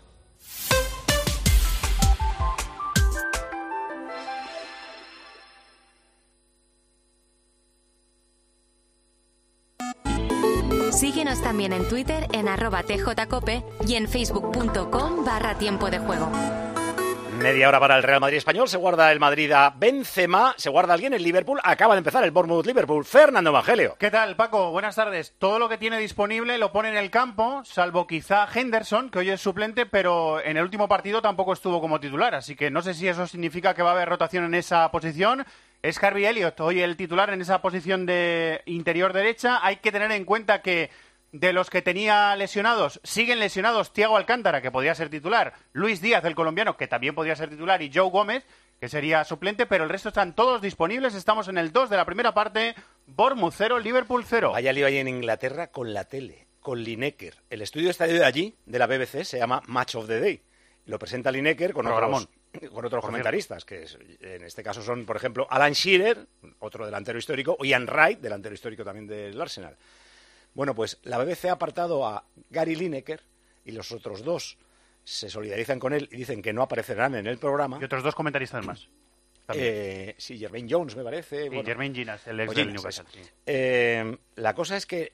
Síguenos 10.91 11.41
también 11.41 11.73
en 11.73 11.87
Twitter 11.87 12.27
en 12.31 12.47
arroba 12.47 12.83
tjcope 12.83 13.63
y 13.87 13.95
en 13.95 14.07
facebook.com 14.07 15.25
barra 15.25 15.57
tiempo 15.57 15.89
de 15.89 15.99
juego. 15.99 16.31
Media 17.41 17.69
hora 17.69 17.79
para 17.79 17.97
el 17.97 18.03
Real 18.03 18.21
Madrid 18.21 18.37
español. 18.37 18.69
Se 18.69 18.77
guarda 18.77 19.11
el 19.11 19.19
Madrid 19.19 19.51
a 19.51 19.71
Benzema. 19.71 20.53
Se 20.57 20.69
guarda 20.69 20.93
alguien 20.93 21.13
el 21.13 21.23
Liverpool. 21.23 21.59
Acaba 21.63 21.95
de 21.95 21.97
empezar 21.97 22.23
el 22.23 22.31
Bournemouth-Liverpool. 22.31 23.03
Fernando 23.03 23.49
Evangelio. 23.49 23.95
¿Qué 23.97 24.11
tal, 24.11 24.35
Paco? 24.35 24.69
Buenas 24.69 24.95
tardes. 24.95 25.33
Todo 25.39 25.57
lo 25.57 25.67
que 25.67 25.79
tiene 25.79 25.97
disponible 25.97 26.59
lo 26.59 26.71
pone 26.71 26.89
en 26.89 26.97
el 26.97 27.09
campo, 27.09 27.63
salvo 27.65 28.05
quizá 28.05 28.47
Henderson, 28.53 29.09
que 29.09 29.19
hoy 29.19 29.31
es 29.31 29.41
suplente, 29.41 29.87
pero 29.87 30.39
en 30.39 30.57
el 30.57 30.63
último 30.63 30.87
partido 30.87 31.19
tampoco 31.19 31.53
estuvo 31.53 31.81
como 31.81 31.99
titular, 31.99 32.35
así 32.35 32.55
que 32.55 32.69
no 32.69 32.83
sé 32.83 32.93
si 32.93 33.07
eso 33.07 33.25
significa 33.25 33.73
que 33.73 33.81
va 33.81 33.89
a 33.89 33.93
haber 33.93 34.09
rotación 34.09 34.45
en 34.45 34.53
esa 34.53 34.91
posición. 34.91 35.43
Es 35.81 36.01
Harvey 36.03 36.25
Elliott, 36.25 36.59
hoy 36.59 36.81
el 36.81 36.95
titular 36.95 37.31
en 37.31 37.41
esa 37.41 37.59
posición 37.59 38.05
de 38.05 38.61
interior 38.67 39.13
derecha. 39.13 39.59
Hay 39.63 39.77
que 39.77 39.91
tener 39.91 40.11
en 40.11 40.25
cuenta 40.25 40.61
que 40.61 40.91
de 41.31 41.53
los 41.53 41.69
que 41.69 41.81
tenía 41.81 42.35
lesionados, 42.35 42.99
siguen 43.03 43.39
lesionados 43.39 43.93
Thiago 43.93 44.17
Alcántara, 44.17 44.61
que 44.61 44.71
podría 44.71 44.95
ser 44.95 45.09
titular, 45.09 45.53
Luis 45.71 46.01
Díaz, 46.01 46.25
el 46.25 46.35
colombiano, 46.35 46.75
que 46.77 46.87
también 46.87 47.15
podría 47.15 47.35
ser 47.35 47.49
titular, 47.49 47.81
y 47.81 47.91
Joe 47.93 48.09
Gómez, 48.09 48.45
que 48.79 48.89
sería 48.89 49.23
suplente, 49.23 49.65
pero 49.65 49.83
el 49.83 49.89
resto 49.89 50.09
están 50.09 50.33
todos 50.35 50.61
disponibles. 50.61 51.13
Estamos 51.13 51.47
en 51.47 51.57
el 51.57 51.71
2 51.71 51.89
de 51.89 51.97
la 51.97 52.05
primera 52.05 52.33
parte, 52.33 52.75
Bournemouth 53.05 53.53
0, 53.55 53.79
Liverpool 53.79 54.23
0. 54.27 54.51
Vaya 54.51 54.73
lío 54.73 54.87
ahí 54.87 54.97
en 54.97 55.07
Inglaterra 55.07 55.67
con 55.67 55.93
la 55.93 56.03
tele, 56.05 56.47
con 56.59 56.83
Lineker. 56.83 57.35
El 57.49 57.61
estudio 57.61 57.89
está 57.91 58.07
de 58.07 58.25
allí, 58.25 58.55
de 58.65 58.79
la 58.79 58.87
BBC, 58.87 59.23
se 59.23 59.37
llama 59.37 59.61
Match 59.67 59.95
of 59.95 60.07
the 60.07 60.19
Day. 60.19 60.41
Lo 60.85 60.97
presenta 60.97 61.31
Lineker 61.31 61.73
con 61.73 61.85
otros, 61.87 62.27
con 62.73 62.83
otros 62.85 63.05
comentaristas, 63.05 63.63
que 63.65 63.83
es- 63.83 63.97
en 64.19 64.43
este 64.43 64.63
caso 64.63 64.81
son, 64.81 65.05
por 65.05 65.15
ejemplo, 65.15 65.47
Alan 65.49 65.73
Shearer, 65.73 66.25
otro 66.59 66.83
delantero 66.85 67.19
histórico, 67.19 67.55
o 67.59 67.63
Ian 67.63 67.85
Wright, 67.85 68.19
delantero 68.19 68.55
histórico 68.55 68.83
también 68.83 69.05
del 69.07 69.39
Arsenal. 69.39 69.77
Bueno, 70.53 70.75
pues 70.75 70.99
la 71.03 71.17
BBC 71.17 71.45
ha 71.45 71.53
apartado 71.53 72.05
a 72.05 72.25
Gary 72.49 72.75
Lineker 72.75 73.21
y 73.65 73.71
los 73.71 73.91
otros 73.91 74.23
dos 74.23 74.57
se 75.03 75.29
solidarizan 75.29 75.79
con 75.79 75.93
él 75.93 76.09
y 76.11 76.17
dicen 76.17 76.41
que 76.41 76.53
no 76.53 76.61
aparecerán 76.61 77.15
en 77.15 77.27
el 77.27 77.37
programa. 77.37 77.77
Y 77.79 77.83
otros 77.83 78.03
dos 78.03 78.15
comentaristas 78.15 78.65
más. 78.65 78.89
Eh, 79.53 80.15
sí, 80.17 80.37
Jermaine 80.37 80.67
Jones, 80.69 80.95
me 80.95 81.03
parece. 81.03 81.47
Y 81.47 81.63
Jermaine 81.63 81.95
Ginas, 81.95 82.25
el 82.27 82.39
ex 82.39 82.55
del 82.55 82.67
Ginas, 82.67 82.73
Newcastle, 82.75 83.05
sí. 83.11 83.29
Eh, 83.45 84.17
la 84.35 84.53
cosa 84.53 84.77
es 84.77 84.85
que 84.85 85.13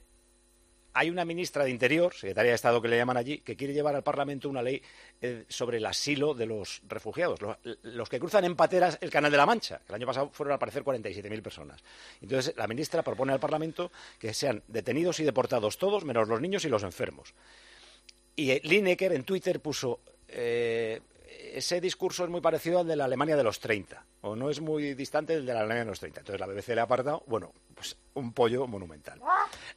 hay 0.98 1.12
una 1.12 1.26
ministra 1.26 1.64
de 1.64 1.70
Interior, 1.70 2.12
secretaria 2.12 2.50
de 2.50 2.56
Estado 2.56 2.82
que 2.82 2.88
le 2.88 2.98
llaman 2.98 3.18
allí, 3.18 3.38
que 3.38 3.56
quiere 3.56 3.72
llevar 3.72 3.96
al 3.96 4.02
Parlamento 4.02 4.50
una 4.50 4.64
ley 4.64 4.82
eh, 5.22 5.46
sobre 5.48 5.78
el 5.78 5.86
asilo 5.86 6.34
de 6.34 6.48
los 6.48 6.82
refugiados, 6.88 7.40
los, 7.84 8.10
que 8.10 8.20
cruzan 8.20 8.46
en 8.46 8.56
pateras 8.56 8.98
el 9.02 9.12
Canal 9.12 9.30
de 9.30 9.38
la 9.38 9.46
Mancha. 9.46 9.80
El 9.88 9.94
año 9.94 10.08
pasado 10.08 10.32
fueron 10.34 10.54
al 10.54 10.60
parecer 10.60 10.84
47.000 10.84 11.42
personas. 11.44 11.84
Entonces, 12.20 12.56
la 12.58 12.66
ministra 12.66 13.04
propone 13.04 13.32
al 13.32 13.40
Parlamento 13.40 13.92
que 14.18 14.34
sean 14.34 14.64
detenidos 14.68 15.20
y 15.20 15.24
deportados 15.24 15.78
todos, 15.78 16.04
menos 16.04 16.28
los 16.28 16.42
niños 16.42 16.66
y 16.66 16.70
los 16.70 16.82
enfermos. 16.82 17.36
Y 18.36 18.50
eh, 18.50 18.62
Lineker 18.64 19.14
en 19.14 19.24
Twitter 19.24 19.60
puso, 19.60 20.00
eh, 20.28 21.00
ese 21.54 21.80
discurso 21.82 22.24
es 22.24 22.30
muy 22.30 22.42
parecido 22.42 22.80
al 22.80 22.88
de 22.88 22.96
la 22.96 23.06
Alemania 23.06 23.36
de 23.36 23.44
los 23.44 23.60
30, 23.60 24.04
o 24.22 24.36
no 24.36 24.50
es 24.50 24.60
muy 24.62 24.94
distante 24.94 25.34
del 25.34 25.46
de 25.46 25.54
la 25.54 25.60
Alemania 25.60 25.84
de 25.84 25.90
los 25.92 26.00
30. 26.00 26.22
Entonces 26.22 26.40
la 26.40 26.48
BBC 26.48 26.70
le 26.76 26.82
ha 26.82 26.84
apartado, 26.84 27.24
bueno, 27.28 27.52
pues 27.76 27.96
un 28.16 28.34
pollo 28.34 28.68
monumental. 28.68 29.20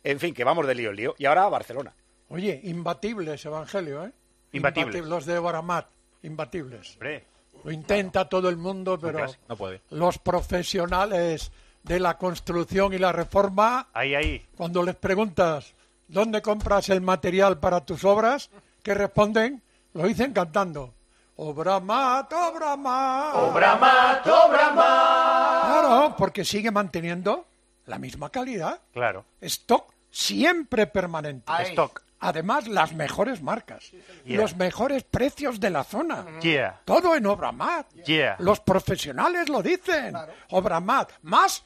En 0.03 0.19
fin, 0.21 0.33
que 0.35 0.45
vamos 0.45 0.67
de 0.67 0.75
lío 0.75 0.91
en 0.91 0.97
lío. 0.97 1.15
Y 1.19 1.27
ahora 1.27 1.45
a 1.45 1.49
Barcelona. 1.49 1.95
Oye, 2.29 2.61
imbatible 2.65 3.35
ese 3.35 3.49
evangelio, 3.49 4.05
¿eh? 4.05 4.13
Imbatibles. 4.53 4.97
Imbati- 5.03 5.09
Los 5.09 5.27
de 5.27 5.39
Boramat, 5.39 5.87
imbatibles. 6.23 6.93
Hombre. 6.95 7.25
Lo 7.65 7.71
intenta 7.73 8.29
todo 8.29 8.49
el 8.49 8.57
mundo, 8.57 8.99
pero. 8.99 9.27
No 9.49 9.57
puede. 9.57 9.81
los 9.91 10.19
profesionales 10.19 11.51
de 11.83 11.99
la 12.01 12.17
construcción 12.19 12.93
y 12.93 12.99
la 12.99 13.13
reforma, 13.13 13.89
Ahí, 13.93 14.15
ahí. 14.15 14.47
cuando 14.57 14.83
les 14.83 14.95
preguntas 14.97 15.75
dónde 16.09 16.43
compras 16.43 16.89
el 16.91 17.01
material 17.01 17.59
para 17.59 17.85
tus 17.85 18.05
obras, 18.05 18.51
¿qué 18.83 18.95
responden? 18.95 19.63
Lo 19.95 20.05
dicen 20.07 20.33
cantando. 20.33 20.95
Obra 21.43 21.81
mat, 21.81 22.31
obra 22.35 22.77
mat. 22.77 23.35
Obra 23.35 23.77
mat, 23.77 24.27
obra 24.27 24.73
mat. 24.73 25.65
Claro, 25.65 26.15
porque 26.19 26.45
sigue 26.45 26.71
manteniendo 26.71 27.47
la 27.87 27.99
misma 27.99 28.29
calidad. 28.29 28.79
Claro. 28.93 29.25
Stock 29.41 29.95
siempre 30.11 30.87
permanente. 30.87 31.51
Ahí. 31.51 31.69
Stock. 31.69 32.03
Además, 32.19 32.69
las 32.69 32.93
mejores 32.93 33.41
marcas. 33.41 33.91
Yeah. 34.27 34.37
Los 34.37 34.55
mejores 34.57 35.03
precios 35.05 35.59
de 35.59 35.71
la 35.71 35.83
zona. 35.83 36.27
Yeah. 36.43 36.83
Todo 36.85 37.17
en 37.17 37.25
Obramat. 37.25 37.91
Yeah. 38.05 38.37
Los 38.41 38.61
profesionales 38.61 39.49
lo 39.49 39.63
dicen. 39.63 40.15
Obramat. 40.51 41.13
Más. 41.23 41.65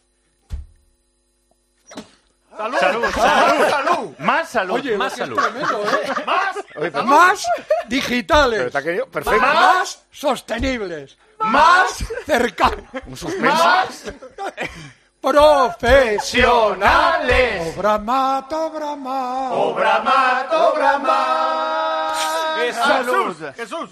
Salud, 2.56 2.78
salud, 2.78 3.04
salud. 3.70 4.14
Más 4.18 4.48
salud. 4.48 4.74
Oye, 4.74 4.96
más 4.96 5.12
salud. 5.14 5.36
tremendo, 5.36 5.84
¿eh? 5.84 6.12
Más. 6.26 6.56
Oye, 6.76 6.90
pero- 6.90 7.04
Más 7.04 7.46
digitales. 7.88 8.70
Pero 8.72 9.06
perfecto. 9.08 9.40
Más 9.40 10.04
sostenibles. 10.10 11.16
Más 11.38 12.04
cercanos. 12.26 12.84
Un 13.06 13.16
suspenso. 13.16 13.64
Más 13.64 14.12
profesionales. 15.20 17.74
Obramat, 17.76 18.52
Obramat. 18.52 19.52
Obramat, 19.52 20.52
Obramat. 20.52 22.14
Salud. 22.72 23.36
Jesús. 23.56 23.90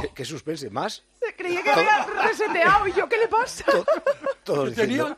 ¿Qué, 0.00 0.10
qué 0.14 0.24
suspense? 0.24 0.70
¿Más? 0.70 1.02
Creía 1.36 1.62
que 1.62 1.70
había 1.70 2.06
reseteado 2.22 2.86
y 2.88 2.92
yo, 2.92 3.08
¿qué 3.08 3.18
le 3.18 3.28
pasa? 3.28 3.64
Todos 4.44 4.70
diciendo... 4.70 5.16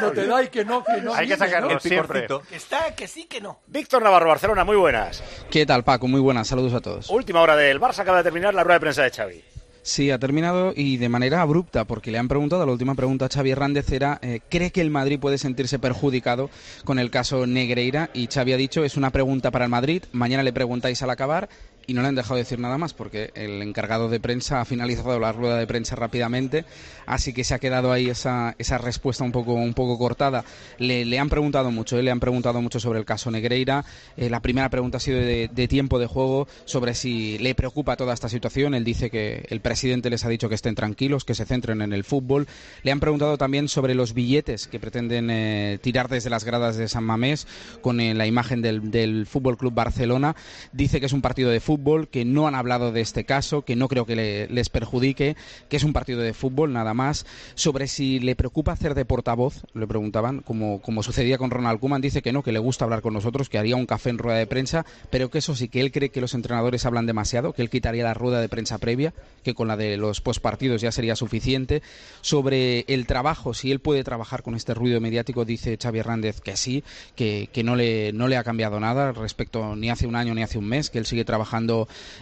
No 0.00 0.10
te 0.10 0.26
da 0.26 0.42
y 0.42 0.48
que 0.48 0.64
no, 0.64 0.84
que 0.84 1.00
no. 1.00 1.14
Hay 1.14 1.28
que 1.28 1.36
sacarlo 1.36 1.70
¿no? 1.70 1.80
siempre. 1.80 2.26
Que 2.48 2.56
está, 2.56 2.94
que 2.94 3.08
sí, 3.08 3.24
que 3.24 3.40
no. 3.40 3.60
Víctor 3.66 4.02
Navarro, 4.02 4.28
Barcelona, 4.28 4.64
muy 4.64 4.76
buenas. 4.76 5.22
¿Qué 5.50 5.64
tal, 5.64 5.84
Paco? 5.84 6.06
Muy 6.08 6.20
buenas, 6.20 6.48
saludos 6.48 6.74
a 6.74 6.80
todos. 6.80 7.08
Última 7.08 7.40
hora 7.40 7.56
del 7.56 7.80
Barça, 7.80 8.00
acaba 8.00 8.18
de 8.18 8.24
terminar 8.24 8.54
la 8.54 8.62
rueda 8.64 8.74
de 8.74 8.80
prensa 8.80 9.02
de 9.02 9.10
Xavi. 9.10 9.44
Sí, 9.86 10.10
ha 10.10 10.18
terminado 10.18 10.72
y 10.74 10.96
de 10.96 11.10
manera 11.10 11.42
abrupta, 11.42 11.84
porque 11.84 12.10
le 12.10 12.16
han 12.16 12.26
preguntado, 12.26 12.64
la 12.64 12.72
última 12.72 12.94
pregunta 12.94 13.26
a 13.26 13.28
Xavi 13.28 13.50
Hernández 13.50 13.92
era, 13.92 14.18
eh, 14.22 14.40
¿cree 14.48 14.70
que 14.70 14.80
el 14.80 14.90
Madrid 14.90 15.20
puede 15.20 15.36
sentirse 15.36 15.78
perjudicado 15.78 16.48
con 16.86 16.98
el 16.98 17.10
caso 17.10 17.46
Negreira? 17.46 18.08
Y 18.14 18.28
Xavi 18.28 18.54
ha 18.54 18.56
dicho, 18.56 18.82
es 18.82 18.96
una 18.96 19.10
pregunta 19.10 19.50
para 19.50 19.66
el 19.66 19.70
Madrid, 19.70 20.04
mañana 20.12 20.42
le 20.42 20.54
preguntáis 20.54 21.02
al 21.02 21.10
acabar 21.10 21.50
y 21.86 21.94
no 21.94 22.02
le 22.02 22.08
han 22.08 22.14
dejado 22.14 22.36
decir 22.36 22.58
nada 22.58 22.78
más 22.78 22.94
porque 22.94 23.30
el 23.34 23.62
encargado 23.62 24.08
de 24.08 24.20
prensa 24.20 24.60
ha 24.60 24.64
finalizado 24.64 25.18
la 25.18 25.32
rueda 25.32 25.58
de 25.58 25.66
prensa 25.66 25.96
rápidamente, 25.96 26.64
así 27.06 27.32
que 27.32 27.44
se 27.44 27.54
ha 27.54 27.58
quedado 27.58 27.92
ahí 27.92 28.08
esa, 28.08 28.54
esa 28.58 28.78
respuesta 28.78 29.24
un 29.24 29.32
poco, 29.32 29.54
un 29.54 29.74
poco 29.74 29.98
cortada. 29.98 30.44
Le, 30.78 31.04
le 31.04 31.18
han 31.18 31.28
preguntado 31.28 31.70
mucho, 31.70 31.98
eh, 31.98 32.02
le 32.02 32.10
han 32.10 32.20
preguntado 32.20 32.60
mucho 32.62 32.80
sobre 32.80 32.98
el 32.98 33.04
caso 33.04 33.30
Negreira. 33.30 33.84
Eh, 34.16 34.30
la 34.30 34.40
primera 34.40 34.68
pregunta 34.68 34.98
ha 34.98 35.00
sido 35.00 35.18
de, 35.18 35.50
de 35.52 35.68
tiempo 35.68 35.98
de 35.98 36.06
juego, 36.06 36.48
sobre 36.64 36.94
si 36.94 37.38
le 37.38 37.54
preocupa 37.54 37.96
toda 37.96 38.14
esta 38.14 38.28
situación. 38.28 38.74
Él 38.74 38.84
dice 38.84 39.10
que 39.10 39.46
el 39.48 39.60
presidente 39.60 40.10
les 40.10 40.24
ha 40.24 40.28
dicho 40.28 40.48
que 40.48 40.54
estén 40.54 40.74
tranquilos, 40.74 41.24
que 41.24 41.34
se 41.34 41.44
centren 41.44 41.82
en 41.82 41.92
el 41.92 42.04
fútbol. 42.04 42.46
Le 42.82 42.92
han 42.92 43.00
preguntado 43.00 43.36
también 43.38 43.68
sobre 43.68 43.94
los 43.94 44.14
billetes 44.14 44.66
que 44.66 44.80
pretenden 44.80 45.30
eh, 45.30 45.78
tirar 45.82 46.08
desde 46.08 46.30
las 46.30 46.44
gradas 46.44 46.76
de 46.76 46.88
San 46.88 47.04
Mamés 47.04 47.46
con 47.80 48.00
eh, 48.00 48.14
la 48.14 48.26
imagen 48.26 48.62
del, 48.62 48.90
del 48.90 49.26
Fútbol 49.26 49.56
Club 49.56 49.74
Barcelona. 49.74 50.36
Dice 50.72 51.00
que 51.00 51.06
es 51.06 51.12
un 51.12 51.22
partido 51.22 51.50
de 51.50 51.60
fútbol, 51.60 51.73
que 52.10 52.24
no 52.24 52.46
han 52.46 52.54
hablado 52.54 52.92
de 52.92 53.00
este 53.00 53.24
caso, 53.24 53.62
que 53.62 53.76
no 53.76 53.88
creo 53.88 54.06
que 54.06 54.16
le- 54.16 54.48
les 54.48 54.68
perjudique, 54.68 55.36
que 55.68 55.76
es 55.76 55.84
un 55.84 55.92
partido 55.92 56.20
de 56.20 56.32
fútbol 56.34 56.72
nada 56.72 56.94
más. 56.94 57.26
Sobre 57.54 57.88
si 57.88 58.20
le 58.20 58.36
preocupa 58.36 58.72
hacer 58.72 58.94
de 58.94 59.04
portavoz, 59.04 59.62
le 59.74 59.86
preguntaban, 59.86 60.40
como, 60.40 60.80
como 60.80 61.02
sucedía 61.02 61.38
con 61.38 61.50
Ronald 61.50 61.80
Koeman, 61.80 62.00
dice 62.00 62.22
que 62.22 62.32
no, 62.32 62.42
que 62.42 62.52
le 62.52 62.58
gusta 62.58 62.84
hablar 62.84 63.02
con 63.02 63.12
nosotros, 63.14 63.48
que 63.48 63.58
haría 63.58 63.76
un 63.76 63.86
café 63.86 64.10
en 64.10 64.18
rueda 64.18 64.38
de 64.38 64.46
prensa, 64.46 64.84
pero 65.10 65.30
que 65.30 65.38
eso 65.38 65.54
sí, 65.56 65.68
que 65.68 65.80
él 65.80 65.90
cree 65.90 66.10
que 66.10 66.20
los 66.20 66.34
entrenadores 66.34 66.86
hablan 66.86 67.06
demasiado, 67.06 67.52
que 67.52 67.62
él 67.62 67.70
quitaría 67.70 68.04
la 68.04 68.14
rueda 68.14 68.40
de 68.40 68.48
prensa 68.48 68.78
previa, 68.78 69.14
que 69.42 69.54
con 69.54 69.68
la 69.68 69.76
de 69.76 69.96
los 69.96 70.20
postpartidos 70.20 70.80
ya 70.80 70.92
sería 70.92 71.16
suficiente. 71.16 71.82
Sobre 72.20 72.84
el 72.88 73.06
trabajo, 73.06 73.54
si 73.54 73.70
él 73.72 73.80
puede 73.80 74.04
trabajar 74.04 74.42
con 74.42 74.54
este 74.54 74.74
ruido 74.74 75.00
mediático, 75.00 75.44
dice 75.44 75.76
Xavi 75.80 75.98
Hernández 75.98 76.40
que 76.40 76.56
sí, 76.56 76.84
que, 77.16 77.48
que 77.52 77.62
no, 77.64 77.74
le, 77.76 78.12
no 78.12 78.28
le 78.28 78.36
ha 78.36 78.44
cambiado 78.44 78.78
nada 78.80 79.12
respecto 79.12 79.74
ni 79.76 79.90
hace 79.90 80.06
un 80.06 80.16
año 80.16 80.34
ni 80.34 80.42
hace 80.42 80.58
un 80.58 80.66
mes, 80.66 80.90
que 80.90 80.98
él 80.98 81.06
sigue 81.06 81.24
trabajando 81.24 81.63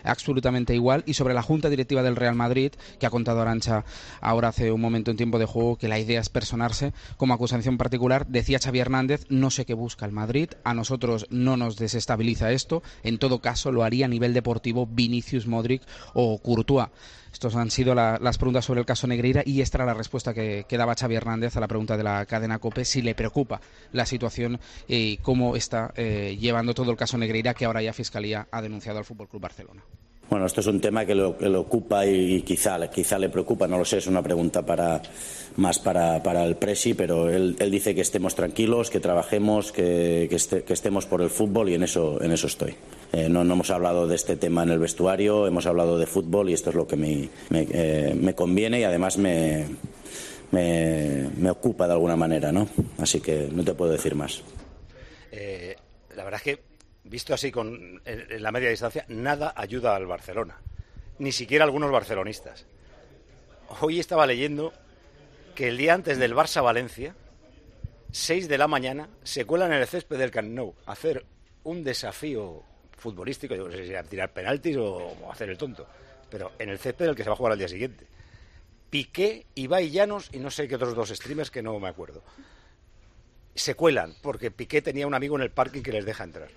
absolutamente 0.05 0.75
igual. 0.75 1.03
Y 1.07 1.15
sobre 1.15 1.35
la 1.35 1.43
Junta 1.43 1.69
Directiva 1.69 2.03
del 2.03 2.17
Real 2.17 2.35
Madrid, 2.35 2.73
que 2.99 3.07
ha 3.07 3.11
contado 3.11 3.41
Arancha 3.41 3.85
ahora 4.21 4.49
hace 4.49 4.73
un 4.73 4.81
momento 4.81 5.11
en 5.11 5.17
tiempo 5.17 5.39
de 5.39 5.47
juego, 5.47 5.77
que 5.77 5.89
la 5.89 5.99
idea 5.99 6.21
es 6.21 6.29
personarse 6.29 6.93
como 7.17 7.35
acusación 7.35 7.79
particular, 7.79 8.27
decía 8.27 8.59
Xavi 8.59 8.81
Hernández, 8.81 9.27
no 9.29 9.51
sé 9.51 9.65
qué 9.65 9.75
busca 9.75 10.07
el 10.07 10.13
Madrid, 10.13 10.51
a 10.65 10.75
nosotros 10.75 11.27
no 11.31 11.57
nos 11.57 11.77
desestabiliza 11.77 12.53
esto, 12.53 12.83
en 13.03 13.19
todo 13.19 13.41
caso 13.41 13.73
lo 13.73 13.85
haría 13.85 14.07
a 14.07 14.09
nivel 14.09 14.35
deportivo 14.35 14.87
Vinicius 14.87 15.47
Modric 15.47 15.83
o 16.15 16.39
Courtois. 16.39 16.89
Estos 17.33 17.57
han 17.57 17.71
sido 17.71 17.95
la- 17.95 18.19
las 18.21 18.37
preguntas 18.39 18.65
sobre 18.65 18.81
el 18.81 18.87
caso 18.87 19.07
Negreira 19.07 19.43
y 19.45 19.63
esta 19.63 19.79
era 19.79 19.87
la 19.87 19.95
respuesta 19.95 20.35
que, 20.35 20.67
daba 20.71 20.95
Xavi 20.95 21.15
Hernández 21.15 21.57
a 21.57 21.61
la 21.61 21.69
pregunta 21.69 21.97
de 21.97 22.03
la 22.05 22.27
cadena 22.27 22.59
COPE 22.59 22.85
si 22.85 23.03
le 23.03 23.15
preocupa 23.15 23.61
la 23.93 24.05
situación 24.07 24.61
y 24.87 25.17
cómo 25.19 25.57
está 25.57 25.93
eh, 25.97 26.37
llevando 26.39 26.75
todo 26.75 26.91
el 26.91 26.97
caso 26.97 27.17
Negreira 27.19 27.55
que 27.55 27.65
ahora 27.65 27.83
ya 27.83 27.93
Fiscalía 27.93 28.47
ha 28.51 28.61
denunciado 28.63 28.99
al 28.99 29.05
Fútbol 29.05 29.29
Club 29.29 29.43
Barcelona. 29.43 29.83
Bueno, 30.31 30.47
esto 30.47 30.61
es 30.63 30.67
un 30.67 30.81
tema 30.81 31.05
que 31.05 31.15
lo, 31.15 31.37
que 31.37 31.49
lo 31.49 31.61
ocupa 31.61 32.07
y 32.07 32.41
quizá, 32.43 32.89
quizá 32.91 33.19
le 33.19 33.29
preocupa, 33.29 33.67
no 33.69 33.77
lo 33.77 33.85
sé, 33.85 33.99
es 33.99 34.07
una 34.07 34.23
pregunta 34.23 34.65
para, 34.65 35.03
más 35.57 35.79
para, 35.79 36.23
para 36.23 36.45
el 36.45 36.57
Presi, 36.57 36.95
pero 36.95 37.29
él, 37.29 37.57
dice 37.71 37.95
que 37.95 38.01
estemos 38.01 38.35
tranquilos, 38.35 38.89
que 38.89 38.99
trabajemos, 39.01 39.73
que, 39.73 40.29
que, 40.31 40.37
este- 40.37 40.63
que 40.65 40.73
estemos 40.73 41.05
por 41.05 41.21
el 41.21 41.29
fútbol 41.29 41.69
y 41.69 41.75
en 41.75 41.83
eso, 41.83 42.23
en 42.23 42.33
eso 42.33 42.47
estoy. 42.47 42.75
Eh, 43.13 43.29
no, 43.29 43.45
no 43.45 43.55
hemos 43.55 43.71
hablado 43.71 44.07
de 44.09 44.15
este 44.15 44.37
tema 44.37 44.63
en 44.63 44.71
el 44.71 44.79
vestuario, 44.79 45.47
hemos 45.47 45.67
hablado 45.67 45.99
de 45.99 46.07
fútbol 46.07 46.49
y 46.49 46.55
esto 46.55 46.71
es 46.71 46.77
lo 46.77 46.87
que 46.87 46.97
me, 46.97 47.29
me, 47.51 47.67
eh, 47.71 48.35
conviene 48.35 48.81
y 48.81 48.85
además 48.85 49.19
me, 49.19 49.67
me, 50.51 51.29
me 51.37 51.51
ocupa 51.51 51.87
de 51.87 51.93
alguna 51.93 52.17
manera, 52.17 52.53
¿no? 52.53 52.69
Así 52.99 53.21
que 53.21 53.49
no 53.53 53.65
te 53.65 53.75
puedo 53.75 53.93
decir 53.93 54.15
más. 54.15 54.43
Eh, 55.31 55.77
la 56.17 56.25
verdad 56.25 56.41
es 56.43 56.57
que, 56.57 56.63
visto 57.05 57.35
así 57.35 57.53
con, 57.53 58.01
en, 58.07 58.27
en 58.31 58.43
la 58.43 58.51
media 58.51 58.71
distancia, 58.71 59.05
nada 59.09 59.53
ayuda 59.57 59.95
al 59.95 60.07
Barcelona. 60.07 60.57
Ni 61.19 61.33
siquiera 61.33 61.65
algunos 61.65 61.91
barcelonistas. 61.91 62.65
Hoy 63.83 64.01
estaba 64.01 64.27
leyendo 64.27 64.73
que 65.55 65.69
el 65.69 65.77
día 65.77 65.93
antes 65.93 66.17
del 66.17 66.35
Barça-Valencia, 66.35 67.15
6 68.11 68.49
de 68.49 68.59
la 68.59 68.69
mañana, 68.69 69.11
se 69.23 69.45
cuelan 69.45 69.73
en 69.73 69.81
el 69.81 69.87
césped 69.87 70.19
del 70.19 70.31
Camp 70.31 70.49
Nou 70.49 70.75
a 70.87 70.93
hacer 70.93 71.25
un 71.65 71.85
desafío 71.85 72.65
futbolístico, 73.03 73.55
yo 73.55 73.69
no 73.69 73.73
sé 73.73 73.87
si 73.87 73.95
a 73.95 74.03
tirar 74.03 74.33
penaltis 74.33 74.77
o, 74.77 75.17
hacer 75.31 75.51
el 75.51 75.59
tonto, 75.59 75.87
pero 76.31 76.53
en 76.59 76.69
el 76.69 76.79
césped 76.79 77.07
del 77.07 77.17
que 77.17 77.25
se 77.25 77.29
va 77.29 77.35
a 77.35 77.37
jugar 77.37 77.53
al 77.53 77.59
día 77.59 77.69
siguiente. 77.69 78.07
Piqué, 78.91 79.47
Ibai 79.55 79.91
Llanos 79.91 80.29
y 80.33 80.39
no 80.39 80.51
sé 80.51 80.69
qué 80.69 80.77
otros 80.77 80.95
dos 80.95 81.09
streamers 81.09 81.51
que 81.51 81.63
no 81.63 81.79
me 81.79 81.89
acuerdo 81.89 82.23
se 83.55 83.75
cuelan 83.75 84.15
porque 84.23 84.51
Piqué 84.51 84.83
tenía 84.83 85.07
un 85.07 85.15
amigo 85.15 85.37
en 85.37 85.43
el 85.43 85.51
parking 85.51 85.83
que 85.83 85.93
les 85.93 86.05
deja 86.05 86.25
entrar. 86.25 86.49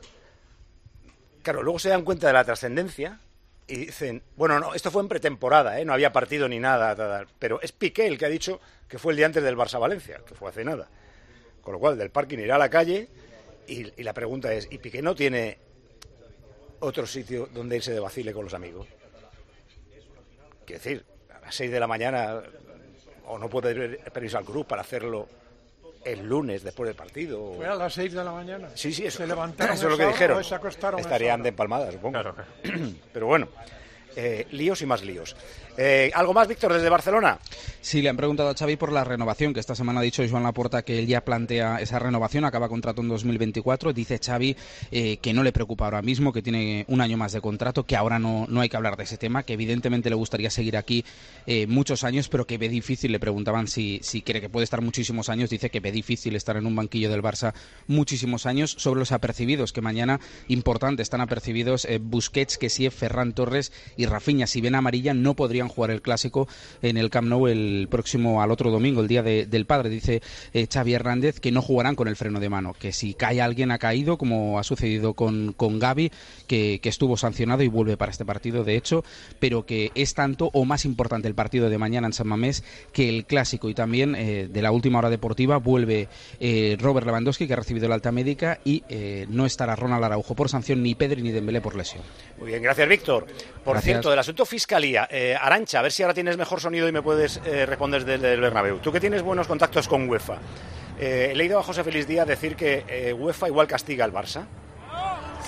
Claro, 1.41 1.61
luego 1.61 1.79
se 1.79 1.89
dan 1.89 2.03
cuenta 2.03 2.27
de 2.27 2.33
la 2.33 2.43
trascendencia 2.43 3.19
y 3.67 3.77
dicen, 3.77 4.23
bueno, 4.35 4.59
no, 4.59 4.73
esto 4.73 4.91
fue 4.91 5.01
en 5.01 5.09
pretemporada, 5.09 5.79
¿eh? 5.79 5.85
no 5.85 5.93
había 5.93 6.13
partido 6.13 6.47
ni 6.47 6.59
nada, 6.59 6.95
tal, 6.95 7.27
pero 7.39 7.61
es 7.61 7.71
Piqué 7.71 8.07
el 8.07 8.17
que 8.17 8.25
ha 8.25 8.29
dicho 8.29 8.59
que 8.87 8.99
fue 8.99 9.13
el 9.13 9.17
día 9.17 9.25
antes 9.25 9.43
del 9.43 9.57
Barça-Valencia, 9.57 10.21
que 10.25 10.35
fue 10.35 10.49
hace 10.49 10.63
nada. 10.63 10.87
Con 11.61 11.73
lo 11.73 11.79
cual, 11.79 11.97
del 11.97 12.11
parking 12.11 12.37
irá 12.37 12.55
a 12.55 12.59
la 12.59 12.69
calle 12.69 13.09
y 13.67 14.03
la 14.03 14.13
pregunta 14.13 14.53
es, 14.53 14.67
¿y 14.69 14.77
Piqué 14.77 15.01
no 15.01 15.15
tiene 15.15 15.57
otro 16.79 17.05
sitio 17.07 17.47
donde 17.53 17.77
irse 17.77 17.93
de 17.93 17.99
vacile 17.99 18.33
con 18.33 18.43
los 18.45 18.53
amigos? 18.53 18.87
Quiero 20.65 20.81
decir, 20.81 21.05
a 21.35 21.39
las 21.45 21.55
6 21.55 21.71
de 21.71 21.79
la 21.79 21.87
mañana 21.87 22.41
o 23.27 23.37
no 23.37 23.49
puede 23.49 23.73
pedir 23.75 23.99
permiso 24.11 24.37
al 24.37 24.45
club 24.45 24.65
para 24.65 24.81
hacerlo 24.81 25.27
el 26.03 26.27
lunes 26.27 26.63
después 26.63 26.87
del 26.87 26.95
partido. 26.95 27.43
o- 27.43 27.55
Fue 27.55 27.65
a 27.67 27.75
las 27.75 27.93
6 27.93 28.13
de 28.13 28.23
la 28.23 28.31
mañana. 28.31 28.69
Sí, 28.75 28.93
sí, 28.93 29.05
eso, 29.05 29.17
Se 29.19 29.27
levantaron 29.27 29.73
eso 29.75 29.85
es 29.87 29.91
lo 29.91 29.97
que 29.97 30.05
dijeron. 30.07 30.37
Estarían 30.99 31.41
de 31.43 31.49
empalmada, 31.49 31.91
supongo. 31.91 32.17
Pero 33.13 33.27
bueno, 33.27 33.47
eh, 34.15 34.47
líos 34.51 34.81
y 34.81 34.85
más 34.85 35.03
líos. 35.03 35.35
Eh, 35.77 36.11
¿Algo 36.13 36.33
más, 36.33 36.47
Víctor, 36.47 36.73
desde 36.73 36.89
Barcelona? 36.89 37.37
Sí, 37.81 38.01
le 38.01 38.09
han 38.09 38.15
preguntado 38.15 38.49
a 38.49 38.55
Xavi 38.55 38.77
por 38.77 38.91
la 38.91 39.03
renovación, 39.03 39.53
que 39.53 39.59
esta 39.59 39.75
semana 39.75 39.99
ha 39.99 40.03
dicho 40.03 40.23
Joan 40.27 40.43
Laporta 40.43 40.83
que 40.83 40.99
él 40.99 41.07
ya 41.07 41.21
plantea 41.21 41.81
esa 41.81 41.99
renovación, 41.99 42.45
acaba 42.45 42.69
contrato 42.69 43.01
en 43.01 43.09
2024. 43.09 43.91
Dice 43.91 44.19
Xavi 44.23 44.55
eh, 44.91 45.17
que 45.17 45.33
no 45.33 45.43
le 45.43 45.51
preocupa 45.51 45.85
ahora 45.85 46.01
mismo, 46.01 46.31
que 46.31 46.41
tiene 46.41 46.85
un 46.87 47.01
año 47.01 47.17
más 47.17 47.33
de 47.33 47.41
contrato, 47.41 47.85
que 47.85 47.95
ahora 47.95 48.19
no, 48.19 48.45
no 48.49 48.61
hay 48.61 48.69
que 48.69 48.77
hablar 48.77 48.95
de 48.95 49.03
ese 49.03 49.17
tema, 49.17 49.43
que 49.43 49.53
evidentemente 49.53 50.09
le 50.09 50.15
gustaría 50.15 50.49
seguir 50.49 50.77
aquí 50.77 51.03
eh, 51.45 51.67
muchos 51.67 52.03
años, 52.03 52.29
pero 52.29 52.47
que 52.47 52.57
ve 52.57 52.69
difícil, 52.69 53.11
le 53.11 53.19
preguntaban 53.19 53.67
si, 53.67 53.99
si 54.01 54.21
cree 54.21 54.41
que 54.41 54.49
puede 54.49 54.63
estar 54.63 54.81
muchísimos 54.81 55.29
años, 55.29 55.49
dice 55.49 55.69
que 55.69 55.81
ve 55.81 55.91
difícil 55.91 56.35
estar 56.35 56.55
en 56.55 56.65
un 56.65 56.75
banquillo 56.75 57.09
del 57.09 57.21
Barça 57.21 57.53
muchísimos 57.87 58.45
años. 58.45 58.75
Sobre 58.77 58.99
los 58.99 59.11
apercibidos, 59.11 59.73
que 59.73 59.81
mañana, 59.81 60.21
importante, 60.47 61.01
están 61.01 61.21
apercibidos 61.21 61.87
Busquets, 61.99 62.57
que 62.57 62.69
sí, 62.69 62.89
Ferran 62.89 63.33
Torres 63.33 63.73
y 63.97 64.04
Rafinha. 64.05 64.47
Si 64.47 64.61
ven 64.61 64.75
amarilla, 64.75 65.13
no 65.13 65.35
podrían 65.35 65.67
jugar 65.67 65.91
el 65.91 66.01
clásico 66.01 66.47
en 66.81 66.97
el 66.97 67.09
Camp 67.09 67.27
Nou 67.27 67.47
el 67.47 67.87
próximo 67.89 68.41
al 68.41 68.51
otro 68.51 68.71
domingo, 68.71 69.01
el 69.01 69.07
día 69.07 69.23
del 69.23 69.65
padre. 69.65 69.89
Dice 69.89 70.21
eh, 70.53 70.67
Xavi 70.71 70.93
Hernández 70.93 71.39
que 71.39 71.51
no 71.51 71.61
jugarán 71.61 71.95
con 71.95 72.07
el 72.07 72.15
freno 72.15 72.39
de 72.39 72.49
mano, 72.49 72.73
que 72.73 72.91
si 72.91 73.13
cae 73.13 73.41
alguien 73.41 73.71
ha 73.71 73.77
caído, 73.77 74.17
como 74.17 74.59
ha 74.59 74.63
sucedido 74.63 75.13
con, 75.13 75.53
con 75.53 75.79
Gaby, 75.79 76.11
que, 76.47 76.79
estuvo 76.85 77.17
sancionado 77.17 77.63
y 77.63 77.67
vuelve 77.67 77.97
para 77.97 78.11
este 78.11 78.25
partido, 78.25 78.63
de 78.63 78.77
hecho, 78.77 79.03
pero 79.39 79.65
que 79.65 79.91
es 79.95 80.13
tanto 80.13 80.49
o 80.53 80.63
más 80.63 80.85
importante 80.85 81.27
el 81.27 81.35
partido 81.35 81.69
de 81.69 81.77
mañana 81.77 82.07
en 82.07 82.13
San 82.13 82.27
Mamés 82.27 82.63
que 82.93 83.09
el 83.09 83.25
clásico. 83.25 83.69
Y 83.69 83.73
también 83.73 84.15
eh, 84.15 84.47
de 84.49 84.61
la 84.61 84.71
última 84.71 84.99
hora 84.99 85.09
deportiva 85.09 85.57
vuelve 85.57 86.07
eh, 86.39 86.77
Robert 86.79 87.05
Lewandowski, 87.05 87.47
que 87.47 87.53
ha 87.53 87.57
recibido 87.57 87.89
la 87.89 87.95
alta 87.95 88.11
médica, 88.11 88.59
y 88.63 88.83
no 89.29 89.45
estará 89.45 89.75
Ronald 89.75 90.03
Araujo 90.03 90.35
por 90.35 90.49
sanción, 90.49 90.83
ni 90.83 90.95
Pedri 90.95 91.21
ni 91.21 91.31
Dembélé 91.31 91.59
por 91.59 91.75
lesión. 91.75 92.03
Muy 92.39 92.49
bien, 92.49 92.61
gracias 92.61 92.87
Víctor. 92.87 93.25
Por 93.63 93.77
cierto, 93.95 94.09
del 94.09 94.19
asunto 94.19 94.45
Fiscalía, 94.45 95.07
Arancha, 95.41 95.79
a 95.79 95.81
ver 95.81 95.91
si 95.91 96.03
ahora 96.03 96.13
tienes 96.13 96.37
mejor 96.37 96.59
sonido 96.61 96.87
y 96.87 96.91
me 96.91 97.01
puedes 97.01 97.41
responder 97.43 98.05
desde 98.05 98.33
el 98.33 98.41
Bernabéu. 98.41 98.79
Tú 98.79 98.91
que 98.91 98.99
tienes 98.99 99.21
buenos 99.21 99.47
contactos 99.47 99.87
con 99.87 100.07
UEFA, 100.09 100.39
eh, 100.99 101.29
he 101.31 101.35
leído 101.35 101.59
a 101.59 101.63
José 101.63 101.83
Feliz 101.83 102.07
Díaz 102.07 102.27
decir 102.27 102.55
que 102.55 102.85
eh, 102.87 103.13
UEFA 103.13 103.47
igual 103.47 103.67
castiga 103.67 104.05
al 104.05 104.13
Barça. 104.13 104.45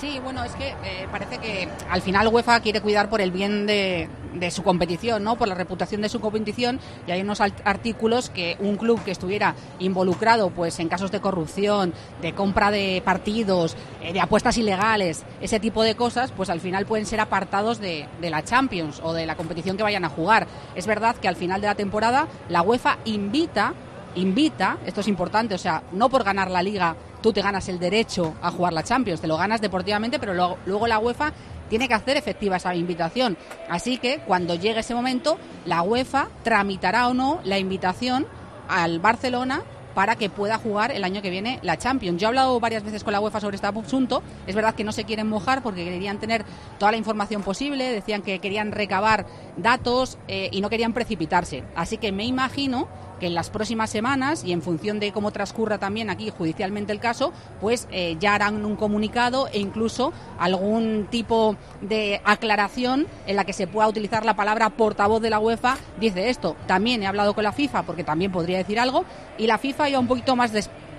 Sí, 0.00 0.20
bueno, 0.22 0.44
es 0.44 0.52
que 0.52 0.68
eh, 0.68 1.08
parece 1.10 1.38
que 1.38 1.68
al 1.90 2.02
final 2.02 2.28
UEFA 2.28 2.60
quiere 2.60 2.80
cuidar 2.80 3.08
por 3.08 3.20
el 3.20 3.32
bien 3.32 3.66
de, 3.66 4.08
su 4.52 4.62
competición, 4.62 5.24
¿no? 5.24 5.34
Por 5.36 5.48
la 5.48 5.56
reputación 5.56 6.02
de 6.02 6.08
su 6.08 6.20
competición 6.20 6.78
y 7.08 7.10
hay 7.10 7.20
unos 7.20 7.40
artículos 7.40 8.30
que 8.30 8.56
un 8.60 8.76
club 8.76 9.02
que 9.02 9.10
estuviera 9.10 9.56
involucrado 9.80 10.50
pues 10.50 10.78
en 10.78 10.88
casos 10.88 11.10
de 11.10 11.20
corrupción, 11.20 11.92
de 12.22 12.32
compra 12.32 12.70
de 12.70 13.02
partidos, 13.04 13.76
de 14.00 14.20
apuestas 14.20 14.56
ilegales, 14.56 15.24
ese 15.40 15.58
tipo 15.58 15.82
de 15.82 15.96
cosas, 15.96 16.30
pues 16.30 16.48
al 16.48 16.60
final 16.60 16.86
pueden 16.86 17.04
ser 17.04 17.18
apartados 17.18 17.80
de, 17.80 18.06
de 18.20 18.30
la 18.30 18.44
Champions 18.44 19.00
o 19.02 19.12
de 19.12 19.26
la 19.26 19.34
competición 19.34 19.76
que 19.76 19.82
vayan 19.82 20.04
a 20.04 20.08
jugar. 20.08 20.46
Es 20.76 20.86
verdad 20.86 21.16
que 21.16 21.26
al 21.26 21.34
final 21.34 21.60
de 21.60 21.66
la 21.66 21.74
temporada 21.74 22.28
la 22.48 22.62
UEFA 22.62 22.98
invita 23.04 23.74
invita, 24.14 24.78
esto 24.86 25.00
es 25.00 25.08
importante, 25.08 25.54
o 25.54 25.58
sea, 25.58 25.82
no 25.92 26.08
por 26.08 26.24
ganar 26.24 26.50
la 26.50 26.62
liga 26.62 26.96
tú 27.22 27.32
te 27.32 27.42
ganas 27.42 27.68
el 27.68 27.78
derecho 27.78 28.34
a 28.42 28.50
jugar 28.50 28.72
la 28.72 28.82
Champions, 28.82 29.20
te 29.20 29.26
lo 29.26 29.36
ganas 29.36 29.60
deportivamente, 29.60 30.18
pero 30.18 30.34
luego, 30.34 30.58
luego 30.66 30.86
la 30.86 30.98
UEFA 30.98 31.32
tiene 31.68 31.88
que 31.88 31.94
hacer 31.94 32.16
efectiva 32.16 32.56
esa 32.56 32.74
invitación. 32.74 33.36
Así 33.68 33.98
que 33.98 34.20
cuando 34.20 34.54
llegue 34.54 34.80
ese 34.80 34.94
momento, 34.94 35.38
la 35.66 35.82
UEFA 35.82 36.28
tramitará 36.42 37.08
o 37.08 37.14
no 37.14 37.40
la 37.44 37.58
invitación 37.58 38.26
al 38.68 39.00
Barcelona 39.00 39.62
para 39.94 40.14
que 40.14 40.30
pueda 40.30 40.58
jugar 40.58 40.92
el 40.92 41.02
año 41.02 41.22
que 41.22 41.30
viene 41.30 41.58
la 41.62 41.76
Champions. 41.76 42.20
Yo 42.20 42.26
he 42.26 42.28
hablado 42.28 42.60
varias 42.60 42.84
veces 42.84 43.02
con 43.02 43.12
la 43.12 43.20
UEFA 43.20 43.40
sobre 43.40 43.56
este 43.56 43.66
asunto. 43.66 44.22
Es 44.46 44.54
verdad 44.54 44.76
que 44.76 44.84
no 44.84 44.92
se 44.92 45.02
quieren 45.02 45.26
mojar 45.26 45.60
porque 45.60 45.84
querían 45.84 46.18
tener 46.18 46.44
toda 46.78 46.92
la 46.92 46.98
información 46.98 47.42
posible, 47.42 47.90
decían 47.90 48.22
que 48.22 48.38
querían 48.38 48.70
recabar 48.70 49.26
datos 49.56 50.18
eh, 50.28 50.50
y 50.52 50.60
no 50.60 50.70
querían 50.70 50.92
precipitarse. 50.92 51.64
Así 51.74 51.98
que 51.98 52.12
me 52.12 52.24
imagino 52.24 52.86
que 53.18 53.26
en 53.26 53.34
las 53.34 53.50
próximas 53.50 53.90
semanas 53.90 54.44
y 54.44 54.52
en 54.52 54.62
función 54.62 55.00
de 55.00 55.12
cómo 55.12 55.30
transcurra 55.30 55.78
también 55.78 56.10
aquí 56.10 56.30
judicialmente 56.30 56.92
el 56.92 57.00
caso, 57.00 57.32
pues 57.60 57.88
eh, 57.90 58.16
ya 58.20 58.34
harán 58.34 58.64
un 58.64 58.76
comunicado 58.76 59.48
e 59.48 59.58
incluso 59.58 60.12
algún 60.38 61.06
tipo 61.10 61.56
de 61.80 62.20
aclaración 62.24 63.06
en 63.26 63.36
la 63.36 63.44
que 63.44 63.52
se 63.52 63.66
pueda 63.66 63.88
utilizar 63.88 64.24
la 64.24 64.36
palabra 64.36 64.70
portavoz 64.70 65.20
de 65.20 65.30
la 65.30 65.38
UEFA. 65.38 65.76
Dice 66.00 66.30
esto. 66.30 66.56
También 66.66 67.02
he 67.02 67.06
hablado 67.06 67.34
con 67.34 67.44
la 67.44 67.52
FIFA 67.52 67.82
porque 67.82 68.04
también 68.04 68.32
podría 68.32 68.58
decir 68.58 68.78
algo 68.78 69.04
y 69.36 69.46
la 69.46 69.58
FIFA 69.58 69.90
iba 69.90 69.98
un 69.98 70.08
poquito 70.08 70.36
más 70.36 70.52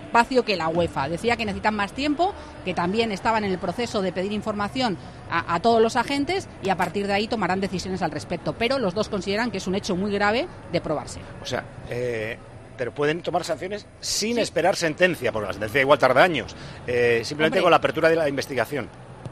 espacio 0.09 0.43
que 0.43 0.55
la 0.55 0.69
UEFA. 0.69 1.07
Decía 1.07 1.37
que 1.37 1.45
necesitan 1.45 1.75
más 1.75 1.93
tiempo, 1.93 2.33
que 2.65 2.73
también 2.73 3.11
estaban 3.11 3.43
en 3.43 3.51
el 3.51 3.59
proceso 3.59 4.01
de 4.01 4.11
pedir 4.11 4.31
información 4.31 4.97
a, 5.29 5.59
todos 5.59 5.81
los 5.81 5.95
agentes 5.95 6.49
y 6.63 6.69
a 6.69 6.75
partir 6.75 7.05
de 7.05 7.13
ahí 7.13 7.27
tomarán 7.27 7.61
decisiones 7.61 8.01
al 8.01 8.09
respecto. 8.09 8.53
Pero 8.53 8.79
los 8.79 8.95
dos 8.95 9.07
consideran 9.07 9.51
que 9.51 9.59
es 9.59 9.67
un 9.67 9.75
hecho 9.75 9.95
muy 9.95 10.11
grave 10.11 10.47
de 10.71 10.81
probarse. 10.81 11.19
O 11.43 11.45
sea, 11.45 11.63
eh, 11.89 12.37
pero 12.75 12.91
pueden 12.91 13.21
tomar 13.21 13.43
sanciones 13.43 13.85
sin 13.99 14.39
esperar 14.39 14.75
sentencia, 14.75 15.31
porque 15.31 15.47
la 15.47 15.53
sentencia 15.53 15.81
igual 15.81 15.99
tarda 15.99 16.23
años, 16.23 16.55
eh, 16.87 17.21
simplemente 17.23 17.61
con 17.61 17.69
la 17.69 17.77
apertura 17.77 18.09
de 18.09 18.15
la 18.15 18.27
investigación 18.27 18.89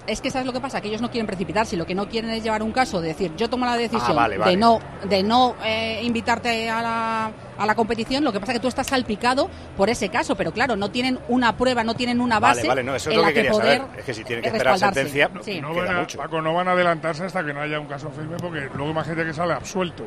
es 0.08 0.22
que 0.22 0.32
sabes 0.32 0.46
lo 0.48 0.54
que 0.54 0.62
pasa, 0.62 0.82
que 0.82 0.88
ellos 0.88 1.02
no 1.02 1.12
quieren 1.12 1.28
precipitarse, 1.28 1.76
lo 1.76 1.86
que 1.86 1.94
no 1.94 2.08
quieren 2.08 2.32
es 2.32 2.44
llevar 2.44 2.64
un 2.64 2.72
caso 2.72 3.02
de 3.02 3.10
decir, 3.10 3.36
yo 3.36 3.50
tomo 3.50 3.66
la 3.66 3.78
decisión 3.78 4.18
ah, 4.18 4.30
de 4.30 4.56
no, 4.56 4.80
de 5.04 5.22
no 5.22 5.56
eh, 5.64 6.02
invitarte 6.04 6.70
a 6.70 6.82
la, 6.82 7.32
a 7.58 7.66
la 7.66 7.76
competición, 7.76 8.24
lo 8.24 8.32
que 8.32 8.40
pasa 8.40 8.54
es 8.54 8.60
que 8.60 8.62
tú 8.62 8.68
estás 8.70 8.88
salpicado 8.88 9.50
por 9.76 9.90
ese 9.90 10.10
caso, 10.10 10.36
pero 10.36 10.52
claro, 10.52 10.76
no 10.76 10.90
tienen 10.90 11.20
una 11.28 11.58
prueba, 11.58 11.84
no 11.84 11.94
tienen 11.94 12.22
una 12.22 12.40
base 12.40 12.62
vale, 12.62 12.70
vale, 12.70 12.84
no, 12.84 12.96
eso 12.96 13.10
es 13.10 13.18
lo 13.18 13.26
que, 13.26 13.34
quería 13.34 13.54
saber. 13.54 13.82
Es 13.98 14.06
que 14.06 14.14
si 14.14 14.24
tienen 14.24 14.44
que 14.44 14.50
esperar 14.50 14.80
sentencia, 14.80 15.30
no, 15.62 15.74
van 15.74 15.96
a, 15.96 16.08
Paco, 16.08 16.42
no 16.42 16.54
van 16.54 16.70
a 16.70 16.72
adelantarse 16.72 17.26
hasta 17.26 17.46
que 17.46 17.54
no 17.54 17.62
haya 17.62 17.80
un 17.80 17.88
caso 17.88 18.10
firme, 18.10 18.38
porque 18.38 18.70
luego 18.74 18.92
imagínate 18.92 19.26
que 19.26 19.34
sale 19.34 19.54
absuelto. 19.54 20.06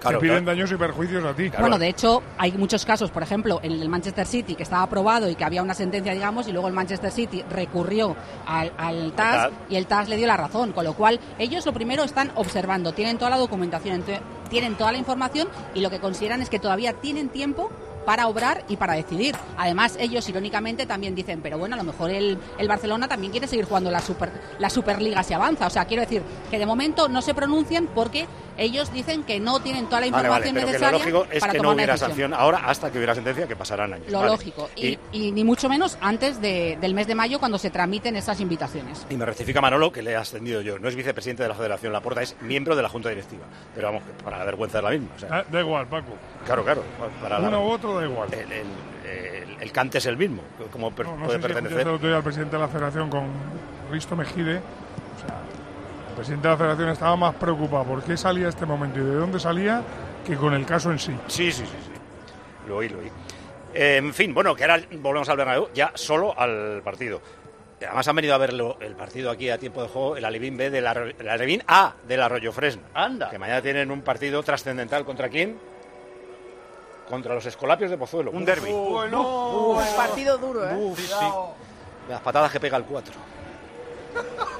Claro, 0.00 0.20
piden 0.20 0.44
daños 0.44 0.70
y 0.70 0.76
perjuicios 0.76 1.24
a 1.24 1.34
ti. 1.34 1.50
Bueno, 1.58 1.78
de 1.78 1.88
hecho, 1.88 2.22
hay 2.36 2.52
muchos 2.52 2.84
casos, 2.84 3.10
por 3.10 3.22
ejemplo, 3.22 3.60
en 3.62 3.72
el 3.72 3.88
Manchester 3.88 4.26
City, 4.26 4.54
que 4.54 4.62
estaba 4.62 4.82
aprobado 4.82 5.28
y 5.28 5.34
que 5.34 5.44
había 5.44 5.62
una 5.62 5.74
sentencia, 5.74 6.12
digamos, 6.12 6.48
y 6.48 6.52
luego 6.52 6.68
el 6.68 6.74
Manchester 6.74 7.10
City 7.10 7.44
recurrió 7.50 8.16
al, 8.46 8.72
al 8.76 9.12
TAS 9.12 9.50
y 9.68 9.76
el 9.76 9.86
TAS 9.86 10.08
le 10.08 10.16
dio 10.16 10.26
la 10.26 10.36
razón. 10.36 10.72
Con 10.72 10.84
lo 10.84 10.94
cual, 10.94 11.20
ellos 11.38 11.66
lo 11.66 11.72
primero 11.72 12.04
están 12.04 12.30
observando, 12.34 12.92
tienen 12.92 13.18
toda 13.18 13.30
la 13.30 13.38
documentación, 13.38 14.04
tienen 14.48 14.76
toda 14.76 14.92
la 14.92 14.98
información 14.98 15.48
y 15.74 15.80
lo 15.80 15.90
que 15.90 15.98
consideran 15.98 16.42
es 16.42 16.48
que 16.48 16.58
todavía 16.58 16.92
tienen 16.94 17.28
tiempo 17.28 17.70
para 18.08 18.26
obrar 18.26 18.64
y 18.70 18.76
para 18.76 18.94
decidir. 18.94 19.36
Además, 19.58 19.96
ellos 20.00 20.26
irónicamente 20.30 20.86
también 20.86 21.14
dicen, 21.14 21.40
pero 21.42 21.58
bueno, 21.58 21.74
a 21.74 21.76
lo 21.76 21.84
mejor 21.84 22.10
el, 22.10 22.38
el 22.56 22.66
Barcelona 22.66 23.06
también 23.06 23.32
quiere 23.32 23.46
seguir 23.46 23.66
jugando 23.66 23.90
la, 23.90 24.00
super, 24.00 24.30
la 24.58 24.70
Superliga 24.70 25.22
si 25.22 25.34
avanza. 25.34 25.66
O 25.66 25.70
sea, 25.70 25.84
quiero 25.84 26.00
decir 26.00 26.22
que 26.50 26.58
de 26.58 26.64
momento 26.64 27.08
no 27.08 27.20
se 27.20 27.34
pronuncian 27.34 27.86
porque 27.94 28.26
ellos 28.58 28.92
dicen 28.92 29.22
que 29.22 29.40
no 29.40 29.60
tienen 29.60 29.86
toda 29.86 30.00
la 30.00 30.08
información 30.08 30.54
necesaria 30.54 31.04
que 31.04 31.10
lo 31.10 31.20
lógico 31.20 31.32
es 31.32 31.44
que 31.44 31.58
no 31.60 31.70
hubiera 31.70 31.96
sanción 31.96 32.34
ahora 32.34 32.58
hasta 32.66 32.90
que 32.90 32.98
hubiera 32.98 33.14
sentencia 33.14 33.46
que 33.46 33.56
pasarán 33.56 33.94
años. 33.94 34.10
Lo 34.10 34.24
lógico. 34.24 34.68
Y, 34.76 34.98
ni 35.12 35.44
mucho 35.44 35.68
menos 35.68 35.96
antes 36.00 36.40
del 36.40 36.94
mes 36.94 37.06
de 37.06 37.14
mayo 37.14 37.38
cuando 37.38 37.58
se 37.58 37.70
tramiten 37.70 38.16
esas 38.16 38.40
invitaciones. 38.40 39.06
Y 39.08 39.16
me 39.16 39.24
rectifica 39.24 39.60
Manolo 39.60 39.92
que 39.92 40.02
le 40.02 40.12
he 40.12 40.16
ascendido 40.16 40.60
yo. 40.60 40.78
No 40.78 40.88
es 40.88 40.96
vicepresidente 40.96 41.42
de 41.42 41.48
la 41.48 41.54
Federación 41.54 41.92
La 41.92 42.00
Porta, 42.00 42.22
es 42.22 42.36
miembro 42.42 42.74
de 42.74 42.82
la 42.82 42.88
Junta 42.88 43.08
Directiva. 43.08 43.44
Pero 43.74 43.88
vamos, 43.88 44.02
para 44.24 44.38
la 44.38 44.44
vergüenza 44.44 44.78
es 44.78 44.84
la 44.84 44.90
misma. 44.90 45.08
Ah, 45.30 45.44
da 45.50 45.60
igual, 45.60 45.86
Paco. 45.86 46.12
Claro, 46.44 46.64
claro. 46.64 46.82
Para 47.22 47.38
Uno 47.38 47.64
u 47.64 47.70
otro 47.70 47.98
da 47.98 48.04
igual. 48.04 48.28
El, 49.60 49.72
cante 49.72 49.98
es 49.98 50.06
el 50.06 50.16
mismo, 50.16 50.42
como 50.72 50.90
puede 50.90 51.38
pertenecer. 51.38 51.84
Yo 51.84 51.94
estoy 51.94 52.12
al 52.12 52.22
presidente 52.22 52.56
de 52.56 52.62
la 52.62 52.68
Federación 52.68 53.10
con 53.10 53.26
Risto 53.90 54.16
Mejide. 54.16 54.60
Presidente 56.18 56.48
de 56.48 56.52
la 56.54 56.58
Federación 56.58 56.88
estaba 56.88 57.14
más 57.14 57.34
preocupado 57.36 57.84
por 57.84 58.02
qué 58.02 58.16
salía 58.16 58.48
este 58.48 58.66
momento 58.66 58.98
y 58.98 59.04
de 59.04 59.14
dónde 59.14 59.38
salía 59.38 59.82
que 60.26 60.34
con 60.34 60.52
el 60.52 60.66
caso 60.66 60.90
en 60.90 60.98
sí. 60.98 61.16
Sí, 61.28 61.52
sí, 61.52 61.62
sí. 61.62 61.76
sí. 61.84 61.92
Lo 62.66 62.78
oí, 62.78 62.88
lo 62.88 62.98
oí. 62.98 63.10
en 63.72 64.12
fin, 64.12 64.34
bueno, 64.34 64.52
que 64.56 64.64
ahora 64.64 64.82
volvemos 64.98 65.28
al 65.28 65.36
Bernabéu, 65.36 65.68
ya 65.72 65.92
solo 65.94 66.36
al 66.36 66.82
partido. 66.82 67.20
Además 67.80 68.08
han 68.08 68.16
venido 68.16 68.34
a 68.34 68.38
verlo 68.38 68.78
el 68.80 68.96
partido 68.96 69.30
aquí 69.30 69.48
a 69.48 69.58
tiempo 69.58 69.80
de 69.80 69.88
juego, 69.88 70.16
el 70.16 70.24
Alevín 70.24 70.56
B 70.56 70.70
del 70.70 70.86
el 70.86 71.28
Alevín 71.28 71.62
A 71.68 71.94
del 72.08 72.20
Arroyo 72.20 72.50
Fresno. 72.50 72.82
Anda. 72.94 73.30
Que 73.30 73.38
mañana 73.38 73.62
tienen 73.62 73.92
un 73.92 74.02
partido 74.02 74.42
trascendental 74.42 75.04
contra 75.04 75.28
quién? 75.28 75.56
Contra 77.08 77.32
los 77.32 77.46
Escolapios 77.46 77.92
de 77.92 77.96
Pozuelo. 77.96 78.32
Un 78.32 78.44
derby. 78.44 78.72
un 78.72 79.78
partido 79.96 80.36
duro, 80.36 80.68
¿eh? 80.68 80.94
sí, 80.96 81.06
sí. 81.06 81.26
Las 82.08 82.20
patadas 82.22 82.50
que 82.50 82.58
pega 82.58 82.76
el 82.76 82.82
4. 82.82 83.14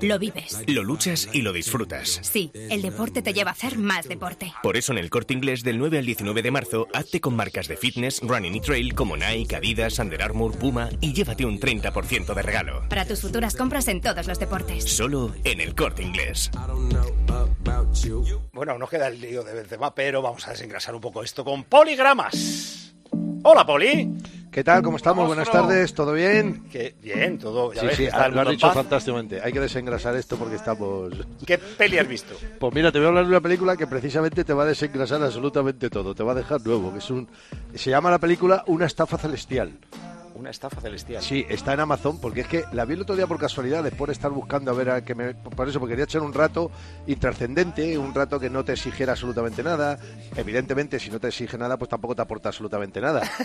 Lo 0.00 0.18
vives. 0.18 0.62
Lo 0.66 0.82
luchas 0.82 1.28
y 1.32 1.42
lo 1.42 1.52
disfrutas. 1.52 2.20
Sí, 2.22 2.50
el 2.54 2.82
deporte 2.82 3.22
te 3.22 3.32
lleva 3.32 3.50
a 3.50 3.54
hacer 3.54 3.78
más 3.78 4.08
deporte. 4.08 4.52
Por 4.62 4.76
eso 4.76 4.92
en 4.92 4.98
el 4.98 5.10
corte 5.10 5.34
inglés 5.34 5.62
del 5.62 5.78
9 5.78 5.98
al 5.98 6.06
19 6.06 6.42
de 6.42 6.50
marzo, 6.50 6.88
hazte 6.92 7.20
con 7.20 7.34
marcas 7.36 7.68
de 7.68 7.76
fitness, 7.76 8.20
running 8.22 8.54
y 8.54 8.60
trail 8.60 8.94
como 8.94 9.16
Nike, 9.16 9.56
Adidas, 9.56 9.98
Under 9.98 10.22
Armour, 10.22 10.56
Puma 10.58 10.88
y 11.00 11.12
llévate 11.12 11.44
un 11.44 11.58
30% 11.58 12.34
de 12.34 12.42
regalo. 12.42 12.88
Para 12.88 13.04
tus 13.04 13.20
futuras 13.20 13.56
compras 13.56 13.88
en 13.88 14.00
todos 14.00 14.26
los 14.26 14.38
deportes. 14.38 14.84
Solo 14.84 15.34
en 15.44 15.60
el 15.60 15.74
corte 15.74 16.02
inglés. 16.02 16.50
Bueno, 18.52 18.78
nos 18.78 18.90
queda 18.90 19.08
el 19.08 19.20
lío 19.20 19.42
de 19.42 19.54
Benzema, 19.54 19.94
pero 19.94 20.22
vamos 20.22 20.46
a 20.46 20.50
desengrasar 20.50 20.94
un 20.94 21.00
poco 21.00 21.22
esto 21.22 21.44
con 21.44 21.64
poligramas. 21.64 22.75
Hola, 23.48 23.64
Poli. 23.64 24.12
¿Qué 24.50 24.64
tal? 24.64 24.82
¿Cómo 24.82 24.96
estamos? 24.96 25.24
Buenas 25.28 25.48
tardes, 25.48 25.94
¿todo 25.94 26.12
bien? 26.12 26.64
Bien, 27.00 27.38
todo. 27.38 27.72
ya 27.72 27.82
Sí, 27.82 27.86
ves 27.86 27.96
sí, 27.96 28.04
está 28.06 28.28
lo 28.28 28.40
has 28.40 28.48
dicho 28.48 28.68
fantásticamente. 28.72 29.40
Hay 29.40 29.52
que 29.52 29.60
desengrasar 29.60 30.16
esto 30.16 30.36
porque 30.36 30.56
estamos... 30.56 31.12
¿Qué 31.46 31.56
peli 31.56 31.96
has 31.98 32.08
visto? 32.08 32.34
Pues 32.58 32.74
mira, 32.74 32.90
te 32.90 32.98
voy 32.98 33.04
a 33.04 33.08
hablar 33.10 33.24
de 33.24 33.30
una 33.30 33.40
película 33.40 33.76
que 33.76 33.86
precisamente 33.86 34.42
te 34.42 34.52
va 34.52 34.64
a 34.64 34.66
desengrasar 34.66 35.22
absolutamente 35.22 35.88
todo. 35.90 36.12
Te 36.12 36.24
va 36.24 36.32
a 36.32 36.34
dejar 36.34 36.60
nuevo. 36.66 36.90
Que 36.90 36.98
es 36.98 37.08
un... 37.08 37.28
Se 37.72 37.90
llama 37.90 38.10
la 38.10 38.18
película 38.18 38.64
Una 38.66 38.86
estafa 38.86 39.16
celestial. 39.16 39.78
Una 40.38 40.50
estafa 40.50 40.80
celestial. 40.82 41.22
Sí, 41.22 41.46
está 41.48 41.72
en 41.72 41.80
Amazon 41.80 42.18
porque 42.20 42.42
es 42.42 42.46
que 42.46 42.64
la 42.72 42.84
vi 42.84 42.92
el 42.94 43.00
otro 43.00 43.16
día 43.16 43.26
por 43.26 43.38
casualidad 43.38 43.82
después 43.82 44.08
de 44.08 44.12
estar 44.12 44.30
buscando 44.30 44.70
a 44.70 44.74
ver 44.74 44.90
a 44.90 45.02
que 45.02 45.14
me... 45.14 45.34
Por 45.34 45.66
eso, 45.68 45.78
porque 45.80 45.92
quería 45.92 46.04
echar 46.04 46.20
un 46.22 46.34
rato 46.34 46.70
intrascendente, 47.06 47.96
un 47.96 48.12
rato 48.14 48.38
que 48.38 48.50
no 48.50 48.64
te 48.64 48.72
exigiera 48.74 49.12
absolutamente 49.12 49.62
nada. 49.62 49.98
Evidentemente, 50.36 51.00
si 51.00 51.10
no 51.10 51.18
te 51.18 51.28
exige 51.28 51.56
nada, 51.56 51.76
pues 51.78 51.88
tampoco 51.88 52.14
te 52.14 52.22
aporta 52.22 52.48
absolutamente 52.50 53.00
nada. 53.00 53.22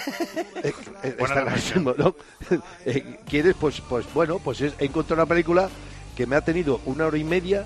Eh, 0.64 0.74
eh, 1.04 1.16
está. 1.18 1.46
Eh, 2.86 3.20
¿Quieres? 3.28 3.56
Pues, 3.60 3.82
pues 3.82 4.06
bueno, 4.14 4.40
pues 4.40 4.62
es- 4.62 4.74
he 4.80 4.86
encontrado 4.86 5.24
una 5.24 5.28
película 5.30 5.70
que 6.16 6.26
me 6.28 6.36
ha 6.36 6.42
tenido 6.42 6.82
una 6.86 7.08
hora 7.08 7.18
y 7.18 7.24
media 7.24 7.66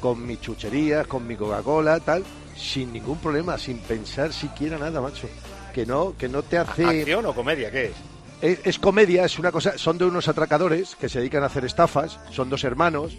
con 0.00 0.24
mis 0.24 0.40
chucherías, 0.40 1.06
con 1.06 1.26
mi 1.26 1.34
Coca-Cola, 1.36 1.98
tal, 2.00 2.22
sin 2.56 2.92
ningún 2.92 3.18
problema, 3.18 3.58
sin 3.58 3.78
pensar 3.78 4.32
siquiera 4.32 4.78
nada, 4.78 5.00
macho. 5.00 5.28
Que 5.74 5.84
no, 5.86 6.14
que 6.16 6.28
no 6.28 6.42
te 6.42 6.58
hace... 6.58 6.84
¿Acción 6.84 7.26
o 7.26 7.34
comedia? 7.34 7.70
¿Qué 7.70 7.86
es? 7.86 7.92
Es, 8.40 8.60
es 8.64 8.78
comedia, 8.78 9.24
es 9.24 9.38
una 9.38 9.50
cosa, 9.50 9.76
son 9.78 9.98
de 9.98 10.04
unos 10.04 10.28
atracadores 10.28 10.96
que 10.96 11.08
se 11.08 11.18
dedican 11.18 11.42
a 11.42 11.46
hacer 11.46 11.64
estafas, 11.64 12.20
son 12.30 12.50
dos 12.50 12.64
hermanos, 12.64 13.16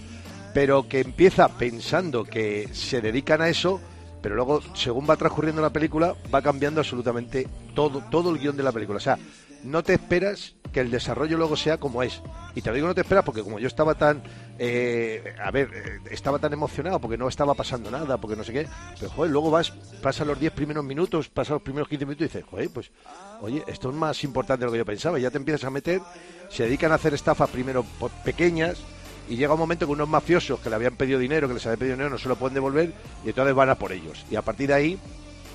pero 0.53 0.88
que 0.88 1.01
empieza 1.01 1.47
pensando 1.49 2.24
que 2.24 2.70
se 2.74 3.01
dedican 3.01 3.41
a 3.41 3.49
eso, 3.49 3.82
pero 4.22 4.36
luego, 4.36 4.61
según 4.76 5.07
va 5.09 5.17
transcurriendo 5.17 5.61
la 5.61 5.72
película, 5.72 6.15
va 6.34 6.41
cambiando 6.41 6.82
absolutamente 6.82 7.47
todo, 7.76 8.03
todo 8.09 8.32
el 8.32 8.39
guion 8.39 8.57
de 8.57 8.63
la 8.63 8.72
película. 8.72 8.97
O 8.97 9.01
sea, 9.01 9.17
no 9.63 9.84
te 9.84 9.93
esperas 9.93 10.55
que 10.72 10.80
el 10.80 10.91
desarrollo 10.91 11.38
luego 11.38 11.55
sea 11.55 11.78
como 11.78 12.03
es. 12.03 12.22
Y 12.55 12.61
te 12.61 12.70
lo 12.70 12.76
digo 12.76 12.88
no 12.88 12.95
te 12.95 13.01
esperas 13.01 13.24
porque 13.24 13.43
como 13.43 13.59
yo 13.59 13.67
estaba 13.67 13.95
tan, 13.95 14.22
eh, 14.62 15.36
a 15.41 15.51
ver, 15.51 15.70
eh, 15.74 15.99
estaba 16.12 16.38
tan 16.38 16.51
emocionado 16.51 16.99
porque 16.99 17.18
no 17.18 17.30
estaba 17.30 17.53
pasando 17.53 17.89
nada, 17.89 18.18
porque 18.18 18.36
no 18.36 18.43
sé 18.43 18.51
qué, 18.51 18.68
pero 18.99 19.10
joder, 19.10 19.32
luego 19.32 19.49
vas, 19.49 19.72
pasan 20.01 20.28
los 20.28 20.38
10 20.38 20.51
primeros 20.51 20.84
minutos, 20.84 21.30
pasan 21.30 21.55
los 21.55 21.62
primeros 21.62 21.88
15 21.88 22.05
minutos 22.05 22.22
y 22.22 22.28
dices, 22.28 22.43
joder, 22.43 22.70
pues, 22.70 22.91
oye, 23.39 23.64
esto 23.68 23.89
es 23.89 23.95
más 23.95 24.22
importante 24.26 24.62
de 24.62 24.66
lo 24.66 24.72
que 24.74 24.80
yo 24.80 24.86
pensaba. 24.86 25.18
Ya 25.18 25.32
te 25.32 25.38
empiezas 25.38 25.64
a 25.64 25.70
meter, 25.70 26.01
se 26.49 26.64
dedican 26.64 26.91
a 26.91 26.95
hacer 26.95 27.14
estafas 27.14 27.49
primero 27.49 27.86
pequeñas 28.26 28.80
y 29.30 29.38
llega 29.38 29.53
un 29.53 29.60
momento 29.60 29.86
que 29.86 29.93
unos 29.93 30.10
mafiosos 30.10 30.60
que 30.60 30.70
le 30.70 30.76
habían 30.76 30.97
pedido 30.97 31.20
dinero, 31.20 31.47
que 31.47 31.53
les 31.53 31.66
habían 31.66 31.80
pedido 31.80 31.95
dinero, 31.95 32.10
no 32.10 32.18
se 32.18 32.28
lo 32.28 32.36
pueden 32.36 32.55
devolver 32.55 32.91
y 33.24 33.30
entonces 33.30 33.55
van 33.55 33.70
a 33.70 33.76
por 33.76 33.93
ellos. 33.93 34.26
Y 34.30 34.36
a 34.36 34.41
partir 34.41 34.68
de 34.68 34.74
ahí, 34.74 34.99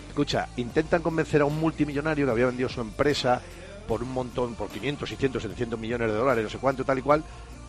escucha, 0.08 0.48
intentan 0.56 1.02
convencer 1.02 1.42
a 1.42 1.44
un 1.44 1.60
multimillonario 1.60 2.24
que 2.24 2.32
había 2.32 2.46
vendido 2.46 2.70
su 2.70 2.80
empresa 2.80 3.42
por 3.86 4.02
un 4.02 4.12
montón, 4.12 4.54
por 4.54 4.68
500, 4.68 5.08
600, 5.08 5.42
700 5.42 5.78
millones 5.78 6.10
de 6.10 6.16
dólares, 6.16 6.44
no 6.44 6.50
sé 6.50 6.58
cuánto, 6.58 6.84
tal 6.84 6.98
y 6.98 7.02
cual, 7.02 7.22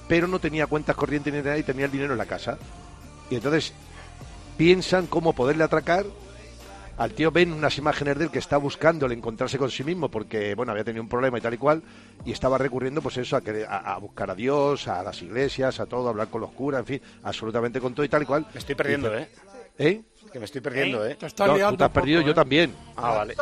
pero 0.08 0.28
no 0.28 0.39
tenía 0.39 0.68
cuentas 0.68 0.95
corrientes 0.95 1.34
ni 1.34 1.39
nada 1.41 1.58
y 1.58 1.64
tenía 1.64 1.86
el 1.86 1.91
dinero 1.91 2.14
en 2.14 2.18
la 2.18 2.26
casa. 2.26 2.58
Y 3.30 3.36
entonces 3.36 3.74
piensan 4.58 5.08
cómo 5.08 5.34
poderle 5.34 5.64
atracar. 5.64 6.06
Al 6.97 7.12
tío 7.12 7.30
ven 7.30 7.51
unas 7.51 7.78
imágenes 7.78 8.18
de 8.18 8.26
él 8.26 8.32
que 8.32 8.39
está 8.39 8.56
buscando 8.56 9.06
el 9.06 9.12
encontrarse 9.12 9.58
con 9.58 9.70
sí 9.70 9.84
mismo 9.84 10.10
porque, 10.10 10.56
bueno, 10.56 10.72
había 10.72 10.86
tenido 10.86 11.03
un 11.03 11.10
problema 11.10 11.38
y 11.38 11.41
tal 11.41 11.53
y 11.53 11.58
cual, 11.58 11.84
y 12.24 12.32
estaba 12.32 12.58
recurriendo, 12.58 13.01
pues 13.01 13.18
eso, 13.18 13.36
a, 13.36 13.41
que- 13.41 13.66
a, 13.68 13.78
a 13.95 13.97
buscar 13.97 14.32
a 14.32 14.36
Dios, 14.36 14.88
a 14.88 15.03
las 15.03 15.22
iglesias, 15.22 15.82
a 15.82 15.88
todo, 15.88 16.08
a 16.08 16.12
hablar 16.12 16.30
con 16.30 16.39
los 16.39 16.51
curas, 16.51 16.80
en 16.80 16.86
fin, 16.86 17.01
absolutamente 17.24 17.82
con 17.82 17.93
todo 17.93 18.06
y 18.06 18.10
tal 18.10 18.24
y 18.24 18.26
cual. 18.26 18.45
Me 18.53 18.60
estoy 18.60 18.76
perdiendo, 18.76 19.14
Y 19.14 19.24
¿eh? 19.24 19.30
¿Eh? 19.78 20.01
Que 20.32 20.39
me 20.39 20.45
estoy 20.45 20.62
perdiendo, 20.62 21.06
¿eh? 21.06 21.18
No, 21.22 21.70
tú 21.72 21.78
te 21.78 21.84
has 21.84 21.89
perdido, 21.91 22.22
yo 22.22 22.34
también. 22.34 22.74
Ah, 22.95 23.12
vale. 23.12 23.36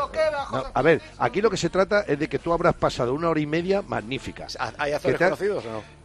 No, 0.52 0.64
a 0.74 0.82
ver, 0.82 1.02
aquí 1.20 1.40
lo 1.40 1.52
que 1.52 1.58
se 1.58 1.70
trata 1.70 2.02
es 2.08 2.18
de 2.18 2.28
que 2.28 2.40
tú 2.40 2.54
habrás 2.54 2.74
pasado 2.74 3.14
una 3.14 3.30
hora 3.30 3.40
y 3.40 3.46
media 3.46 3.84
magnífica. 3.84 4.48
¿Hay 4.80 4.94
actores 4.94 5.20
te 5.20 5.26
conocidos 5.26 5.66
o 5.68 5.72
no? 5.74 6.03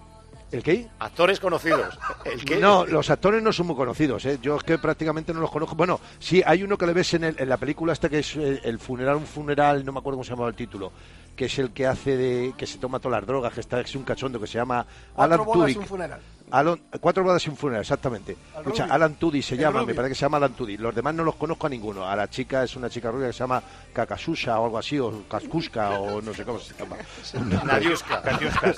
¿El 0.51 0.63
qué? 0.63 0.87
Actores 0.99 1.41
conocidos. 1.41 1.99
¿El 2.25 2.43
qué? 2.45 2.57
No, 2.57 2.87
los 2.87 3.11
actores 3.11 3.43
no 3.43 3.53
son 3.53 3.67
muy 3.67 3.77
conocidos, 3.77 4.25
¿eh? 4.25 4.39
Yo 4.41 4.57
es 4.57 4.63
que 4.63 4.79
prácticamente 4.79 5.35
no 5.35 5.41
los 5.41 5.51
conozco. 5.51 5.75
Bueno, 5.77 6.01
sí, 6.19 6.43
hay 6.47 6.63
uno 6.63 6.79
que 6.79 6.87
le 6.87 6.95
ves 6.95 7.13
en, 7.15 7.25
el- 7.25 7.37
en 7.39 7.49
la 7.51 7.59
película 7.59 7.93
esta 7.93 8.09
que 8.09 8.21
es 8.21 8.35
eh, 8.37 8.61
el 8.65 8.79
funeral, 8.79 9.17
un 9.17 9.27
funeral, 9.27 9.85
no 9.85 9.93
me 9.93 9.99
acuerdo 9.99 10.17
cómo 10.17 10.25
se 10.25 10.31
llamaba 10.31 10.49
el 10.49 10.55
título, 10.55 10.91
que 11.39 11.45
es 11.45 11.57
el 11.61 11.71
que 11.71 11.87
hace 11.87 12.17
de, 12.17 12.53
que 12.59 12.67
se 12.67 12.79
toma 12.79 12.99
todas 12.99 13.21
las 13.21 13.27
drogas, 13.29 13.53
que 13.55 13.61
está, 13.61 13.81
es 13.81 13.95
un 13.95 14.03
cachondo, 14.03 14.41
que 14.41 14.49
se 14.49 14.55
llama 14.59 14.85
Alan 15.17 15.45
Tudyk. 15.45 15.79
un 15.79 15.87
funeral. 15.87 16.21
Alan- 16.51 16.81
cuatro 17.01 17.23
bodas 17.23 17.47
y 17.47 17.51
un 17.51 17.57
funeral, 17.57 17.83
exactamente. 17.83 18.37
Escucha, 18.57 18.85
rubio. 18.85 18.95
Alan 18.95 19.15
Tudyk 19.15 19.43
se 19.45 19.57
llama, 19.57 19.81
rubio. 19.81 19.87
me 19.87 19.95
parece 19.95 20.09
que 20.11 20.15
se 20.17 20.23
llama 20.23 20.39
Alan 20.39 20.55
Tudyk. 20.55 20.81
Los 20.81 20.93
demás 20.97 21.15
no 21.15 21.23
los 21.23 21.37
conozco 21.37 21.69
a 21.69 21.71
ninguno. 21.71 22.05
A 22.09 22.17
la 22.17 22.29
chica 22.29 22.65
es 22.65 22.75
una 22.75 22.91
chica 22.91 23.11
rubia 23.13 23.29
que 23.29 23.35
se 23.35 23.39
llama 23.39 23.63
Kakasusha 23.93 24.59
o 24.59 24.65
algo 24.65 24.79
así, 24.79 24.99
o 24.99 25.23
Kaskuska 25.29 25.91
o 26.01 26.21
no 26.21 26.35
sé 26.35 26.45
cómo 26.45 26.59
se 26.59 26.75
llama. 26.75 26.97
Nadiuska. 27.67 28.21
Nadiuska. 28.25 28.75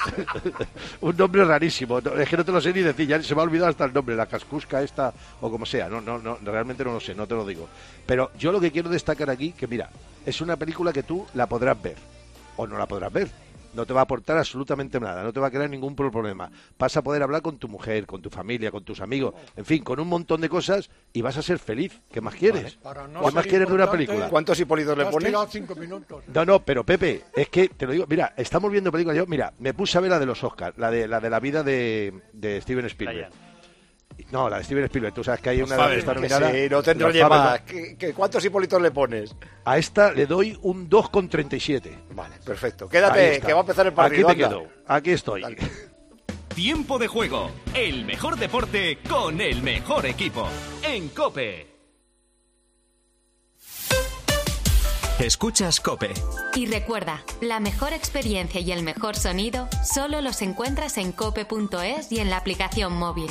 un 1.00 1.16
nombre 1.16 1.44
rarísimo. 1.46 1.98
No, 2.02 2.11
Es 2.12 2.28
que 2.28 2.36
no 2.36 2.44
te 2.44 2.52
lo 2.52 2.61
sé 2.61 2.74
ni 2.74 2.80
decir, 2.82 3.08
ya 3.08 3.22
se 3.22 3.34
me 3.34 3.40
ha 3.40 3.44
olvidado 3.44 3.70
hasta 3.70 3.86
el 3.86 3.92
nombre, 3.94 4.14
la 4.16 4.26
cascusca 4.26 4.82
esta 4.82 5.14
o 5.40 5.50
como 5.50 5.64
sea. 5.64 5.88
No, 5.88 6.02
no, 6.02 6.18
no, 6.18 6.36
realmente 6.44 6.84
no 6.84 6.92
lo 6.92 7.00
sé, 7.00 7.14
no 7.14 7.26
te 7.26 7.34
lo 7.34 7.46
digo. 7.46 7.68
Pero 8.04 8.32
yo 8.38 8.52
lo 8.52 8.61
que 8.61 8.70
quiero 8.70 8.90
destacar 8.90 9.30
aquí, 9.30 9.52
que 9.52 9.66
mira, 9.66 9.88
es 10.26 10.40
una 10.42 10.56
película 10.56 10.92
que 10.92 11.04
tú 11.04 11.24
la 11.34 11.46
podrás 11.46 11.80
ver 11.80 11.96
o 12.61 12.66
no 12.66 12.78
la 12.78 12.86
podrás 12.86 13.12
ver. 13.12 13.28
No 13.72 13.86
te 13.86 13.92
va 13.92 14.00
a 14.00 14.02
aportar 14.02 14.36
absolutamente 14.36 14.98
nada, 14.98 15.22
no 15.22 15.32
te 15.32 15.38
va 15.38 15.46
a 15.46 15.50
crear 15.52 15.70
ningún 15.70 15.94
pro- 15.94 16.11
problema. 16.11 16.50
Vas 16.76 16.96
a 16.96 17.02
poder 17.02 17.22
hablar 17.22 17.40
con 17.40 17.56
tu 17.56 17.68
mujer, 17.68 18.04
con 18.04 18.20
tu 18.20 18.28
familia, 18.28 18.72
con 18.72 18.82
tus 18.82 19.00
amigos, 19.00 19.32
en 19.54 19.64
fin, 19.64 19.84
con 19.84 20.00
un 20.00 20.08
montón 20.08 20.40
de 20.40 20.48
cosas 20.48 20.90
y 21.12 21.22
vas 21.22 21.36
a 21.36 21.42
ser 21.42 21.61
feliz. 21.61 22.00
¿Qué 22.11 22.20
más 22.20 22.34
quieres? 22.34 22.80
No 22.82 23.20
¿Qué 23.24 23.30
más 23.30 23.46
quieres 23.46 23.68
de 23.68 23.74
una 23.74 23.88
película? 23.88 24.28
¿Cuántos 24.28 24.58
hipolitos 24.58 24.96
Te 24.96 25.04
le 25.04 25.08
pones? 25.11 25.32
cinco 25.50 25.76
minutos. 25.76 26.24
No, 26.34 26.44
no, 26.44 26.58
pero 26.64 26.84
Pepe, 26.84 27.22
es 27.32 27.48
que 27.48 27.68
te 27.68 27.86
lo 27.86 27.92
digo, 27.92 28.06
mira, 28.08 28.34
estamos 28.36 28.72
viendo 28.72 28.90
películas. 28.90 29.16
Yo, 29.16 29.26
mira, 29.26 29.52
me 29.61 29.72
puse 29.72 29.98
a 29.98 30.00
ver 30.00 30.11
la 30.11 30.18
de 30.18 30.26
los 30.26 30.42
Oscars, 30.42 30.76
la 30.76 30.90
de 30.90 31.06
la 31.06 31.20
de 31.20 31.30
la 31.30 31.38
vida 31.38 31.62
de, 31.62 32.12
de 32.32 32.61
Steven 32.62 32.86
Spielberg. 32.86 33.30
No, 34.30 34.48
la 34.48 34.58
de 34.58 34.64
Steven 34.64 34.84
Spielberg, 34.84 35.12
tú 35.14 35.24
sabes 35.24 35.40
que 35.40 35.50
hay 35.50 35.62
una 35.62 35.88
que 35.88 35.98
está 35.98 36.14
nominada. 36.14 36.52
sí, 36.52 36.68
no 36.70 36.82
te 36.82 36.92
enrolles. 36.92 37.26
¿Qué- 37.66 37.96
qué- 37.98 38.12
cuántos 38.14 38.44
hipolitos 38.44 38.80
le 38.80 38.90
pones? 38.92 39.34
A 39.64 39.76
esta 39.76 40.12
le 40.12 40.26
doy 40.26 40.56
un 40.62 40.88
2,37. 40.88 41.98
Vale, 42.14 42.36
perfecto. 42.44 42.88
Quédate, 42.88 43.40
que 43.40 43.52
va 43.52 43.58
a 43.58 43.62
empezar 43.62 43.86
el 43.86 43.92
partido. 43.92 44.28
Aquí 44.28 44.38
te 44.38 44.44
anda. 44.44 44.56
quedo, 44.58 44.68
aquí 44.86 45.11
estoy. 45.11 45.42
Tiempo 46.54 46.98
de 46.98 47.08
juego. 47.08 47.50
El 47.74 48.04
mejor 48.04 48.36
deporte 48.36 48.98
con 49.08 49.40
el 49.40 49.62
mejor 49.62 50.06
equipo. 50.06 50.46
En 50.82 51.08
Cope. 51.08 51.68
Escuchas 55.18 55.80
Cope. 55.80 56.11
Y 56.54 56.66
recuerda, 56.66 57.22
la 57.40 57.61
mejor 57.61 57.92
experiencia 57.92 58.61
y 58.61 58.72
el 58.72 58.82
mejor 58.82 59.16
sonido 59.16 59.68
solo 59.84 60.20
los 60.22 60.40
encuentras 60.40 60.96
en 60.98 61.12
cope.es 61.12 62.11
y 62.11 62.20
en 62.20 62.30
la 62.30 62.38
aplicación 62.38 62.94
móvil. 62.94 63.30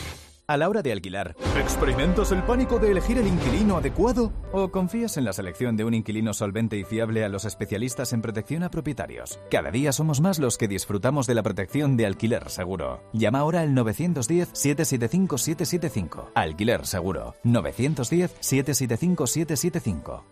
A 0.51 0.57
la 0.57 0.67
hora 0.67 0.81
de 0.81 0.91
alquilar, 0.91 1.37
¿experimentas 1.57 2.33
el 2.33 2.43
pánico 2.43 2.77
de 2.77 2.91
elegir 2.91 3.17
el 3.17 3.25
inquilino 3.25 3.77
adecuado? 3.77 4.33
¿O 4.51 4.69
confías 4.69 5.15
en 5.15 5.23
la 5.23 5.31
selección 5.31 5.77
de 5.77 5.85
un 5.85 5.93
inquilino 5.93 6.33
solvente 6.33 6.75
y 6.75 6.83
fiable 6.83 7.23
a 7.23 7.29
los 7.29 7.45
especialistas 7.45 8.11
en 8.11 8.21
protección 8.21 8.63
a 8.63 8.69
propietarios? 8.69 9.39
Cada 9.49 9.71
día 9.71 9.93
somos 9.93 10.19
más 10.19 10.39
los 10.39 10.57
que 10.57 10.67
disfrutamos 10.67 11.25
de 11.25 11.35
la 11.35 11.43
protección 11.43 11.95
de 11.95 12.05
alquiler 12.05 12.49
seguro. 12.49 13.01
Llama 13.13 13.39
ahora 13.39 13.61
al 13.61 13.69
910-775-775. 13.69 16.31
Alquiler 16.35 16.85
seguro. 16.85 17.33
910-775-775. 17.45 20.23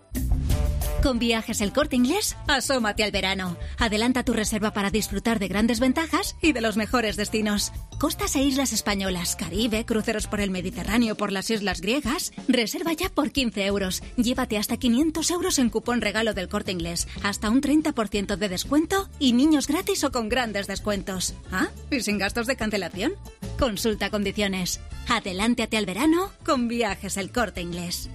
Con 1.02 1.18
viajes 1.18 1.62
el 1.62 1.72
corte 1.72 1.96
inglés, 1.96 2.36
asómate 2.48 3.06
al 3.06 3.12
verano. 3.12 3.56
Adelanta 3.78 4.24
tu 4.24 4.34
reserva 4.34 4.72
para 4.72 4.92
disfrutar 4.92 5.40
de 5.40 5.48
grandes 5.48 5.80
ventajas 5.80 6.36
y 6.42 6.52
de 6.52 6.60
los 6.60 6.76
mejores 6.76 7.16
destinos. 7.16 7.72
Costas 8.00 8.36
e 8.36 8.44
islas 8.44 8.74
españolas, 8.74 9.38
Caribe, 9.38 9.86
cruceros 9.86 10.09
por 10.28 10.42
el 10.42 10.50
Mediterráneo, 10.50 11.16
por 11.16 11.32
las 11.32 11.50
islas 11.50 11.82
griegas. 11.82 12.32
Reserva 12.48 12.94
ya 12.94 13.10
por 13.10 13.32
15 13.32 13.66
euros. 13.66 14.02
Llévate 14.18 14.58
hasta 14.58 14.78
500 14.78 15.30
euros 15.32 15.60
en 15.60 15.70
cupón 15.70 16.02
regalo 16.02 16.34
del 16.34 16.50
corte 16.50 16.72
inglés, 16.72 17.08
hasta 17.24 17.50
un 17.50 17.62
30% 17.62 18.36
de 18.36 18.50
descuento 18.50 19.08
y 19.20 19.34
niños 19.34 19.68
gratis 19.68 20.04
o 20.04 20.12
con 20.12 20.28
grandes 20.28 20.68
descuentos. 20.68 21.36
Ah, 21.52 21.70
y 21.92 22.02
sin 22.02 22.18
gastos 22.18 22.48
de 22.48 22.56
cancelación. 22.56 23.14
Consulta 23.60 24.10
condiciones. 24.10 24.80
Adelántate 25.08 25.78
al 25.78 25.86
verano 25.86 26.32
con 26.46 26.68
viajes 26.68 27.18
el 27.18 27.32
corte 27.32 27.62
inglés. 27.62 28.10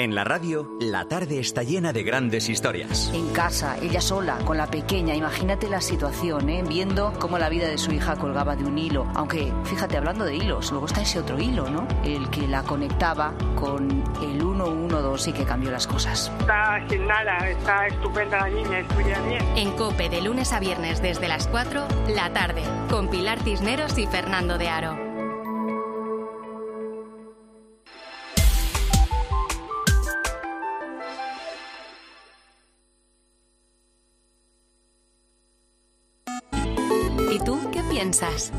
En 0.00 0.14
la 0.14 0.24
radio, 0.24 0.66
la 0.80 1.08
tarde 1.08 1.40
está 1.40 1.62
llena 1.62 1.92
de 1.92 2.02
grandes 2.02 2.48
historias. 2.48 3.10
En 3.12 3.34
casa, 3.34 3.76
ella 3.82 4.00
sola, 4.00 4.38
con 4.46 4.56
la 4.56 4.66
pequeña. 4.66 5.14
Imagínate 5.14 5.68
la 5.68 5.82
situación, 5.82 6.48
¿eh? 6.48 6.64
Viendo 6.66 7.12
cómo 7.18 7.38
la 7.38 7.50
vida 7.50 7.68
de 7.68 7.76
su 7.76 7.92
hija 7.92 8.16
colgaba 8.16 8.56
de 8.56 8.64
un 8.64 8.78
hilo. 8.78 9.06
Aunque, 9.14 9.52
fíjate, 9.64 9.98
hablando 9.98 10.24
de 10.24 10.36
hilos, 10.36 10.70
luego 10.70 10.86
está 10.86 11.02
ese 11.02 11.18
otro 11.18 11.38
hilo, 11.38 11.68
¿no? 11.68 11.86
El 12.02 12.30
que 12.30 12.48
la 12.48 12.62
conectaba 12.62 13.34
con 13.56 14.02
el 14.22 14.40
112 14.40 15.28
y 15.28 15.32
que 15.34 15.44
cambió 15.44 15.70
las 15.70 15.86
cosas. 15.86 16.32
Está 16.40 16.82
sin 16.88 17.06
nada, 17.06 17.36
está 17.50 17.86
estupenda 17.86 18.38
la 18.38 18.48
niña, 18.48 18.78
estudia 18.78 19.20
bien. 19.20 19.44
En 19.54 19.70
COPE 19.72 20.08
de 20.08 20.22
lunes 20.22 20.54
a 20.54 20.60
viernes 20.60 21.02
desde 21.02 21.28
las 21.28 21.46
4, 21.46 21.86
la 22.14 22.32
tarde, 22.32 22.62
con 22.88 23.10
Pilar 23.10 23.38
Cisneros 23.40 23.98
y 23.98 24.06
Fernando 24.06 24.56
de 24.56 24.70
Aro. 24.70 25.09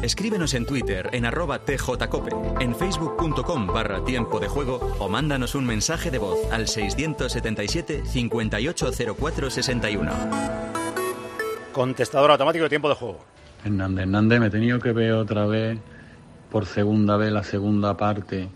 Escríbenos 0.01 0.53
en 0.53 0.65
Twitter 0.65 1.09
en 1.11 1.25
arroba 1.25 1.65
tjcope, 1.65 2.31
en 2.61 2.73
facebook.com 2.73 3.67
barra 3.67 4.01
tiempo 4.05 4.39
de 4.39 4.47
juego 4.47 4.75
o 4.97 5.09
mándanos 5.09 5.55
un 5.55 5.65
mensaje 5.65 6.09
de 6.09 6.19
voz 6.19 6.39
al 6.53 6.69
677 6.69 8.03
580461. 8.05 10.11
Contestador 11.73 12.31
automático 12.31 12.63
de 12.63 12.69
tiempo 12.69 12.87
de 12.87 12.95
juego. 12.95 13.25
Hernández, 13.65 14.03
Hernández, 14.03 14.39
me 14.39 14.47
he 14.47 14.49
tenido 14.49 14.79
que 14.79 14.93
ver 14.93 15.11
otra 15.11 15.45
vez, 15.45 15.77
por 16.49 16.65
segunda 16.65 17.17
vez, 17.17 17.33
la 17.33 17.43
segunda 17.43 17.97
parte, 17.97 18.47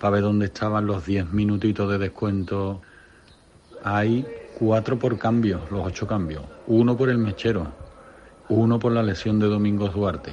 para 0.00 0.10
ver 0.10 0.22
dónde 0.22 0.46
estaban 0.46 0.84
los 0.84 1.06
10 1.06 1.32
minutitos 1.32 1.88
de 1.88 1.98
descuento. 1.98 2.82
Hay 3.84 4.26
cuatro 4.58 4.98
por 4.98 5.16
cambio, 5.16 5.60
los 5.70 5.86
ocho 5.86 6.08
cambios. 6.08 6.42
Uno 6.66 6.96
por 6.96 7.08
el 7.08 7.18
mechero, 7.18 7.83
uno 8.48 8.78
por 8.78 8.92
la 8.92 9.02
lesión 9.02 9.38
de 9.38 9.46
Domingos 9.46 9.94
Duarte. 9.94 10.32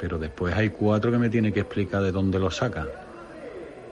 Pero 0.00 0.18
después 0.18 0.54
hay 0.54 0.70
cuatro 0.70 1.10
que 1.10 1.18
me 1.18 1.28
tiene 1.28 1.52
que 1.52 1.60
explicar 1.60 2.02
de 2.02 2.12
dónde 2.12 2.38
lo 2.38 2.50
saca. 2.50 2.86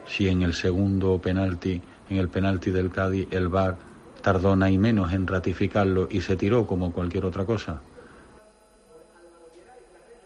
Si 0.07 0.29
en 0.29 0.43
el 0.43 0.55
segundo 0.55 1.21
penalti, 1.21 1.83
en 2.09 2.17
el 2.17 2.29
penalti 2.29 2.71
del 2.71 2.91
Cádiz, 2.91 3.29
el 3.31 3.49
VAR 3.49 3.77
tardó 4.23 4.57
nada 4.57 4.71
y 4.71 4.79
menos 4.79 5.13
en 5.13 5.27
ratificarlo 5.27 6.09
y 6.11 6.21
se 6.21 6.37
tiró 6.37 6.67
como 6.67 6.93
cualquier 6.93 7.25
otra 7.25 7.45
cosa. 7.45 7.81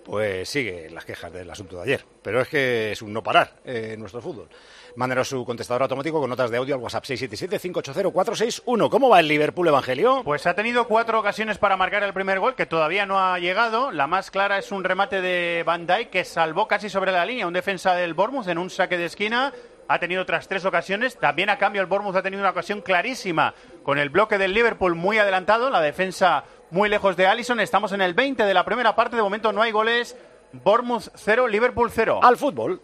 Pues 0.04 0.48
sigue 0.48 0.90
las 0.90 1.04
quejas 1.04 1.32
del 1.32 1.50
asunto 1.50 1.76
de 1.76 1.82
ayer. 1.82 2.04
Pero 2.22 2.40
es 2.40 2.48
que 2.48 2.92
es 2.92 3.02
un 3.02 3.12
no 3.12 3.22
parar 3.22 3.60
en 3.64 4.00
nuestro 4.00 4.20
fútbol. 4.20 4.48
Mándenos 4.96 5.28
su 5.28 5.44
contestador 5.44 5.82
automático 5.82 6.20
con 6.20 6.28
notas 6.28 6.50
de 6.50 6.56
audio 6.56 6.74
al 6.74 6.80
WhatsApp 6.80 7.04
677-580-461. 7.04 8.90
¿Cómo 8.90 9.08
va 9.08 9.20
el 9.20 9.28
Liverpool, 9.28 9.68
Evangelio? 9.68 10.22
Pues 10.24 10.46
ha 10.46 10.54
tenido 10.54 10.86
cuatro 10.88 11.20
ocasiones 11.20 11.58
para 11.58 11.76
marcar 11.76 12.02
el 12.02 12.12
primer 12.12 12.40
gol, 12.40 12.54
que 12.54 12.66
todavía 12.66 13.06
no 13.06 13.20
ha 13.20 13.38
llegado. 13.38 13.92
La 13.92 14.06
más 14.06 14.30
clara 14.30 14.58
es 14.58 14.72
un 14.72 14.84
remate 14.84 15.20
de 15.20 15.62
Van 15.64 15.86
Dijk 15.86 16.10
que 16.10 16.24
salvó 16.24 16.66
casi 16.66 16.88
sobre 16.88 17.12
la 17.12 17.24
línea 17.24 17.46
un 17.46 17.52
defensa 17.52 17.94
del 17.94 18.14
Bournemouth 18.14 18.48
en 18.48 18.58
un 18.58 18.70
saque 18.70 18.98
de 18.98 19.06
esquina. 19.06 19.52
Ha 19.88 19.98
tenido 19.98 20.22
otras 20.22 20.48
tres 20.48 20.64
ocasiones. 20.64 21.18
También 21.18 21.50
a 21.50 21.58
cambio 21.58 21.80
el 21.82 21.86
Bournemouth 21.86 22.16
ha 22.16 22.22
tenido 22.22 22.42
una 22.42 22.50
ocasión 22.50 22.80
clarísima 22.80 23.54
con 23.82 23.98
el 23.98 24.10
bloque 24.10 24.38
del 24.38 24.54
Liverpool 24.54 24.94
muy 24.94 25.18
adelantado. 25.18 25.70
La 25.70 25.80
defensa 25.80 26.44
muy 26.70 26.88
lejos 26.88 27.16
de 27.16 27.26
Allison. 27.26 27.60
Estamos 27.60 27.92
en 27.92 28.00
el 28.00 28.14
20 28.14 28.44
de 28.44 28.54
la 28.54 28.64
primera 28.64 28.94
parte. 28.94 29.16
De 29.16 29.22
momento 29.22 29.52
no 29.52 29.62
hay 29.62 29.72
goles. 29.72 30.16
Bournemouth 30.52 31.08
0, 31.14 31.48
Liverpool 31.48 31.90
0. 31.92 32.20
Al 32.22 32.36
fútbol. 32.36 32.80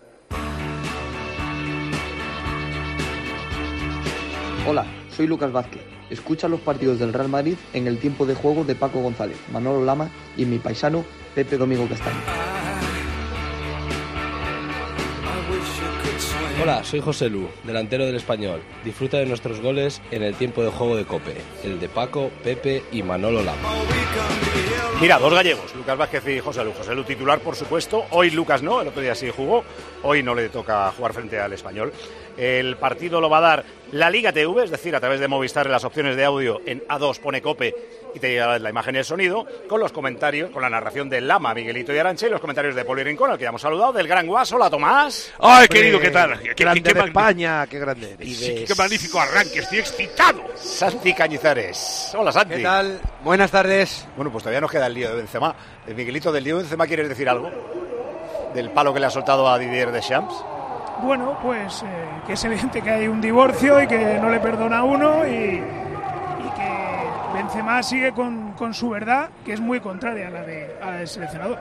Hola, 4.69 4.85
soy 5.17 5.29
Lucas 5.29 5.53
Vázquez. 5.53 5.83
Escucha 6.11 6.49
los 6.49 6.59
partidos 6.59 6.99
del 6.99 7.13
Real 7.13 7.29
Madrid 7.29 7.55
en 7.73 7.87
el 7.87 7.99
tiempo 7.99 8.27
de 8.27 8.35
juego 8.35 8.65
de 8.65 8.75
Paco 8.75 9.01
González, 9.01 9.39
Manolo 9.53 9.85
Lama 9.85 10.11
y 10.37 10.45
mi 10.45 10.59
paisano 10.59 11.05
Pepe 11.37 11.57
Domingo 11.57 11.87
Castaño. 11.89 12.17
Hola, 16.61 16.83
soy 16.83 17.01
José 17.01 17.29
Lu, 17.29 17.49
delantero 17.63 18.07
del 18.07 18.17
Español. 18.17 18.61
Disfruta 18.85 19.19
de 19.19 19.27
nuestros 19.27 19.61
goles 19.61 20.03
en 20.11 20.25
el 20.25 20.35
tiempo 20.35 20.65
de 20.65 20.71
juego 20.71 20.97
de 20.97 21.05
Cope, 21.05 21.37
el 21.63 21.79
de 21.79 21.89
Paco, 21.89 22.31
Pepe 22.43 22.83
y 22.91 23.05
Manolo 23.05 23.43
Lama. 23.43 23.69
Mira, 25.01 25.19
dos 25.19 25.33
gallegos, 25.33 25.75
Lucas 25.77 25.99
Vázquez 25.99 26.27
y 26.27 26.41
José 26.41 26.65
Lu. 26.65 26.73
José 26.73 26.95
Lu 26.95 27.05
titular, 27.05 27.39
por 27.39 27.55
supuesto. 27.55 28.07
Hoy 28.11 28.31
Lucas 28.31 28.63
no, 28.63 28.81
el 28.81 28.89
otro 28.89 29.03
día 29.03 29.15
sí 29.15 29.29
jugó. 29.31 29.63
Hoy 30.09 30.23
no 30.23 30.37
le 30.37 30.49
toca 30.51 30.93
jugar 30.93 31.13
frente 31.13 31.41
al 31.41 31.53
español. 31.53 31.93
El 32.37 32.77
partido 32.77 33.21
lo 33.21 33.29
va 33.29 33.39
a 33.39 33.41
dar 33.41 33.65
la 33.91 34.09
Liga 34.09 34.31
TV, 34.31 34.63
es 34.63 34.71
decir, 34.71 34.95
a 34.95 35.01
través 35.01 35.19
de 35.19 35.27
Movistar 35.27 35.67
en 35.67 35.73
las 35.73 35.83
opciones 35.83 36.15
de 36.15 36.25
audio 36.25 36.61
en 36.65 36.81
A2 36.87 37.19
pone 37.19 37.43
Cope 37.43 37.75
y 38.15 38.21
te 38.21 38.29
llega 38.29 38.57
la 38.61 38.71
imagen 38.71 38.95
y 38.95 38.99
el 38.99 39.05
sonido, 39.05 39.45
con 39.69 39.81
los 39.81 39.91
comentarios, 39.91 40.51
con 40.51 40.63
la 40.63 40.71
narración 40.71 41.09
de 41.09 41.21
Lama, 41.21 41.53
Miguelito 41.55 41.93
y 41.93 41.99
Arancha 41.99 42.29
y 42.29 42.31
los 42.31 42.41
comentarios 42.41 42.77
de 42.77 42.85
Poli 42.85 43.03
Rincón, 43.03 43.33
al 43.33 43.37
que 43.37 43.43
ya 43.43 43.49
hemos 43.49 43.63
saludado, 43.63 43.93
del 43.95 44.07
Gran 44.07 44.29
Guas. 44.29 44.53
Hola, 44.53 44.71
Tomás. 44.71 45.33
¡Ay, 45.41 45.67
querido, 45.67 45.99
qué 45.99 46.11
tal! 46.11 46.39
¡Qué, 46.39 46.55
grande 46.55 46.95
de 46.95 47.01
España! 47.01 47.67
¡Qué 47.67 47.81
grande 47.81 48.13
eres. 48.13 48.29
Y 48.29 48.55
de 48.59 48.65
¡Qué 48.65 48.75
magnífico 48.77 49.19
arranque! 49.19 49.59
¡Estoy 49.59 49.81
excitado! 49.81 50.41
Santi 50.55 51.15
Cañizares. 51.15 52.13
Hola, 52.17 52.31
Santi. 52.31 52.55
¿Qué 52.55 52.63
tal? 52.63 53.01
Buenas 53.25 53.51
tardes. 53.51 54.07
Bueno, 54.15 54.31
pues 54.31 54.45
todavía 54.45 54.61
nos 54.61 54.71
queda 54.71 54.87
el 54.87 54.95
lío 54.95 55.11
de 55.11 55.17
Benzema. 55.17 55.53
El 55.85 55.97
Miguelito, 55.97 56.31
del 56.31 56.45
lío 56.45 56.57
de 56.57 56.63
Benzema, 56.63 56.87
¿quieres 56.87 57.09
decir 57.09 57.29
algo? 57.29 57.51
Del 58.55 58.71
palo 58.71 58.95
que 58.95 59.01
le 59.01 59.07
ha 59.07 59.11
soltado 59.11 59.49
a 59.49 59.59
Didier 59.59 59.93
Deschamps. 59.93 60.35
Bueno, 61.03 61.37
pues 61.43 61.83
eh, 61.83 61.87
que 62.27 62.33
es 62.33 62.45
evidente 62.45 62.81
que 62.81 62.91
hay 62.91 63.07
un 63.09 63.21
divorcio 63.21 63.83
y 63.83 63.87
que 63.87 64.19
no 64.19 64.31
le 64.31 64.41
perdona 64.41 64.79
a 64.79 64.85
uno 64.85 65.27
y, 65.27 65.31
y 65.31 66.51
que 66.57 67.05
Benzema 67.35 67.83
sigue 67.83 68.13
con, 68.13 68.53
con, 68.53 68.73
su 68.73 68.89
verdad, 68.89 69.29
que 69.45 69.53
es 69.53 69.61
muy 69.61 69.81
contraria 69.81 70.29
a 70.29 70.31
la, 70.31 70.43
de, 70.43 70.75
a 70.81 70.87
la 70.87 70.97
del 70.99 71.09
seleccionador. 71.09 71.59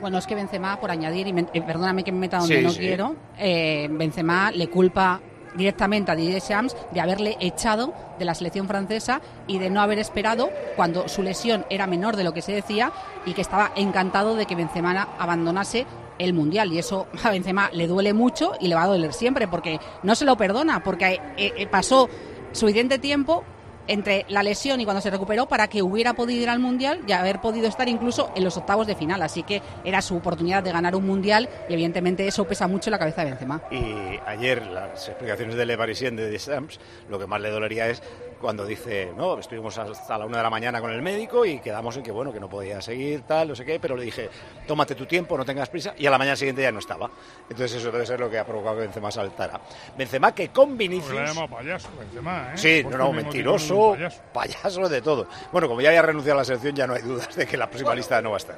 Bueno, 0.00 0.18
es 0.18 0.26
que 0.26 0.34
Benzema, 0.34 0.78
por 0.80 0.90
añadir, 0.90 1.28
y 1.28 1.32
me, 1.32 1.46
eh, 1.52 1.62
perdóname 1.62 2.02
que 2.02 2.10
me 2.10 2.18
meta 2.18 2.38
donde 2.38 2.58
Sí, 2.58 2.62
no 2.64 2.70
sí. 2.70 2.80
quiero, 2.80 3.14
eh, 3.38 3.86
Benzema 3.90 4.50
le 4.50 4.68
culpa 4.68 5.20
directamente 5.54 6.10
a 6.10 6.16
Didier 6.16 6.34
Deschamps 6.34 6.76
de 6.92 7.00
haberle 7.00 7.36
echado 7.40 7.94
de 8.18 8.24
la 8.24 8.34
selección 8.34 8.68
francesa 8.68 9.20
y 9.46 9.58
de 9.58 9.70
no 9.70 9.80
haber 9.80 9.98
esperado 9.98 10.50
cuando 10.76 11.08
su 11.08 11.22
lesión 11.22 11.64
era 11.70 11.86
menor 11.86 12.16
de 12.16 12.24
lo 12.24 12.32
que 12.32 12.42
se 12.42 12.52
decía 12.52 12.92
y 13.26 13.32
que 13.32 13.40
estaba 13.40 13.72
encantado 13.76 14.36
de 14.36 14.46
que 14.46 14.54
Benzema 14.54 15.08
abandonase 15.18 15.86
el 16.18 16.32
mundial. 16.32 16.72
Y 16.72 16.78
eso 16.78 17.06
a 17.22 17.30
Benzema 17.30 17.70
le 17.72 17.86
duele 17.86 18.12
mucho 18.12 18.52
y 18.60 18.68
le 18.68 18.74
va 18.74 18.84
a 18.84 18.88
doler 18.88 19.12
siempre 19.12 19.48
porque 19.48 19.80
no 20.02 20.14
se 20.14 20.24
lo 20.24 20.36
perdona 20.36 20.82
porque 20.82 21.20
eh, 21.36 21.52
eh, 21.56 21.66
pasó 21.66 22.08
suficiente 22.52 22.98
tiempo 22.98 23.44
entre 23.86 24.24
la 24.28 24.42
lesión 24.42 24.80
y 24.80 24.84
cuando 24.84 25.00
se 25.00 25.10
recuperó 25.10 25.46
para 25.46 25.68
que 25.68 25.82
hubiera 25.82 26.14
podido 26.14 26.42
ir 26.42 26.48
al 26.48 26.58
mundial 26.58 27.00
y 27.06 27.12
haber 27.12 27.40
podido 27.40 27.68
estar 27.68 27.88
incluso 27.88 28.30
en 28.34 28.44
los 28.44 28.56
octavos 28.56 28.86
de 28.86 28.94
final 28.94 29.22
así 29.22 29.42
que 29.42 29.62
era 29.84 30.00
su 30.02 30.16
oportunidad 30.16 30.62
de 30.62 30.72
ganar 30.72 30.94
un 30.94 31.06
mundial 31.06 31.48
y 31.68 31.74
evidentemente 31.74 32.26
eso 32.26 32.44
pesa 32.44 32.66
mucho 32.66 32.90
en 32.90 32.92
la 32.92 32.98
cabeza 32.98 33.24
de 33.24 33.30
Benzema 33.30 33.62
Y 33.70 34.18
ayer 34.26 34.64
las 34.66 35.08
explicaciones 35.08 35.56
de 35.56 35.66
Le 35.66 35.76
Parisien 35.76 36.16
de 36.16 36.30
Deschamps, 36.30 36.78
lo 37.08 37.18
que 37.18 37.26
más 37.26 37.40
le 37.40 37.50
dolería 37.50 37.88
es 37.88 38.02
cuando 38.44 38.66
dice, 38.66 39.10
no, 39.16 39.38
estuvimos 39.38 39.78
hasta 39.78 40.18
la 40.18 40.26
una 40.26 40.36
de 40.36 40.42
la 40.42 40.50
mañana 40.50 40.78
con 40.78 40.92
el 40.92 41.00
médico 41.00 41.46
y 41.46 41.60
quedamos 41.60 41.96
en 41.96 42.02
que, 42.02 42.10
bueno, 42.10 42.30
que 42.30 42.38
no 42.38 42.46
podía 42.46 42.82
seguir, 42.82 43.22
tal, 43.22 43.48
no 43.48 43.54
sé 43.54 43.64
qué, 43.64 43.80
pero 43.80 43.96
le 43.96 44.04
dije, 44.04 44.28
tómate 44.66 44.94
tu 44.94 45.06
tiempo, 45.06 45.38
no 45.38 45.46
tengas 45.46 45.70
prisa, 45.70 45.94
y 45.96 46.04
a 46.04 46.10
la 46.10 46.18
mañana 46.18 46.36
siguiente 46.36 46.60
ya 46.60 46.70
no 46.70 46.78
estaba. 46.78 47.10
Entonces 47.48 47.80
eso 47.80 47.90
debe 47.90 48.04
ser 48.04 48.20
lo 48.20 48.28
que 48.28 48.38
ha 48.38 48.44
provocado 48.44 48.76
que 48.76 48.82
Benzema 48.82 49.10
saltara. 49.10 49.58
Benzema 49.96 50.34
que 50.34 50.48
con 50.48 50.76
Vinicius... 50.76 51.06
Porque 51.06 51.22
le 51.22 51.34
llama 51.34 51.48
payaso, 51.48 51.88
Benzema, 51.98 52.50
¿eh? 52.52 52.58
Sí, 52.58 52.84
no, 52.84 52.98
no, 52.98 53.12
mentiroso, 53.12 53.73
payaso. 53.92 54.22
payaso 54.32 54.88
de 54.88 55.02
todo. 55.02 55.26
Bueno, 55.52 55.68
como 55.68 55.80
ya 55.80 55.88
había 55.90 56.02
renunciado 56.02 56.38
a 56.38 56.42
la 56.42 56.44
selección, 56.44 56.74
ya 56.74 56.86
no 56.86 56.94
hay 56.94 57.02
dudas 57.02 57.34
de 57.34 57.46
que 57.46 57.56
la 57.56 57.66
próxima 57.68 57.94
lista 57.94 58.20
no 58.22 58.30
va 58.30 58.36
a 58.36 58.38
estar. 58.38 58.56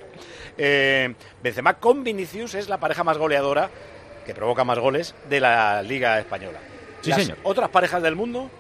Eh, 0.59 1.15
Benzema 1.43 1.75
con 1.75 2.03
Vinicius 2.05 2.55
es 2.55 2.69
la 2.69 2.79
pareja 2.79 3.05
más 3.05 3.19
goleadora, 3.19 3.71
que 4.25 4.35
provoca 4.35 4.65
más 4.65 4.79
goles, 4.79 5.15
de 5.29 5.41
la 5.41 5.83
Liga 5.83 6.19
Española. 6.19 6.59
Sí, 7.03 7.11
Las 7.11 7.21
señor. 7.23 7.39
otras 7.45 7.69
parejas 7.71 8.03
del 8.03 8.17
mundo, 8.17 8.51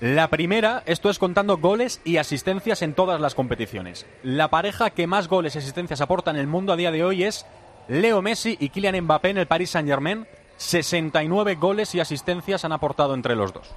La 0.00 0.26
primera, 0.28 0.82
esto 0.86 1.10
es 1.10 1.18
contando 1.20 1.58
goles 1.58 2.00
y 2.04 2.16
asistencias 2.16 2.82
en 2.82 2.92
todas 2.94 3.20
las 3.20 3.36
competiciones. 3.36 4.04
La 4.24 4.48
pareja 4.48 4.90
que 4.90 5.06
más 5.06 5.28
goles 5.28 5.54
y 5.54 5.58
asistencias 5.58 6.00
aporta 6.00 6.32
en 6.32 6.38
el 6.38 6.48
mundo 6.48 6.72
a 6.72 6.76
día 6.76 6.90
de 6.90 7.04
hoy 7.04 7.22
es 7.22 7.46
Leo 7.86 8.20
Messi 8.20 8.56
y 8.58 8.70
Kylian 8.70 9.00
Mbappé 9.02 9.30
en 9.30 9.38
el 9.38 9.46
Paris 9.46 9.70
Saint-Germain. 9.70 10.26
69 10.56 11.54
goles 11.56 11.94
y 11.94 12.00
asistencias 12.00 12.64
han 12.64 12.72
aportado 12.72 13.14
entre 13.14 13.36
los 13.36 13.52
dos. 13.52 13.70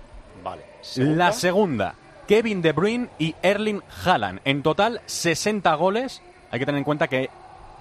Vale. 0.43 0.63
La 0.95 1.31
segunda, 1.31 1.93
Kevin 2.28 2.61
De 2.61 2.71
Bruyne 2.71 3.09
y 3.19 3.36
Erling 3.41 3.82
Haaland. 4.03 4.41
En 4.45 4.63
total, 4.63 5.01
60 5.05 5.73
goles. 5.76 6.21
Hay 6.51 6.59
que 6.59 6.65
tener 6.65 6.80
en 6.80 6.84
cuenta 6.84 7.07
que 7.07 7.30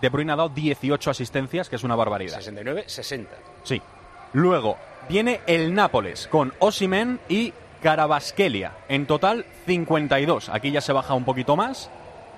De 0.01 0.09
Bruyne 0.09 0.32
ha 0.32 0.36
dado 0.36 0.49
18 0.51 1.11
asistencias, 1.11 1.68
que 1.68 1.76
es 1.76 1.84
una 1.84 1.97
barbaridad. 1.97 2.36
69, 2.36 2.84
60. 2.86 3.30
Sí. 3.62 3.80
Luego 4.32 4.76
viene 5.09 5.40
el 5.47 5.74
Nápoles 5.74 6.26
con 6.26 6.53
Osimen 6.59 7.20
y 7.28 7.53
Carabasquelia. 7.82 8.72
En 8.88 9.07
total, 9.07 9.45
52. 9.66 10.49
Aquí 10.49 10.70
ya 10.70 10.80
se 10.80 10.92
baja 10.92 11.14
un 11.14 11.24
poquito 11.24 11.57
más. 11.57 11.90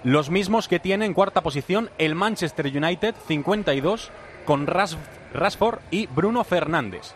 Los 0.04 0.30
mismos 0.30 0.68
que 0.68 0.78
tiene 0.78 1.06
en 1.06 1.14
cuarta 1.14 1.42
posición 1.42 1.90
el 1.98 2.14
Manchester 2.14 2.66
United, 2.66 3.14
52, 3.26 4.10
con 4.44 4.66
Ras 4.66 4.96
Rashford 5.32 5.80
y 5.90 6.06
Bruno 6.06 6.44
Fernández. 6.44 7.14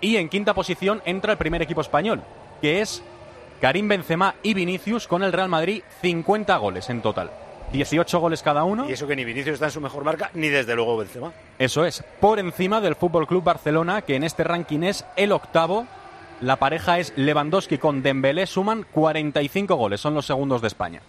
Y 0.00 0.16
en 0.16 0.28
quinta 0.28 0.54
posición 0.54 1.02
entra 1.04 1.32
el 1.32 1.38
primer 1.38 1.62
equipo 1.62 1.80
español, 1.80 2.22
que 2.60 2.80
es 2.80 3.02
Karim 3.60 3.88
Benzema 3.88 4.34
y 4.42 4.54
Vinicius 4.54 5.06
con 5.06 5.22
el 5.22 5.32
Real 5.32 5.48
Madrid, 5.48 5.82
50 6.02 6.56
goles 6.58 6.90
en 6.90 7.00
total. 7.00 7.30
18 7.72 8.20
goles 8.20 8.42
cada 8.42 8.64
uno. 8.64 8.88
Y 8.88 8.92
eso 8.92 9.06
que 9.06 9.16
ni 9.16 9.24
Vinicius 9.24 9.54
está 9.54 9.66
en 9.66 9.72
su 9.72 9.80
mejor 9.80 10.04
marca, 10.04 10.30
ni 10.34 10.48
desde 10.48 10.74
luego 10.74 10.96
Benzema. 10.96 11.32
Eso 11.58 11.84
es, 11.84 12.04
por 12.20 12.38
encima 12.38 12.80
del 12.80 12.94
Fútbol 12.94 13.26
Club 13.26 13.42
Barcelona, 13.42 14.02
que 14.02 14.14
en 14.14 14.24
este 14.24 14.44
ranking 14.44 14.82
es 14.82 15.04
el 15.16 15.32
octavo. 15.32 15.86
La 16.40 16.56
pareja 16.56 16.98
es 16.98 17.12
Lewandowski 17.16 17.78
con 17.78 18.02
Dembélé, 18.02 18.46
suman 18.46 18.84
45 18.92 19.74
goles, 19.74 20.00
son 20.00 20.14
los 20.14 20.26
segundos 20.26 20.60
de 20.60 20.68
España. 20.68 21.00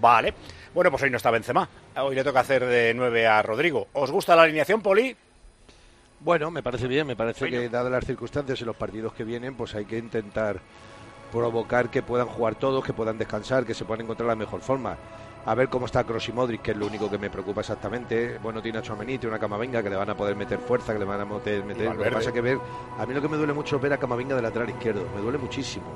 Vale. 0.00 0.34
Bueno, 0.74 0.90
pues 0.90 1.02
hoy 1.02 1.10
no 1.10 1.16
está 1.16 1.30
Benzema. 1.30 1.68
Hoy 1.96 2.14
le 2.14 2.22
toca 2.22 2.40
hacer 2.40 2.66
de 2.66 2.92
9 2.94 3.26
a 3.26 3.40
Rodrigo. 3.42 3.88
¿Os 3.94 4.10
gusta 4.10 4.36
la 4.36 4.42
alineación, 4.42 4.82
Poli? 4.82 5.16
Bueno, 6.20 6.50
me 6.50 6.62
parece 6.62 6.86
bien, 6.86 7.06
me 7.06 7.16
parece 7.16 7.48
que 7.48 7.68
dadas 7.68 7.90
las 7.90 8.04
circunstancias 8.04 8.60
y 8.60 8.64
los 8.64 8.76
partidos 8.76 9.12
que 9.12 9.24
vienen, 9.24 9.54
pues 9.54 9.74
hay 9.74 9.84
que 9.84 9.98
intentar 9.98 10.60
provocar 11.30 11.90
que 11.90 12.02
puedan 12.02 12.26
jugar 12.26 12.54
todos, 12.54 12.84
que 12.84 12.92
puedan 12.92 13.18
descansar, 13.18 13.64
que 13.64 13.74
se 13.74 13.84
puedan 13.84 14.04
encontrar 14.04 14.28
la 14.28 14.36
mejor 14.36 14.60
forma. 14.60 14.96
A 15.44 15.54
ver 15.54 15.68
cómo 15.68 15.86
está 15.86 16.02
Kroos 16.02 16.28
y 16.28 16.32
Modric, 16.32 16.60
que 16.60 16.72
es 16.72 16.76
lo 16.76 16.86
único 16.86 17.08
que 17.08 17.18
me 17.18 17.30
preocupa 17.30 17.60
exactamente. 17.60 18.38
Bueno, 18.38 18.60
tiene 18.60 18.78
a 18.78 18.82
Chouameni, 18.82 19.18
tiene 19.18 19.28
una 19.28 19.38
Camavinga 19.38 19.80
que 19.80 19.90
le 19.90 19.94
van 19.94 20.10
a 20.10 20.16
poder 20.16 20.34
meter 20.34 20.58
fuerza, 20.58 20.92
que 20.92 20.98
le 20.98 21.04
van 21.04 21.20
a 21.20 21.24
meter... 21.24 21.64
meter. 21.64 21.94
Lo 21.94 22.02
que 22.02 22.10
pasa 22.10 22.32
que 22.32 22.40
ver, 22.40 22.58
a 22.98 23.06
mí 23.06 23.14
lo 23.14 23.22
que 23.22 23.28
me 23.28 23.36
duele 23.36 23.52
mucho 23.52 23.76
es 23.76 23.82
ver 23.82 23.92
a 23.92 23.98
Camavinga 23.98 24.34
de 24.34 24.42
lateral 24.42 24.70
izquierdo, 24.70 25.06
me 25.14 25.20
duele 25.20 25.38
muchísimo. 25.38 25.86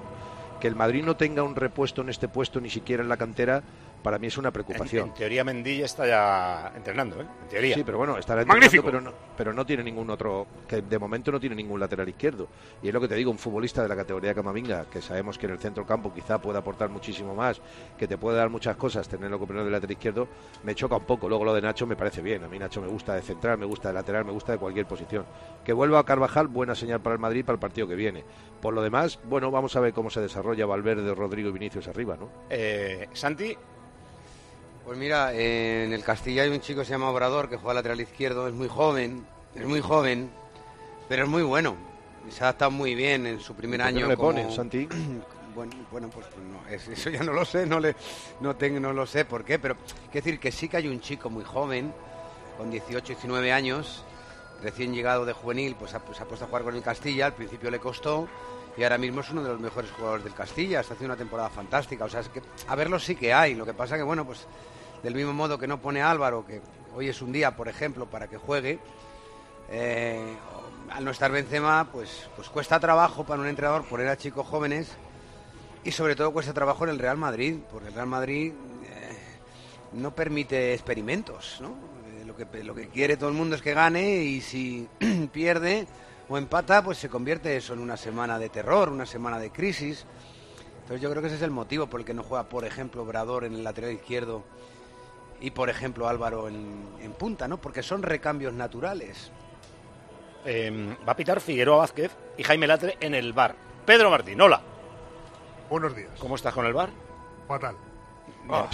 Que 0.61 0.69
el 0.69 0.77
Madrid 0.77 1.03
no 1.05 1.17
tenga 1.17 1.43
un 1.43 1.57
repuesto 1.57 2.03
en 2.03 2.11
este 2.11 2.29
puesto, 2.29 2.61
ni 2.61 2.71
siquiera 2.71 3.03
en 3.03 3.09
la 3.09 3.17
cantera, 3.17 3.65
para 4.03 4.19
mí 4.19 4.27
es 4.29 4.39
una 4.39 4.51
preocupación. 4.51 5.05
En, 5.05 5.09
en 5.11 5.15
teoría 5.15 5.45
Mendilla 5.45 5.85
está 5.85 6.07
ya 6.07 6.73
entrenando, 6.77 7.21
¿eh? 7.21 7.27
En 7.43 7.49
teoría. 7.49 7.75
Sí, 7.75 7.85
pero 7.85 7.99
bueno, 7.99 8.19
estará 8.19 8.45
Magnífico. 8.45 8.87
entrenando, 8.87 9.11
pero 9.13 9.29
no, 9.31 9.35
pero 9.37 9.53
no 9.53 9.67
tiene 9.67 9.83
ningún 9.83 10.11
otro, 10.11 10.47
que 10.67 10.83
de 10.83 10.99
momento 10.99 11.31
no 11.33 11.41
tiene 11.41 11.57
ningún 11.57 11.79
lateral 11.81 12.09
izquierdo. 12.09 12.49
Y 12.83 12.89
es 12.89 12.95
lo 12.95 13.01
que 13.01 13.09
te 13.09 13.15
digo, 13.15 13.31
un 13.31 13.39
futbolista 13.39 13.83
de 13.83 13.89
la 13.89 13.97
categoría 13.97 14.35
Camavinga, 14.35 14.87
que 14.91 15.01
sabemos 15.03 15.39
que 15.39 15.47
en 15.47 15.53
el 15.53 15.59
centro 15.59 15.85
campo 15.87 16.13
quizá 16.13 16.41
pueda 16.41 16.61
aportar 16.61 16.89
muchísimo 16.91 17.35
más, 17.35 17.61
que 17.99 18.07
te 18.07 18.17
puede 18.19 18.37
dar 18.37 18.49
muchas 18.51 18.77
cosas, 18.77 19.09
tenerlo 19.09 19.39
como 19.39 19.49
primero 19.49 19.65
de 19.65 19.71
lateral 19.73 19.93
izquierdo, 19.93 20.29
me 20.63 20.75
choca 20.75 20.97
un 20.97 21.05
poco. 21.05 21.29
Luego 21.29 21.45
lo 21.45 21.55
de 21.55 21.63
Nacho 21.63 21.87
me 21.87 21.97
parece 21.97 22.23
bien. 22.23 22.45
A 22.45 22.49
mí 22.49 22.59
Nacho 22.59 22.81
me 22.81 22.89
gusta 22.89 23.15
de 23.15 23.23
central, 23.23 23.59
me 23.59 23.67
gusta 23.67 23.89
de 23.89 23.95
lateral, 23.95 24.25
me 24.25 24.33
gusta 24.33 24.53
de 24.53 24.59
cualquier 24.59 24.87
posición. 24.87 25.25
Que 25.65 25.73
vuelva 25.73 25.99
a 25.99 26.05
Carvajal, 26.05 26.49
buena 26.49 26.75
señal 26.75 27.01
para 27.01 27.15
el 27.15 27.21
Madrid 27.21 27.45
para 27.45 27.55
el 27.55 27.61
partido 27.61 27.87
que 27.87 27.95
viene. 27.95 28.25
Por 28.61 28.75
lo 28.75 28.83
demás, 28.83 29.19
bueno, 29.25 29.51
vamos 29.51 29.75
a 29.77 29.81
ver 29.81 29.93
cómo 29.93 30.11
se 30.11 30.21
desarrolla 30.21 30.67
Valverde, 30.67 31.15
Rodrigo 31.15 31.49
y 31.49 31.53
Vinicius 31.53 31.89
arriba, 31.89 32.17
¿no? 32.17 32.31
Eh, 32.51 33.09
Santi, 33.13 33.57
Pues 34.85 34.99
mira, 34.99 35.33
eh, 35.35 35.85
en 35.85 35.93
el 35.93 36.03
Castilla 36.03 36.43
hay 36.43 36.51
un 36.51 36.61
chico 36.61 36.81
que 36.81 36.87
se 36.87 36.93
llama 36.93 37.11
Obrador 37.11 37.49
que 37.49 37.57
juega 37.57 37.75
lateral 37.75 38.01
izquierdo, 38.01 38.49
es 38.49 38.55
muy 38.55 38.69
joven, 38.69 39.27
es 39.55 39.65
muy 39.67 39.81
joven, 39.81 40.31
pero 41.09 41.25
es 41.25 41.29
muy 41.29 41.43
bueno. 41.43 41.77
Se 42.31 42.41
ha 42.43 42.49
adaptado 42.49 42.71
muy 42.71 42.95
bien 42.95 43.27
en 43.27 43.41
su 43.41 43.55
primer 43.55 43.81
¿Y 43.81 43.83
por 43.83 43.89
qué 43.93 43.97
año. 43.97 44.05
no 44.07 44.11
le 44.11 44.17
como- 44.17 44.51
Santi? 44.55 44.89
Bueno, 45.53 45.73
bueno, 45.91 46.09
pues, 46.11 46.27
no, 46.49 46.69
es- 46.73 46.87
eso 46.87 47.11
ya 47.11 47.25
no 47.25 47.33
lo 47.33 47.45
sé, 47.45 47.67
no 47.67 47.81
le, 47.81 47.97
no 48.41 48.55
tengo, 48.55 48.79
no 48.79 48.93
lo 48.93 49.05
sé 49.05 49.25
por 49.25 49.45
qué, 49.45 49.59
pero 49.59 49.75
quiero 50.13 50.25
decir 50.25 50.39
que 50.39 50.53
sí 50.53 50.69
que 50.69 50.77
hay 50.77 50.87
un 50.87 51.01
chico 51.01 51.29
muy 51.29 51.43
joven, 51.43 51.93
con 52.57 52.71
18, 52.71 53.05
19 53.15 53.53
años, 53.53 54.05
recién 54.63 54.95
llegado 54.95 55.25
de 55.25 55.33
juvenil, 55.33 55.75
pues 55.77 55.93
ha, 55.93 55.99
pues 55.99 56.21
ha 56.21 56.25
puesto 56.25 56.45
a 56.45 56.49
jugar 56.49 56.63
con 56.63 56.77
el 56.77 56.83
Castilla, 56.83 57.27
al 57.27 57.33
principio 57.35 57.69
le 57.69 57.81
costó 57.81 58.29
y 58.77 58.83
ahora 58.83 58.99
mismo 58.99 59.21
es 59.21 59.31
uno 59.31 59.43
de 59.43 59.51
los 59.51 59.61
mejores 59.61 59.91
jugadores 59.91 60.25
del 60.25 60.35
Castilla, 60.35 60.81
está 60.81 60.95
haciendo 60.95 61.15
una 61.15 61.19
temporada 61.19 61.51
fantástica, 61.51 62.05
o 62.05 62.09
sea, 62.09 62.21
es 62.21 62.29
que 62.29 62.43
a 62.69 62.75
verlo 62.75 62.99
sí 62.99 63.17
que 63.17 63.33
hay, 63.33 63.55
lo 63.55 63.67
que 63.67 63.75
pasa 63.75 63.97
que 63.97 64.03
bueno, 64.03 64.25
pues 64.25 64.47
del 65.03 65.15
mismo 65.15 65.33
modo 65.33 65.59
que 65.59 65.67
no 65.67 65.81
pone 65.81 66.03
Álvaro, 66.03 66.47
que 66.47 66.61
hoy 66.95 67.09
es 67.09 67.23
un 67.23 67.33
día, 67.33 67.57
por 67.57 67.69
ejemplo, 67.69 68.07
para 68.07 68.29
que 68.29 68.37
juegue, 68.37 68.79
eh, 69.71 70.37
al 70.91 71.05
no 71.05 71.11
estar 71.11 71.31
Benzema, 71.31 71.89
pues, 71.91 72.29
pues 72.37 72.49
cuesta 72.49 72.81
trabajo 72.81 73.25
para 73.25 73.41
un 73.41 73.49
entrenador 73.49 73.85
poner 73.85 74.09
a 74.09 74.17
chicos 74.17 74.47
jóvenes 74.47 74.89
y 75.85 75.93
sobre 75.93 76.17
todo 76.17 76.33
cuesta 76.33 76.53
trabajo 76.53 76.85
en 76.85 76.91
el 76.91 76.99
Real 76.99 77.17
Madrid, 77.17 77.59
porque 77.71 77.89
el 77.89 77.95
Real 77.95 78.07
Madrid 78.07 78.53
eh, 78.85 79.19
no 79.93 80.15
permite 80.15 80.75
experimentos, 80.75 81.59
¿no? 81.61 81.69
Eh, 82.09 82.25
lo, 82.27 82.37
que, 82.37 82.65
lo 82.65 82.75
que 82.75 82.89
quiere 82.89 83.17
todo 83.17 83.31
el 83.31 83.37
mundo 83.37 83.57
es 83.57 83.63
que 83.63 83.75
gane 83.75 84.23
y 84.23 84.41
si 84.41 84.89
pierde 85.33 85.87
o 86.31 86.39
empata, 86.39 86.83
pues 86.83 86.97
se 86.97 87.09
convierte 87.09 87.57
eso 87.57 87.73
en 87.75 87.81
una 87.81 87.97
semana 87.97 88.39
de 88.39 88.49
terror, 88.49 88.89
una 88.89 89.05
semana 89.05 89.39
de 89.41 89.51
crisis. 89.51 90.07
Entonces 90.83 91.03
yo 91.03 91.11
creo 91.11 91.21
que 91.21 91.27
ese 91.27 91.37
es 91.37 91.43
el 91.43 91.51
motivo 91.51 91.89
por 91.89 92.01
el 92.01 92.07
que 92.07 92.15
no 92.15 92.23
juega, 92.23 92.49
por 92.49 92.65
ejemplo, 92.65 93.03
Obrador 93.03 93.45
en 93.45 93.55
el 93.55 93.65
lateral 93.65 93.91
izquierdo 93.91 94.45
y, 95.41 95.51
por 95.51 95.69
ejemplo, 95.69 96.09
Álvaro 96.09 96.47
en, 96.49 96.85
en 97.03 97.13
punta, 97.13 97.49
¿no? 97.49 97.61
Porque 97.61 97.83
son 97.83 98.03
recambios 98.03 98.53
naturales. 98.53 99.33
eh, 100.45 100.97
va 101.07 101.13
a 101.13 101.17
pitar 101.17 101.41
Figueroa 101.41 101.79
Vázquez 101.79 102.13
y 102.39 102.45
Jaime 102.45 102.67
Latre 102.67 102.97
en 103.01 103.15
el 103.15 103.33
bar. 103.33 103.57
Pedro 103.85 104.09
Martín, 104.11 104.41
hola. 104.41 104.61
Buenos 105.69 105.95
días. 105.97 106.11
¿Cómo 106.21 106.37
estás 106.37 106.55
con 106.55 106.65
el 106.65 106.73
bar? 106.73 106.91
Fatal. 107.49 107.77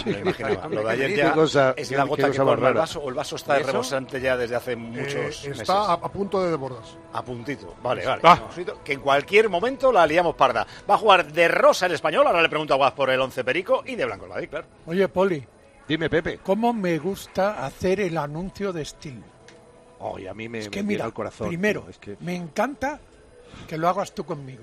Me 0.05 0.11
lo 0.13 0.19
imaginaba. 0.19 0.67
Lo 0.71 0.83
de 0.83 0.89
ayer 0.91 1.15
ya 1.15 1.33
cosa- 1.33 1.73
es 1.77 1.91
la 1.91 2.03
gota 2.03 2.29
que 2.31 2.37
el 2.37 2.73
vaso 2.73 2.99
o 3.01 3.09
el 3.09 3.15
vaso 3.15 3.35
está 3.35 3.59
rebosante 3.59 4.19
ya 4.19 4.35
desde 4.37 4.55
hace 4.55 4.75
muchos 4.75 5.13
Eh, 5.15 5.49
meses. 5.49 5.59
está 5.61 5.73
a, 5.85 5.93
a 5.93 6.11
punto 6.11 6.41
de 6.43 6.49
desbordarse. 6.51 6.95
A 7.13 7.23
puntito. 7.23 7.75
Vale, 7.81 8.05
vale. 8.05 8.21
Ah. 8.25 8.41
Que 8.83 8.93
en 8.93 8.99
cualquier 9.01 9.49
momento 9.49 9.91
la 9.91 10.05
liamos 10.07 10.35
parda. 10.35 10.65
Va 10.89 10.95
a 10.95 10.97
jugar 10.97 11.31
de 11.31 11.47
rosa 11.47 11.85
el 11.85 11.93
español. 11.93 12.25
Ahora 12.27 12.41
le 12.41 12.49
pregunto 12.49 12.73
a 12.73 12.77
Guas 12.77 12.91
por 12.93 13.09
el 13.09 13.19
11 13.21 13.43
Perico 13.43 13.83
y 13.85 13.95
de 13.95 14.05
blanco 14.05 14.25
el 14.25 14.29
Madrid, 14.31 14.49
claro. 14.49 14.67
Oye, 14.85 15.07
Poli. 15.07 15.45
Dime, 15.87 16.09
Pepe. 16.09 16.39
¿Cómo 16.43 16.73
me 16.73 16.97
gusta 16.99 17.65
hacer 17.65 18.01
el 18.01 18.17
anuncio 18.17 18.73
de 18.73 18.83
Steel? 18.83 19.23
Oye, 19.99 20.27
a 20.29 20.33
mí 20.33 20.47
me, 20.49 20.59
Es 20.59 20.69
que 20.69 20.83
me 20.83 20.89
mira, 20.89 21.05
al 21.05 21.13
corazón. 21.13 21.47
primero, 21.47 21.81
tío, 21.81 21.89
es 21.91 21.97
que, 21.97 22.17
me 22.19 22.35
encanta 22.35 22.99
que 23.67 23.77
lo 23.77 23.87
hagas 23.89 24.13
tú 24.13 24.25
conmigo. 24.25 24.61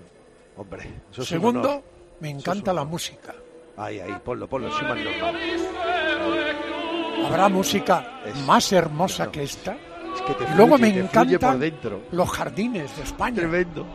hombre, 0.56 0.82
eso 1.10 1.22
es 1.22 1.30
un 1.32 1.36
Segundo, 1.38 1.68
honor. 1.70 1.82
me 2.20 2.28
Eso 2.30 2.38
es 2.38 2.42
encanta 2.44 2.70
un 2.72 2.76
la 2.76 2.84
música. 2.84 3.34
Ahí, 3.76 3.98
ahí, 4.00 4.14
ponlo, 4.24 4.46
ponlo, 4.48 4.68
más 4.68 4.82
normal. 4.82 5.04
¿Habrá 7.26 7.48
música 7.48 8.20
Es- 8.26 8.36
más 8.46 8.72
hermosa 8.72 9.26
no. 9.26 9.32
que 9.32 9.42
esta? 9.42 9.76
Es 10.14 10.22
que 10.22 10.34
te 10.34 10.44
Y 10.44 10.56
luego 10.56 10.78
me 10.78 10.88
te 10.92 10.92
fluye 10.92 11.08
por 11.08 11.22
encantan 11.22 11.60
dentro. 11.60 12.02
los 12.12 12.30
jardines 12.30 12.96
de 12.96 13.02
España. 13.02 13.36
Tremendo. 13.36 13.86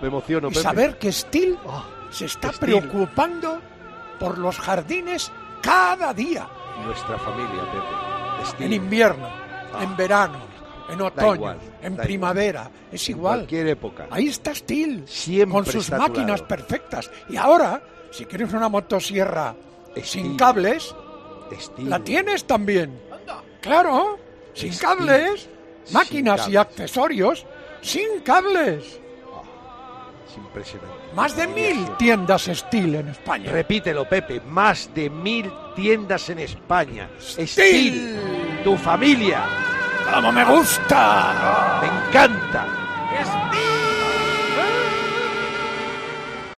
Me 0.00 0.08
emociono, 0.08 0.48
Y 0.48 0.50
Pepe. 0.50 0.62
saber 0.62 0.98
que 0.98 1.12
Steel 1.12 1.58
se 2.10 2.24
está 2.26 2.52
Steel. 2.52 2.60
preocupando 2.80 3.60
por 4.18 4.38
los 4.38 4.58
jardines 4.58 5.30
cada 5.62 6.14
día. 6.14 6.48
Nuestra 6.84 7.18
familia, 7.18 7.62
Pepe. 7.72 8.46
Steel. 8.46 8.66
En 8.66 8.72
invierno, 8.84 9.28
en 9.80 9.96
verano, 9.96 10.38
en 10.88 11.00
otoño, 11.00 11.34
igual, 11.34 11.58
en 11.82 11.96
primavera. 11.96 12.70
Es 12.90 13.08
En 13.08 13.16
igual. 13.16 13.38
cualquier 13.40 13.66
época. 13.68 14.06
Ahí 14.10 14.28
está 14.28 14.54
Steel. 14.54 15.04
Siempre 15.06 15.52
con 15.52 15.66
sus 15.66 15.90
máquinas 15.90 16.42
perfectas. 16.42 17.10
Y 17.28 17.36
ahora, 17.36 17.82
si 18.14 18.24
quieres 18.26 18.52
una 18.52 18.68
motosierra 18.68 19.56
sin 20.02 20.36
cables, 20.36 20.94
Steel. 21.60 21.90
la 21.90 21.98
tienes 21.98 22.44
también. 22.44 22.96
Claro, 23.60 24.18
sin 24.52 24.72
Steel. 24.72 24.88
cables, 24.96 25.48
Sin 25.84 25.94
máquinas 25.94 26.48
y 26.48 26.56
accesorios 26.56 27.44
sin 27.82 28.20
cables. 28.20 29.00
Es 30.28 30.36
impresionante. 30.36 30.94
Más 31.14 31.36
de 31.36 31.48
mil 31.48 31.88
tiendas 31.96 32.48
Steel 32.52 32.94
en 32.94 33.08
España. 33.08 33.50
Repítelo, 33.50 34.08
Pepe. 34.08 34.40
Más 34.40 34.94
de 34.94 35.10
mil 35.10 35.52
tiendas 35.74 36.28
en 36.30 36.38
España. 36.38 37.10
Steel. 37.20 38.60
Tu 38.62 38.76
familia. 38.76 39.42
¡Como 40.12 40.30
me 40.30 40.44
gusta! 40.44 41.80
Me 41.80 42.08
encanta. 42.08 42.66
¡Steel! 43.24 43.73